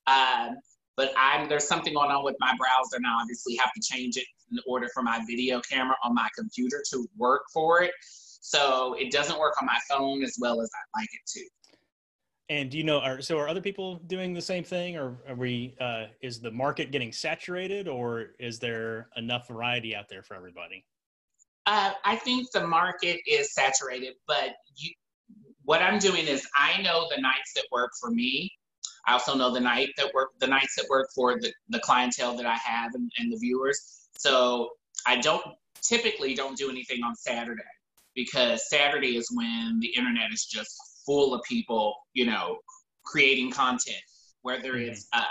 Um, 0.07 0.57
but 0.97 1.13
I'm 1.17 1.49
there's 1.49 1.69
something 1.69 1.95
going 1.95 2.11
on 2.11 2.25
with 2.25 2.37
my 2.41 2.55
browser 2.59 3.01
now. 3.01 3.19
Obviously, 3.21 3.57
have 3.57 3.73
to 3.75 3.81
change 3.83 4.17
it 4.17 4.27
in 4.51 4.59
order 4.67 4.89
for 4.95 5.03
my 5.03 5.21
video 5.27 5.61
camera 5.61 5.97
on 6.03 6.15
my 6.15 6.29
computer 6.37 6.83
to 6.93 7.07
work 7.17 7.43
for 7.53 7.83
it. 7.83 7.93
So 8.41 8.95
it 8.95 9.11
doesn't 9.13 9.39
work 9.39 9.55
on 9.61 9.67
my 9.67 9.79
phone 9.91 10.23
as 10.23 10.37
well 10.41 10.61
as 10.61 10.71
I'd 10.75 11.01
like 11.01 11.09
it 11.13 11.21
to. 11.35 11.49
and 12.49 12.71
do 12.71 12.79
you 12.79 12.85
know 12.85 13.01
are 13.01 13.21
so 13.21 13.39
are 13.39 13.49
other 13.49 13.61
people 13.61 13.97
doing 14.07 14.33
the 14.33 14.41
same 14.41 14.63
thing 14.63 14.97
or 14.97 15.17
are 15.29 15.35
we 15.35 15.75
uh, 15.81 16.07
is 16.23 16.41
the 16.41 16.51
market 16.51 16.93
getting 16.93 17.13
saturated 17.13 17.89
or 17.89 18.35
is 18.39 18.59
there 18.59 19.09
enough 19.17 19.49
variety 19.49 19.97
out 19.97 20.09
there 20.09 20.23
for 20.23 20.35
everybody? 20.35 20.85
Uh, 21.67 21.93
I 22.05 22.17
think 22.17 22.51
the 22.53 22.65
market 22.65 23.19
is 23.27 23.53
saturated, 23.53 24.15
but 24.29 24.51
you, 24.77 24.93
what 25.65 25.83
I'm 25.83 25.99
doing 25.99 26.27
is 26.29 26.47
I 26.57 26.81
know 26.83 27.09
the 27.15 27.21
nights 27.21 27.53
that 27.57 27.65
work 27.73 27.91
for 28.01 28.11
me. 28.11 28.53
I 29.07 29.13
also 29.13 29.35
know 29.35 29.53
the 29.53 29.61
night 29.61 29.91
that 29.97 30.13
work 30.15 30.31
the 30.41 30.47
nights 30.47 30.75
that 30.77 30.87
work 30.91 31.09
for 31.15 31.39
the, 31.39 31.53
the 31.69 31.79
clientele 31.81 32.37
that 32.37 32.47
I 32.47 32.57
have 32.57 32.95
and, 32.95 33.11
and 33.19 33.33
the 33.33 33.39
viewers. 33.39 34.09
So 34.19 34.71
I 35.07 35.17
don't 35.17 35.45
typically 35.83 36.35
don't 36.35 36.57
do 36.57 36.71
anything 36.71 37.03
on 37.05 37.15
Saturday 37.15 37.63
because 38.15 38.69
Saturday 38.69 39.17
is 39.17 39.29
when 39.33 39.79
the 39.81 39.89
internet 39.97 40.33
is 40.33 40.47
just 40.47 40.75
full 41.05 41.35
of 41.35 41.43
people, 41.45 41.95
you 42.15 42.27
know, 42.27 42.59
creating 43.05 43.53
content. 43.53 44.03
Whether 44.43 44.77
it's 44.77 45.07
uh, 45.13 45.25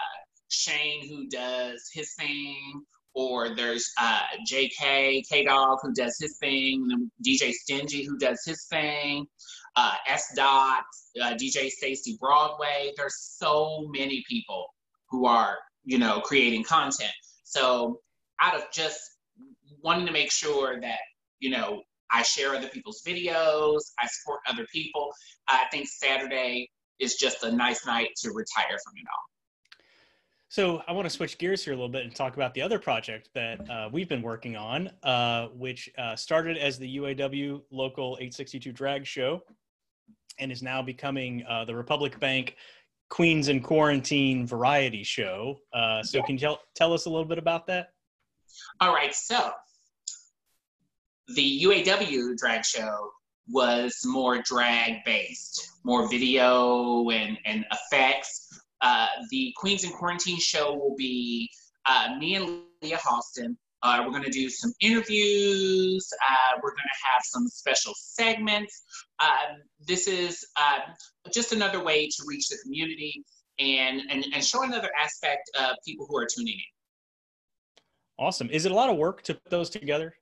Shane 0.50 1.08
who 1.10 1.28
does 1.28 1.90
his 1.94 2.14
thing, 2.18 2.82
or 3.14 3.56
there's 3.56 3.90
uh, 4.00 4.22
JK 4.50 5.24
K 5.30 5.46
Dog 5.46 5.80
who 5.82 5.94
does 5.94 6.18
his 6.20 6.38
thing, 6.38 6.82
and 6.84 6.92
then 6.92 7.12
DJ 7.26 7.52
Stingy 7.52 8.04
who 8.04 8.18
does 8.18 8.42
his 8.46 8.66
thing, 8.70 9.26
uh, 9.76 9.96
S 10.08 10.34
Dot, 10.36 10.84
uh, 11.22 11.34
DJ 11.34 11.70
Stacy 11.70 12.18
Broadway. 12.20 12.92
There's 12.98 13.18
so 13.38 13.88
many 13.90 14.24
people 14.28 14.68
who 15.10 15.26
are 15.26 15.58
you 15.84 15.98
know 15.98 16.22
creating 16.22 16.64
content. 16.64 17.14
So 17.44 18.00
out 18.42 18.56
of 18.56 18.64
just 18.74 19.00
wanting 19.84 20.06
to 20.06 20.12
make 20.12 20.32
sure 20.32 20.80
that 20.82 21.00
you 21.40 21.50
know 21.50 21.82
I 22.12 22.24
share 22.24 22.56
other 22.56 22.70
people's 22.70 23.02
videos, 23.06 23.82
I 24.00 24.08
support 24.08 24.42
other 24.48 24.66
people. 24.72 25.12
I 25.48 25.66
think 25.72 25.88
Saturday 25.88 26.70
is 27.00 27.16
just 27.16 27.44
a 27.44 27.52
nice 27.52 27.86
night 27.86 28.10
to 28.18 28.30
retire 28.30 28.78
from 28.84 28.94
it 28.96 29.06
all. 29.12 29.24
So 30.48 30.82
I 30.88 30.94
want 30.94 31.06
to 31.06 31.10
switch 31.10 31.38
gears 31.38 31.66
here 31.66 31.74
a 31.74 31.76
little 31.76 31.90
bit 31.90 32.04
and 32.04 32.16
talk 32.16 32.36
about 32.36 32.54
the 32.54 32.62
other 32.62 32.80
project 32.80 33.30
that 33.34 33.70
uh, 33.70 33.90
we've 33.92 34.08
been 34.08 34.22
working 34.22 34.56
on, 34.56 34.90
uh, 35.04 35.48
which 35.48 35.90
uh, 35.98 36.16
started 36.16 36.58
as 36.58 36.80
the 36.80 36.98
UAW 36.98 37.62
local 37.72 38.16
862 38.22 38.72
drag 38.72 39.06
show 39.06 39.42
and 40.40 40.52
is 40.52 40.62
now 40.62 40.82
becoming 40.82 41.44
uh, 41.50 41.66
the 41.66 41.76
Republic 41.76 42.20
Bank 42.20 42.56
Queens 43.10 43.48
in 43.48 43.62
Quarantine 43.62 44.46
variety 44.48 45.04
show. 45.04 45.60
Uh, 45.74 46.02
so 46.04 46.22
can 46.24 46.36
you 46.36 46.40
tell, 46.40 46.60
tell 46.76 46.94
us 46.94 47.06
a 47.06 47.10
little 47.10 47.26
bit 47.26 47.38
about 47.38 47.68
that? 47.68 47.90
All 48.82 48.94
right, 48.94 49.14
so 49.14 49.52
the 51.36 51.64
UAW 51.64 52.38
drag 52.38 52.66
show 52.66 53.12
was 53.48 54.02
more 54.06 54.42
drag 54.42 55.04
based, 55.06 55.80
more 55.84 56.10
video 56.10 57.10
and, 57.10 57.38
and 57.46 57.66
effects. 57.72 58.48
Uh, 58.82 59.08
the 59.30 59.54
Queens 59.56 59.84
in 59.84 59.92
Quarantine 59.92 60.40
show 60.40 60.74
will 60.74 60.96
be 60.98 61.50
uh, 61.86 62.16
me 62.20 62.36
and 62.36 62.62
Leah 62.82 62.98
Halston. 62.98 63.56
Uh, 63.86 64.02
we're 64.04 64.12
going 64.12 64.24
to 64.24 64.32
do 64.32 64.50
some 64.50 64.74
interviews. 64.82 66.12
Uh, 66.28 66.58
we're 66.64 66.72
going 66.72 66.78
to 66.78 67.14
have 67.14 67.22
some 67.24 67.48
special 67.48 67.94
segments. 67.96 68.84
Um, 69.20 69.62
this 69.88 70.08
is 70.08 70.44
uh, 70.60 70.80
just 71.32 71.54
another 71.54 71.84
way 71.84 72.08
to 72.08 72.24
reach 72.26 72.50
the 72.50 72.58
community 72.64 73.24
and, 73.60 74.02
and, 74.10 74.26
and 74.34 74.44
show 74.44 74.64
another 74.64 74.90
aspect 75.00 75.52
of 75.60 75.76
people 75.86 76.08
who 76.10 76.18
are 76.18 76.26
tuning 76.26 76.56
in. 76.56 78.26
Awesome. 78.26 78.50
Is 78.50 78.66
it 78.66 78.72
a 78.72 78.76
lot 78.76 78.90
of 78.90 78.98
work 78.98 79.22
to 79.24 79.36
put 79.36 79.52
those 79.52 79.70
together? 79.70 80.16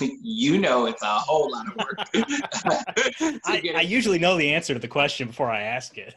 you 0.00 0.58
know 0.58 0.86
it's 0.86 1.02
a 1.02 1.06
whole 1.06 1.50
lot 1.50 1.66
of 1.66 1.76
work. 1.76 1.98
I, 3.46 3.62
I 3.76 3.80
usually 3.80 4.18
know 4.18 4.36
the 4.36 4.52
answer 4.52 4.74
to 4.74 4.78
the 4.78 4.88
question 4.88 5.28
before 5.28 5.50
I 5.50 5.62
ask 5.62 5.96
it. 5.96 6.14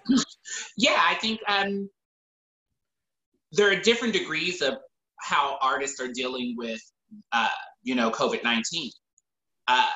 yeah, 0.78 0.98
I 1.00 1.15
think 1.15 1.39
um, 1.48 1.89
there 3.54 3.71
are 3.71 3.76
different 3.76 4.13
degrees 4.13 4.62
of 4.62 4.80
how 5.17 5.58
artists 5.62 5.99
are 5.99 6.12
dealing 6.12 6.56
with, 6.58 6.82
uh, 7.32 7.49
you 7.84 7.95
know, 7.95 8.10
COVID 8.12 8.43
nineteen. 8.43 8.91
Uh, 9.67 9.89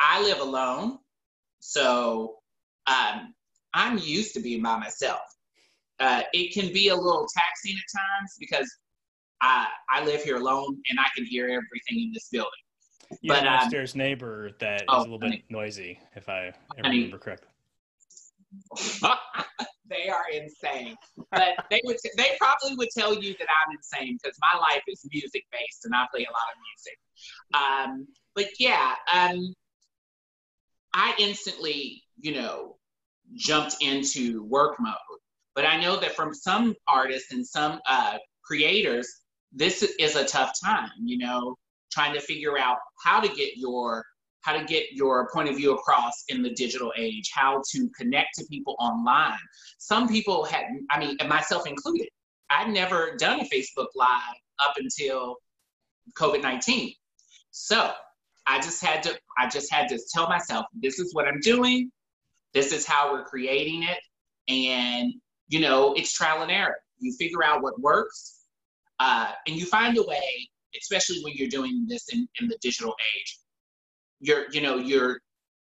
I 0.00 0.22
live 0.22 0.40
alone, 0.40 0.98
so 1.60 2.36
um, 2.86 3.34
I'm 3.74 3.98
used 3.98 4.34
to 4.34 4.40
being 4.40 4.62
by 4.62 4.78
myself. 4.78 5.20
Uh, 6.00 6.22
it 6.32 6.52
can 6.52 6.72
be 6.72 6.88
a 6.88 6.96
little 6.96 7.26
taxing 7.32 7.72
at 7.76 8.00
times 8.00 8.32
because 8.38 8.68
I 9.40 9.68
I 9.88 10.04
live 10.04 10.22
here 10.22 10.36
alone 10.36 10.80
and 10.90 10.98
I 10.98 11.06
can 11.14 11.24
hear 11.24 11.44
everything 11.44 12.04
in 12.04 12.10
this 12.12 12.28
building. 12.30 12.50
You 13.20 13.28
But, 13.28 13.38
have 13.38 13.46
an 13.46 13.52
um, 13.52 13.58
upstairs 13.64 13.94
neighbor 13.94 14.50
that 14.58 14.82
is 14.82 14.86
oh, 14.88 15.00
a 15.00 15.02
little 15.02 15.18
bit 15.18 15.42
noisy, 15.50 15.98
if 16.16 16.28
I 16.28 16.52
Honey. 16.82 16.98
remember 16.98 17.18
correctly. 17.18 17.48
they 19.92 20.08
are 20.08 20.24
insane. 20.32 20.96
But 21.30 21.66
they 21.70 21.80
would 21.84 21.96
they 22.16 22.30
probably 22.38 22.76
would 22.76 22.88
tell 22.96 23.14
you 23.14 23.34
that 23.38 23.46
I'm 23.48 23.76
insane 23.76 24.18
because 24.22 24.38
my 24.40 24.58
life 24.58 24.82
is 24.88 25.06
music 25.12 25.44
based 25.52 25.84
and 25.84 25.94
I 25.94 26.06
play 26.12 26.24
a 26.24 26.32
lot 26.32 26.52
of 26.52 26.58
music. 26.70 26.98
Um, 27.54 28.06
but 28.34 28.46
yeah, 28.58 28.94
um, 29.12 29.54
I 30.94 31.14
instantly, 31.18 32.02
you 32.20 32.34
know, 32.34 32.76
jumped 33.34 33.76
into 33.80 34.44
work 34.44 34.76
mode. 34.80 34.96
But 35.54 35.66
I 35.66 35.80
know 35.80 36.00
that 36.00 36.16
from 36.16 36.32
some 36.32 36.74
artists 36.88 37.32
and 37.32 37.46
some 37.46 37.80
uh, 37.86 38.16
creators, 38.44 39.08
this 39.52 39.82
is 39.82 40.16
a 40.16 40.24
tough 40.24 40.52
time. 40.62 40.90
You 41.04 41.18
know, 41.18 41.56
trying 41.92 42.14
to 42.14 42.20
figure 42.20 42.58
out 42.58 42.78
how 43.04 43.20
to 43.20 43.28
get 43.28 43.56
your 43.56 44.04
how 44.42 44.52
to 44.52 44.64
get 44.64 44.92
your 44.92 45.28
point 45.32 45.48
of 45.48 45.56
view 45.56 45.74
across 45.74 46.24
in 46.28 46.42
the 46.42 46.50
digital 46.50 46.92
age, 46.96 47.30
how 47.32 47.62
to 47.70 47.88
connect 47.96 48.34
to 48.34 48.44
people 48.46 48.76
online. 48.78 49.38
Some 49.78 50.08
people 50.08 50.44
had, 50.44 50.64
I 50.90 50.98
mean, 50.98 51.16
myself 51.28 51.66
included, 51.66 52.08
I'd 52.50 52.70
never 52.70 53.16
done 53.18 53.40
a 53.40 53.44
Facebook 53.44 53.86
Live 53.94 54.36
up 54.64 54.74
until 54.76 55.36
COVID 56.18 56.42
19. 56.42 56.92
So 57.52 57.92
I 58.46 58.60
just 58.60 58.84
had 58.84 59.02
to, 59.04 59.16
I 59.38 59.48
just 59.48 59.72
had 59.72 59.88
to 59.90 59.98
tell 60.12 60.28
myself, 60.28 60.66
this 60.74 60.98
is 60.98 61.14
what 61.14 61.28
I'm 61.28 61.40
doing, 61.40 61.90
this 62.52 62.72
is 62.72 62.84
how 62.84 63.12
we're 63.12 63.24
creating 63.24 63.84
it. 63.84 63.98
And, 64.48 65.14
you 65.48 65.60
know, 65.60 65.94
it's 65.94 66.12
trial 66.12 66.42
and 66.42 66.50
error. 66.50 66.76
You 66.98 67.14
figure 67.18 67.44
out 67.44 67.62
what 67.62 67.80
works, 67.80 68.40
uh, 68.98 69.32
and 69.46 69.56
you 69.56 69.66
find 69.66 69.96
a 69.98 70.02
way, 70.02 70.48
especially 70.80 71.22
when 71.22 71.34
you're 71.36 71.48
doing 71.48 71.86
this 71.88 72.08
in, 72.12 72.28
in 72.40 72.48
the 72.48 72.58
digital 72.60 72.94
age 73.16 73.38
you're 74.22 74.44
you 74.52 74.60
know 74.62 74.76
you're 74.76 75.18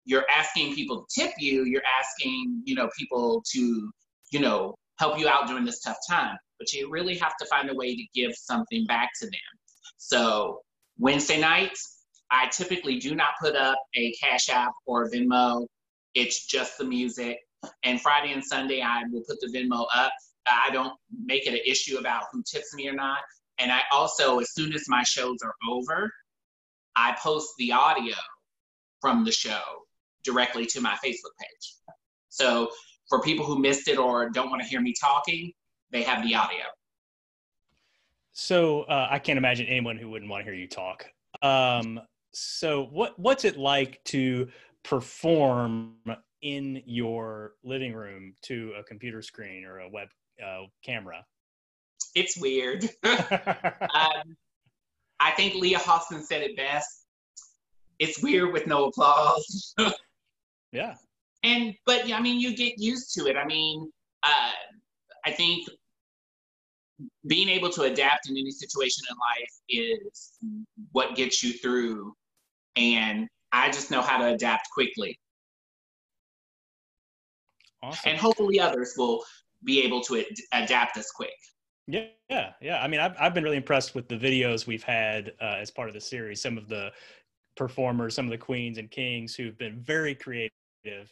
you're 0.06 0.26
asking 0.36 0.76
people 0.76 1.06
to 1.06 1.22
tip 1.22 1.32
you 1.38 1.64
you're 1.64 1.84
asking 2.00 2.62
you 2.66 2.76
know 2.76 2.90
people 2.98 3.42
to 3.50 3.90
you 4.32 4.40
know 4.40 4.76
help 5.00 5.18
you 5.18 5.30
out 5.30 5.48
during 5.48 5.64
this 5.64 5.80
tough 5.82 5.98
time 6.10 6.36
but 6.60 6.74
you 6.74 6.90
really 6.90 7.16
have 7.16 7.38
to 7.38 7.46
find 7.46 7.70
a 7.70 7.76
way 7.76 7.96
to 7.96 8.04
give 8.16 8.32
something 8.34 8.84
back 8.88 9.10
to 9.22 9.28
them. 9.28 9.54
So 9.98 10.62
wednesday 10.98 11.40
nights 11.40 12.00
i 12.32 12.48
typically 12.48 12.98
do 12.98 13.16
not 13.16 13.30
put 13.40 13.56
up 13.56 13.78
a 13.96 14.12
cash 14.14 14.50
app 14.50 14.72
or 14.86 15.10
venmo. 15.10 15.66
It's 16.16 16.48
just 16.48 16.80
the 16.80 16.86
music. 16.86 17.38
And 17.84 18.02
friday 18.02 18.34
and 18.34 18.44
sunday 18.44 18.82
i 18.82 19.04
will 19.12 19.24
put 19.28 19.40
the 19.40 19.48
venmo 19.56 19.86
up. 19.96 20.12
I 20.48 20.72
don't 20.72 20.94
make 21.26 21.46
it 21.46 21.54
an 21.54 21.60
issue 21.66 21.98
about 21.98 22.24
who 22.32 22.42
tips 22.52 22.74
me 22.74 22.90
or 22.90 22.94
not. 22.94 23.20
And 23.60 23.72
i 23.72 23.82
also 23.92 24.40
as 24.40 24.54
soon 24.54 24.74
as 24.74 24.86
my 24.88 25.04
shows 25.04 25.38
are 25.44 25.54
over 25.70 26.12
i 26.96 27.16
post 27.22 27.50
the 27.60 27.72
audio 27.72 28.16
from 29.02 29.24
the 29.24 29.32
show 29.32 29.62
directly 30.24 30.66
to 30.68 30.82
my 30.82 30.96
Facebook 31.04 31.34
page. 31.40 31.76
So 32.30 32.70
for 33.10 33.22
people 33.22 33.46
who 33.46 33.60
missed 33.60 33.88
it 33.88 33.98
or 33.98 34.30
don't 34.30 34.50
want 34.50 34.62
to 34.62 34.68
hear 34.68 34.82
me 34.82 34.94
talking, 35.00 35.52
they 35.92 36.04
have 36.04 36.24
the 36.24 36.36
audio. 36.36 36.66
So 38.34 38.84
uh, 38.84 39.08
I 39.10 39.20
can't 39.20 39.38
imagine 39.38 39.66
anyone 39.66 39.98
who 39.98 40.10
wouldn't 40.10 40.30
want 40.30 40.42
to 40.42 40.44
hear 40.46 40.54
you 40.54 40.68
talk. 40.68 41.08
Um, 41.42 42.00
so 42.34 42.86
what 42.92 43.18
what's 43.18 43.46
it 43.46 43.58
like 43.58 44.04
to 44.06 44.48
perform 44.84 45.96
in 46.42 46.84
your 46.86 47.54
living 47.64 47.94
room 47.94 48.36
to 48.44 48.74
a 48.78 48.84
computer 48.84 49.22
screen 49.22 49.66
or 49.66 49.80
a 49.80 49.90
web 49.90 50.10
uh, 50.46 50.66
camera? 50.84 51.26
It's 52.16 52.38
weird. 52.38 52.84
um, 53.04 54.38
I 55.20 55.32
think 55.32 55.56
Leah 55.56 55.80
Hoffman 55.80 56.24
said 56.24 56.44
it 56.44 56.56
best. 56.56 57.07
It's 58.00 58.22
weird 58.22 58.54
with 58.54 58.68
no 58.68 58.86
applause. 58.86 59.74
Yeah. 60.72 60.96
And 61.44 61.76
but 61.86 62.12
I 62.12 62.20
mean, 62.20 62.40
you 62.40 62.56
get 62.56 62.78
used 62.78 63.14
to 63.16 63.28
it. 63.28 63.36
I 63.36 63.46
mean, 63.46 63.90
uh, 64.24 64.52
I 65.26 65.32
think 65.32 65.68
being 67.28 67.50
able 67.50 67.70
to 67.70 67.84
adapt 67.84 68.30
in 68.30 68.38
any 68.38 68.52
situation 68.52 69.04
in 69.10 69.18
life 69.18 69.54
is 69.70 70.34
what 70.92 71.16
gets 71.16 71.44
you 71.44 71.54
through. 71.54 72.14
And 72.76 73.28
I 73.52 73.68
just 73.70 73.92
know 73.92 74.02
how 74.02 74.18
to 74.18 74.34
adapt 74.34 74.70
quickly. 74.72 75.18
Awesome. 77.82 78.12
And 78.12 78.20
hopefully 78.20 78.60
others 78.60 78.94
will 78.98 79.24
be 79.64 79.84
able 79.84 80.02
to 80.02 80.20
ad- 80.20 80.64
adapt 80.64 80.98
as 80.98 81.12
quick. 81.12 81.34
Yeah, 81.88 82.08
yeah, 82.30 82.52
yeah. 82.62 82.84
I 82.84 82.88
mean, 82.88 83.00
I've, 83.00 83.16
I've 83.18 83.34
been 83.34 83.44
really 83.44 83.58
impressed 83.58 83.96
with 83.96 84.10
the 84.10 84.18
videos 84.18 84.68
we've 84.68 84.84
had 84.84 85.34
uh, 85.40 85.56
as 85.60 85.72
part 85.72 85.88
of 85.88 85.94
the 85.94 86.02
series. 86.02 86.42
Some 86.42 86.58
of 86.58 86.68
the 86.68 86.92
performers, 87.58 88.16
some 88.16 88.26
of 88.26 88.32
the 88.32 88.38
queens 88.38 88.78
and 88.78 88.90
kings 88.90 89.36
who've 89.36 89.58
been 89.58 89.80
very 89.80 90.16
creative 90.16 90.52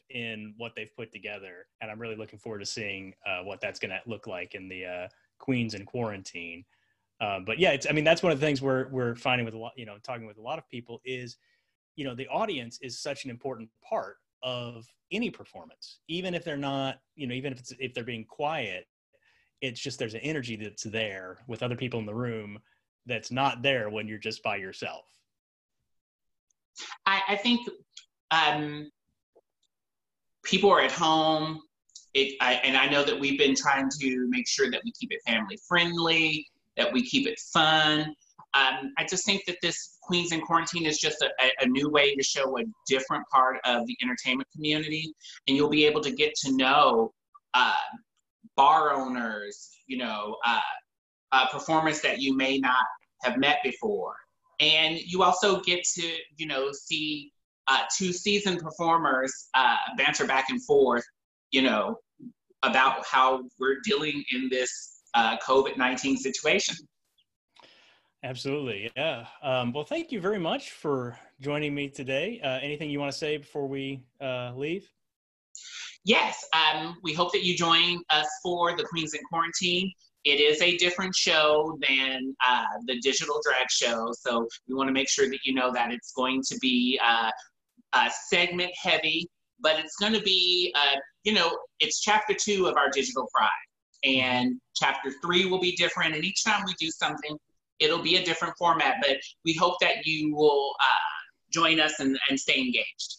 in 0.09 0.53
what 0.57 0.73
they've 0.75 0.95
put 0.95 1.11
together, 1.11 1.65
and 1.81 1.91
I'm 1.91 1.99
really 1.99 2.15
looking 2.15 2.39
forward 2.39 2.59
to 2.59 2.65
seeing 2.65 3.13
uh, 3.25 3.43
what 3.43 3.59
that's 3.59 3.79
going 3.79 3.91
to 3.91 3.99
look 4.05 4.27
like 4.27 4.55
in 4.55 4.69
the 4.69 4.85
uh, 4.85 5.07
Queens 5.39 5.73
in 5.73 5.85
Quarantine. 5.85 6.63
Uh, 7.19 7.39
but 7.45 7.59
yeah, 7.59 7.71
it's 7.71 7.87
I 7.89 7.93
mean 7.93 8.03
that's 8.03 8.23
one 8.23 8.31
of 8.31 8.39
the 8.39 8.45
things 8.45 8.61
we're 8.61 8.87
we're 8.89 9.15
finding 9.15 9.45
with 9.45 9.53
a 9.53 9.57
lot, 9.57 9.73
you 9.75 9.85
know, 9.85 9.97
talking 10.03 10.25
with 10.25 10.37
a 10.37 10.41
lot 10.41 10.59
of 10.59 10.69
people 10.69 11.01
is, 11.05 11.37
you 11.95 12.05
know, 12.05 12.15
the 12.15 12.27
audience 12.27 12.77
is 12.81 12.99
such 12.99 13.23
an 13.25 13.29
important 13.29 13.69
part 13.87 14.17
of 14.43 14.85
any 15.11 15.29
performance, 15.29 15.99
even 16.07 16.33
if 16.33 16.43
they're 16.43 16.57
not, 16.57 16.99
you 17.15 17.27
know, 17.27 17.33
even 17.33 17.53
if 17.53 17.59
it's 17.59 17.73
if 17.79 17.93
they're 17.93 18.03
being 18.03 18.25
quiet, 18.25 18.87
it's 19.61 19.79
just 19.79 19.97
there's 19.97 20.13
an 20.13 20.21
energy 20.21 20.55
that's 20.55 20.83
there 20.83 21.37
with 21.47 21.63
other 21.63 21.75
people 21.75 21.99
in 21.99 22.05
the 22.05 22.13
room 22.13 22.59
that's 23.05 23.31
not 23.31 23.61
there 23.61 23.89
when 23.89 24.07
you're 24.07 24.17
just 24.17 24.43
by 24.43 24.55
yourself. 24.57 25.05
I, 27.05 27.21
I 27.29 27.35
think 27.35 27.67
um, 28.31 28.89
people 30.43 30.69
are 30.71 30.81
at 30.81 30.91
home. 30.91 31.61
It, 32.13 32.35
I, 32.39 32.53
and 32.63 32.77
I 32.77 32.87
know 32.87 33.03
that 33.03 33.19
we've 33.19 33.37
been 33.37 33.55
trying 33.55 33.89
to 33.99 34.27
make 34.29 34.47
sure 34.47 34.71
that 34.71 34.81
we 34.85 34.91
keep 34.93 35.11
it 35.11 35.19
family 35.27 35.57
friendly, 35.67 36.47
that 36.77 36.91
we 36.91 37.03
keep 37.03 37.27
it 37.27 37.39
fun. 37.53 38.15
Um, 38.53 38.93
I 38.97 39.05
just 39.09 39.25
think 39.25 39.43
that 39.47 39.57
this 39.61 39.97
Queens 40.01 40.31
in 40.31 40.39
Quarantine 40.39 40.85
is 40.85 40.97
just 40.97 41.21
a, 41.21 41.29
a, 41.61 41.67
new 41.67 41.89
way 41.89 42.15
to 42.15 42.23
show 42.23 42.57
a 42.57 42.61
different 42.87 43.25
part 43.27 43.57
of 43.65 43.85
the 43.85 43.97
entertainment 44.01 44.47
community, 44.53 45.13
and 45.47 45.57
you'll 45.57 45.69
be 45.69 45.85
able 45.85 45.99
to 46.01 46.11
get 46.11 46.35
to 46.35 46.55
know 46.55 47.11
uh, 47.53 47.73
bar 48.55 48.93
owners, 48.93 49.71
you 49.87 49.97
know, 49.97 50.37
uh, 50.45 50.59
uh, 51.31 51.47
performers 51.49 52.01
that 52.01 52.21
you 52.21 52.35
may 52.35 52.57
not 52.57 52.85
have 53.23 53.37
met 53.37 53.57
before, 53.63 54.15
and 54.59 54.99
you 54.99 55.23
also 55.23 55.61
get 55.61 55.83
to, 55.95 56.09
you 56.37 56.47
know, 56.47 56.71
see 56.71 57.31
uh, 57.67 57.81
two 57.95 58.13
seasoned 58.13 58.59
performers 58.59 59.47
uh, 59.53 59.77
banter 59.97 60.25
back 60.25 60.49
and 60.49 60.63
forth, 60.65 61.03
you 61.51 61.61
know, 61.61 61.97
about 62.63 63.05
how 63.05 63.43
we're 63.59 63.79
dealing 63.83 64.23
in 64.33 64.49
this 64.49 65.01
uh, 65.13 65.37
COVID 65.37 65.77
19 65.77 66.17
situation. 66.17 66.75
Absolutely. 68.23 68.89
Yeah. 68.95 69.27
Um, 69.43 69.71
well, 69.71 69.83
thank 69.83 70.11
you 70.11 70.19
very 70.19 70.39
much 70.39 70.71
for 70.71 71.17
joining 71.39 71.75
me 71.75 71.89
today. 71.89 72.41
Uh, 72.43 72.59
anything 72.59 72.89
you 72.89 72.99
want 72.99 73.11
to 73.11 73.17
say 73.17 73.37
before 73.37 73.67
we 73.67 74.01
uh, 74.19 74.51
leave? 74.55 74.89
Yes. 76.05 76.43
Um, 76.53 76.97
we 77.03 77.13
hope 77.13 77.31
that 77.33 77.43
you 77.43 77.55
join 77.55 78.01
us 78.09 78.27
for 78.41 78.75
the 78.75 78.83
Queens 78.83 79.13
in 79.13 79.21
Quarantine. 79.29 79.91
It 80.25 80.39
is 80.39 80.59
a 80.61 80.75
different 80.77 81.15
show 81.15 81.77
than 81.87 82.35
uh, 82.45 82.63
the 82.87 82.99
digital 83.01 83.39
drag 83.45 83.69
show. 83.69 84.11
So 84.19 84.47
we 84.67 84.73
want 84.73 84.87
to 84.89 84.93
make 84.93 85.07
sure 85.07 85.29
that 85.29 85.39
you 85.45 85.53
know 85.53 85.71
that 85.71 85.91
it's 85.91 86.11
going 86.13 86.41
to 86.47 86.57
be 86.59 86.99
uh, 87.03 87.29
uh, 87.93 88.09
segment 88.27 88.71
heavy, 88.81 89.29
but 89.59 89.79
it's 89.79 89.95
going 89.97 90.13
to 90.13 90.21
be, 90.21 90.73
uh, 90.75 90.97
you 91.23 91.33
know, 91.33 91.55
it's 91.79 92.01
chapter 92.01 92.33
two 92.33 92.65
of 92.65 92.75
our 92.75 92.89
digital 92.89 93.29
pride. 93.33 93.49
And 94.03 94.59
chapter 94.75 95.11
three 95.23 95.45
will 95.45 95.61
be 95.61 95.75
different. 95.75 96.15
And 96.15 96.25
each 96.25 96.43
time 96.43 96.63
we 96.65 96.73
do 96.79 96.89
something, 96.89 97.37
it'll 97.79 98.01
be 98.01 98.17
a 98.17 98.25
different 98.25 98.55
format. 98.57 98.97
But 99.01 99.17
we 99.45 99.53
hope 99.53 99.75
that 99.81 100.05
you 100.05 100.35
will 100.35 100.75
uh, 100.79 101.15
join 101.51 101.79
us 101.79 101.99
and, 101.99 102.17
and 102.29 102.39
stay 102.39 102.59
engaged. 102.59 103.17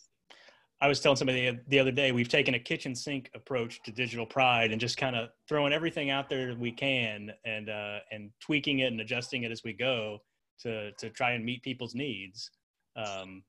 I 0.81 0.89
was 0.89 1.01
telling 1.01 1.17
somebody 1.17 1.59
the 1.69 1.79
other 1.79 1.91
day, 1.91 2.13
we've 2.13 2.29
taken 2.29 2.55
a 2.55 2.59
kitchen 2.59 2.95
sink 2.95 3.31
approach 3.35 3.83
to 3.85 3.93
digital 3.93 4.27
pride 4.27 4.73
and 4.73 4.81
just 4.81 4.99
kind 4.99 5.17
of 5.17 5.31
throwing 5.49 5.73
everything 5.73 6.11
out 6.11 6.29
there 6.29 6.55
we 6.55 6.71
can 6.71 7.33
and 7.47 7.71
uh, 7.71 7.99
and 8.11 8.31
tweaking 8.41 8.81
it 8.81 8.93
and 8.93 9.01
adjusting 9.01 9.45
it 9.45 9.51
as 9.51 9.63
we 9.65 9.73
go 9.73 10.19
to 10.61 10.93
to 10.93 11.11
try 11.11 11.33
and 11.33 11.45
meet 11.45 11.63
people's 11.63 11.95
needs. 11.95 12.51
Um, 12.95 13.43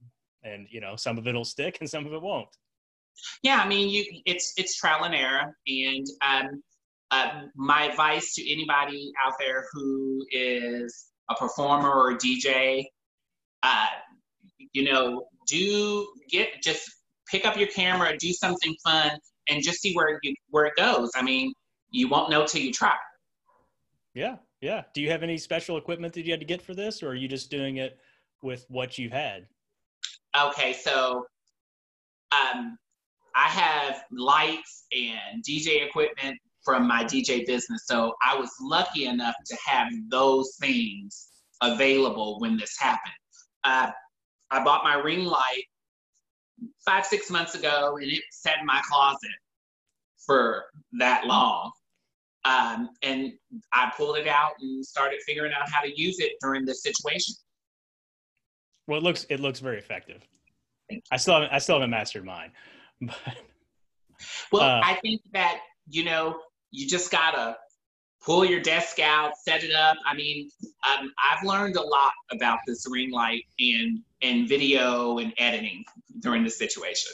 and 0.44 0.68
you 0.70 0.80
know 0.82 0.96
some 0.96 1.18
of 1.18 1.28
it'll 1.28 1.46
stick 1.46 1.78
and 1.82 1.90
some 1.90 2.06
of 2.06 2.14
it 2.14 2.22
won't 2.22 2.50
yeah 3.44 3.62
i 3.64 3.68
mean 3.68 3.90
you 3.90 4.04
it's 4.26 4.54
it's 4.58 4.78
trial 4.78 5.04
and 5.04 5.16
error 5.16 5.56
and 5.68 6.06
um, 6.26 6.62
uh, 7.12 7.42
my 7.56 7.84
advice 7.84 8.34
to 8.36 8.52
anybody 8.52 9.12
out 9.26 9.34
there 9.40 9.66
who 9.72 10.26
is 10.32 11.08
a 11.30 11.36
performer 11.36 11.92
or 11.92 12.12
a 12.12 12.16
dj 12.16 12.86
uh, 13.64 13.88
you 14.74 14.84
know 14.84 15.26
do 15.48 16.08
get 16.30 16.50
just 16.62 16.90
pick 17.30 17.46
up 17.46 17.58
your 17.58 17.68
camera 17.70 18.16
do 18.18 18.32
something 18.34 18.76
fun 18.84 19.12
and 19.50 19.64
just 19.64 19.82
see 19.82 19.94
where 19.94 20.20
you 20.24 20.34
where 20.50 20.66
it 20.66 20.74
goes 20.78 21.12
i 21.16 21.22
mean 21.22 21.54
you 21.92 22.08
won't 22.08 22.30
know 22.30 22.46
till 22.46 22.62
you 22.62 22.72
try 22.72 22.94
yeah 24.14 24.36
yeah 24.62 24.84
do 24.94 25.02
you 25.02 25.10
have 25.10 25.24
any 25.24 25.38
special 25.38 25.78
equipment 25.78 26.14
that 26.14 26.26
you 26.26 26.32
had 26.32 26.40
to 26.40 26.46
get 26.46 26.62
for 26.62 26.74
this 26.74 27.04
or 27.04 27.10
are 27.10 27.16
you 27.16 27.28
just 27.28 27.50
doing 27.50 27.78
it 27.78 27.98
with 28.42 28.66
what 28.70 28.98
you 28.98 29.10
had 29.10 29.48
Okay, 30.36 30.74
so 30.74 31.26
um, 32.32 32.78
I 33.36 33.48
have 33.48 34.04
lights 34.12 34.86
and 34.92 35.44
DJ 35.44 35.88
equipment 35.88 36.38
from 36.64 36.88
my 36.88 37.04
DJ 37.04 37.46
business. 37.46 37.84
So 37.86 38.14
I 38.24 38.36
was 38.38 38.52
lucky 38.62 39.06
enough 39.06 39.36
to 39.46 39.58
have 39.66 39.88
those 40.10 40.56
things 40.60 41.30
available 41.62 42.40
when 42.40 42.58
this 42.58 42.76
happened. 42.80 43.14
Uh, 43.64 43.90
I 44.52 44.64
bought 44.64 44.84
my 44.84 44.96
ring 44.96 45.26
light 45.26 45.64
five, 46.88 47.06
six 47.06 47.30
months 47.30 47.54
ago, 47.54 47.98
and 48.02 48.10
it 48.10 48.24
sat 48.32 48.60
in 48.60 48.66
my 48.66 48.82
closet 48.90 49.30
for 50.26 50.66
that 51.00 51.26
long. 51.26 51.72
Um, 52.46 52.90
and 53.04 53.34
I 53.74 53.92
pulled 53.96 54.18
it 54.18 54.28
out 54.28 54.54
and 54.62 54.86
started 54.86 55.20
figuring 55.26 55.52
out 55.52 55.70
how 55.70 55.82
to 55.82 56.02
use 56.02 56.20
it 56.20 56.34
during 56.42 56.66
this 56.66 56.82
situation. 56.82 57.36
Well, 58.88 59.00
it 59.00 59.04
looks 59.04 59.26
it 59.30 59.42
looks 59.42 59.60
very 59.60 59.78
effective. 59.78 60.26
I 61.12 61.18
still 61.18 61.34
haven't 61.34 61.52
I 61.52 61.60
still 61.60 61.76
haven't 61.76 61.90
mastered 61.90 62.24
mine, 62.24 62.52
but 63.02 63.18
well, 64.52 64.62
uh, 64.62 64.82
I 64.82 64.98
think 65.02 65.22
that 65.34 65.60
you 65.90 66.06
know 66.06 66.40
you 66.72 66.88
just 66.88 67.12
gotta 67.12 67.58
pull 68.24 68.46
your 68.46 68.62
desk 68.62 69.00
out, 69.00 69.34
set 69.38 69.64
it 69.66 69.74
up. 69.74 69.98
I 70.06 70.16
mean, 70.16 70.50
um, 70.90 71.12
I've 71.30 71.44
learned 71.46 71.76
a 71.76 71.82
lot 71.82 72.14
about 72.32 72.60
this 72.66 72.86
ring 72.90 73.12
light 73.12 73.44
and 73.60 74.00
and 74.22 74.48
video 74.48 75.18
and 75.18 75.34
editing 75.38 75.84
during 76.20 76.44
this 76.44 76.58
situation. 76.58 77.12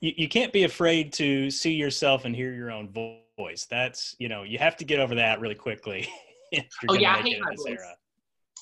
You, 0.00 0.12
you 0.16 0.28
can't 0.28 0.52
be 0.52 0.64
afraid 0.64 1.12
to 1.14 1.50
see 1.50 1.72
yourself 1.72 2.24
and 2.24 2.34
hear 2.34 2.52
your 2.52 2.70
own 2.70 2.88
voice. 2.88 3.66
That's 3.70 4.16
you 4.18 4.28
know 4.28 4.42
you 4.42 4.58
have 4.58 4.76
to 4.78 4.84
get 4.84 5.00
over 5.00 5.14
that 5.14 5.40
really 5.40 5.54
quickly. 5.54 6.08
oh 6.88 6.94
yeah, 6.94 7.14
I 7.14 7.22
hate 7.22 7.40
my 7.40 7.54
voice. 7.56 7.78
Era. 7.78 7.96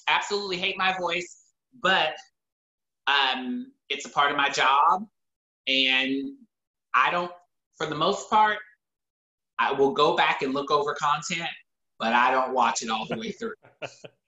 Absolutely 0.08 0.56
hate 0.56 0.76
my 0.76 0.96
voice, 0.98 1.44
but 1.82 2.14
Um, 3.06 3.72
it's 3.88 4.06
a 4.06 4.10
part 4.10 4.30
of 4.30 4.36
my 4.36 4.48
job, 4.50 5.06
and 5.66 6.34
I 6.94 7.10
don't, 7.10 7.32
for 7.76 7.86
the 7.86 7.94
most 7.94 8.30
part, 8.30 8.58
I 9.58 9.72
will 9.72 9.92
go 9.92 10.16
back 10.16 10.42
and 10.42 10.54
look 10.54 10.70
over 10.70 10.94
content, 10.94 11.50
but 11.98 12.12
I 12.12 12.30
don't 12.30 12.54
watch 12.54 12.82
it 12.82 12.90
all 12.90 13.06
the 13.06 13.16
way 13.16 13.32
through. 13.32 13.54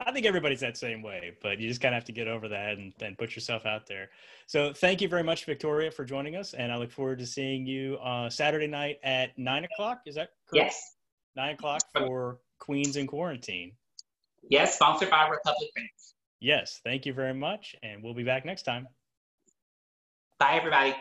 I 0.00 0.12
think 0.12 0.26
everybody's 0.26 0.60
that 0.60 0.76
same 0.76 1.02
way, 1.02 1.36
but 1.42 1.58
you 1.58 1.68
just 1.68 1.80
kind 1.80 1.92
of 1.92 1.96
have 1.96 2.04
to 2.06 2.12
get 2.12 2.28
over 2.28 2.48
that 2.48 2.78
and, 2.78 2.92
and 3.00 3.18
put 3.18 3.34
yourself 3.34 3.66
out 3.66 3.86
there. 3.86 4.10
So 4.46 4.72
thank 4.72 5.00
you 5.00 5.08
very 5.08 5.24
much, 5.24 5.44
Victoria, 5.44 5.90
for 5.90 6.04
joining 6.04 6.36
us. 6.36 6.54
And 6.54 6.70
I 6.70 6.76
look 6.76 6.92
forward 6.92 7.18
to 7.18 7.26
seeing 7.26 7.66
you 7.66 7.96
uh, 7.96 8.30
Saturday 8.30 8.68
night 8.68 8.98
at 9.02 9.36
nine 9.36 9.64
o'clock. 9.64 10.02
Is 10.06 10.14
that 10.14 10.30
correct? 10.48 10.66
Yes. 10.66 10.96
Nine 11.34 11.54
o'clock 11.54 11.82
for 11.96 12.38
Queens 12.60 12.96
in 12.96 13.06
Quarantine. 13.06 13.72
Yes, 14.48 14.76
sponsored 14.76 15.10
by 15.10 15.28
Republic 15.28 15.68
Bank. 15.74 15.90
Yes. 16.40 16.80
Thank 16.84 17.04
you 17.04 17.12
very 17.12 17.34
much. 17.34 17.74
And 17.82 18.02
we'll 18.02 18.14
be 18.14 18.24
back 18.24 18.44
next 18.44 18.62
time. 18.62 18.86
Bye, 20.38 20.54
everybody. 20.54 20.94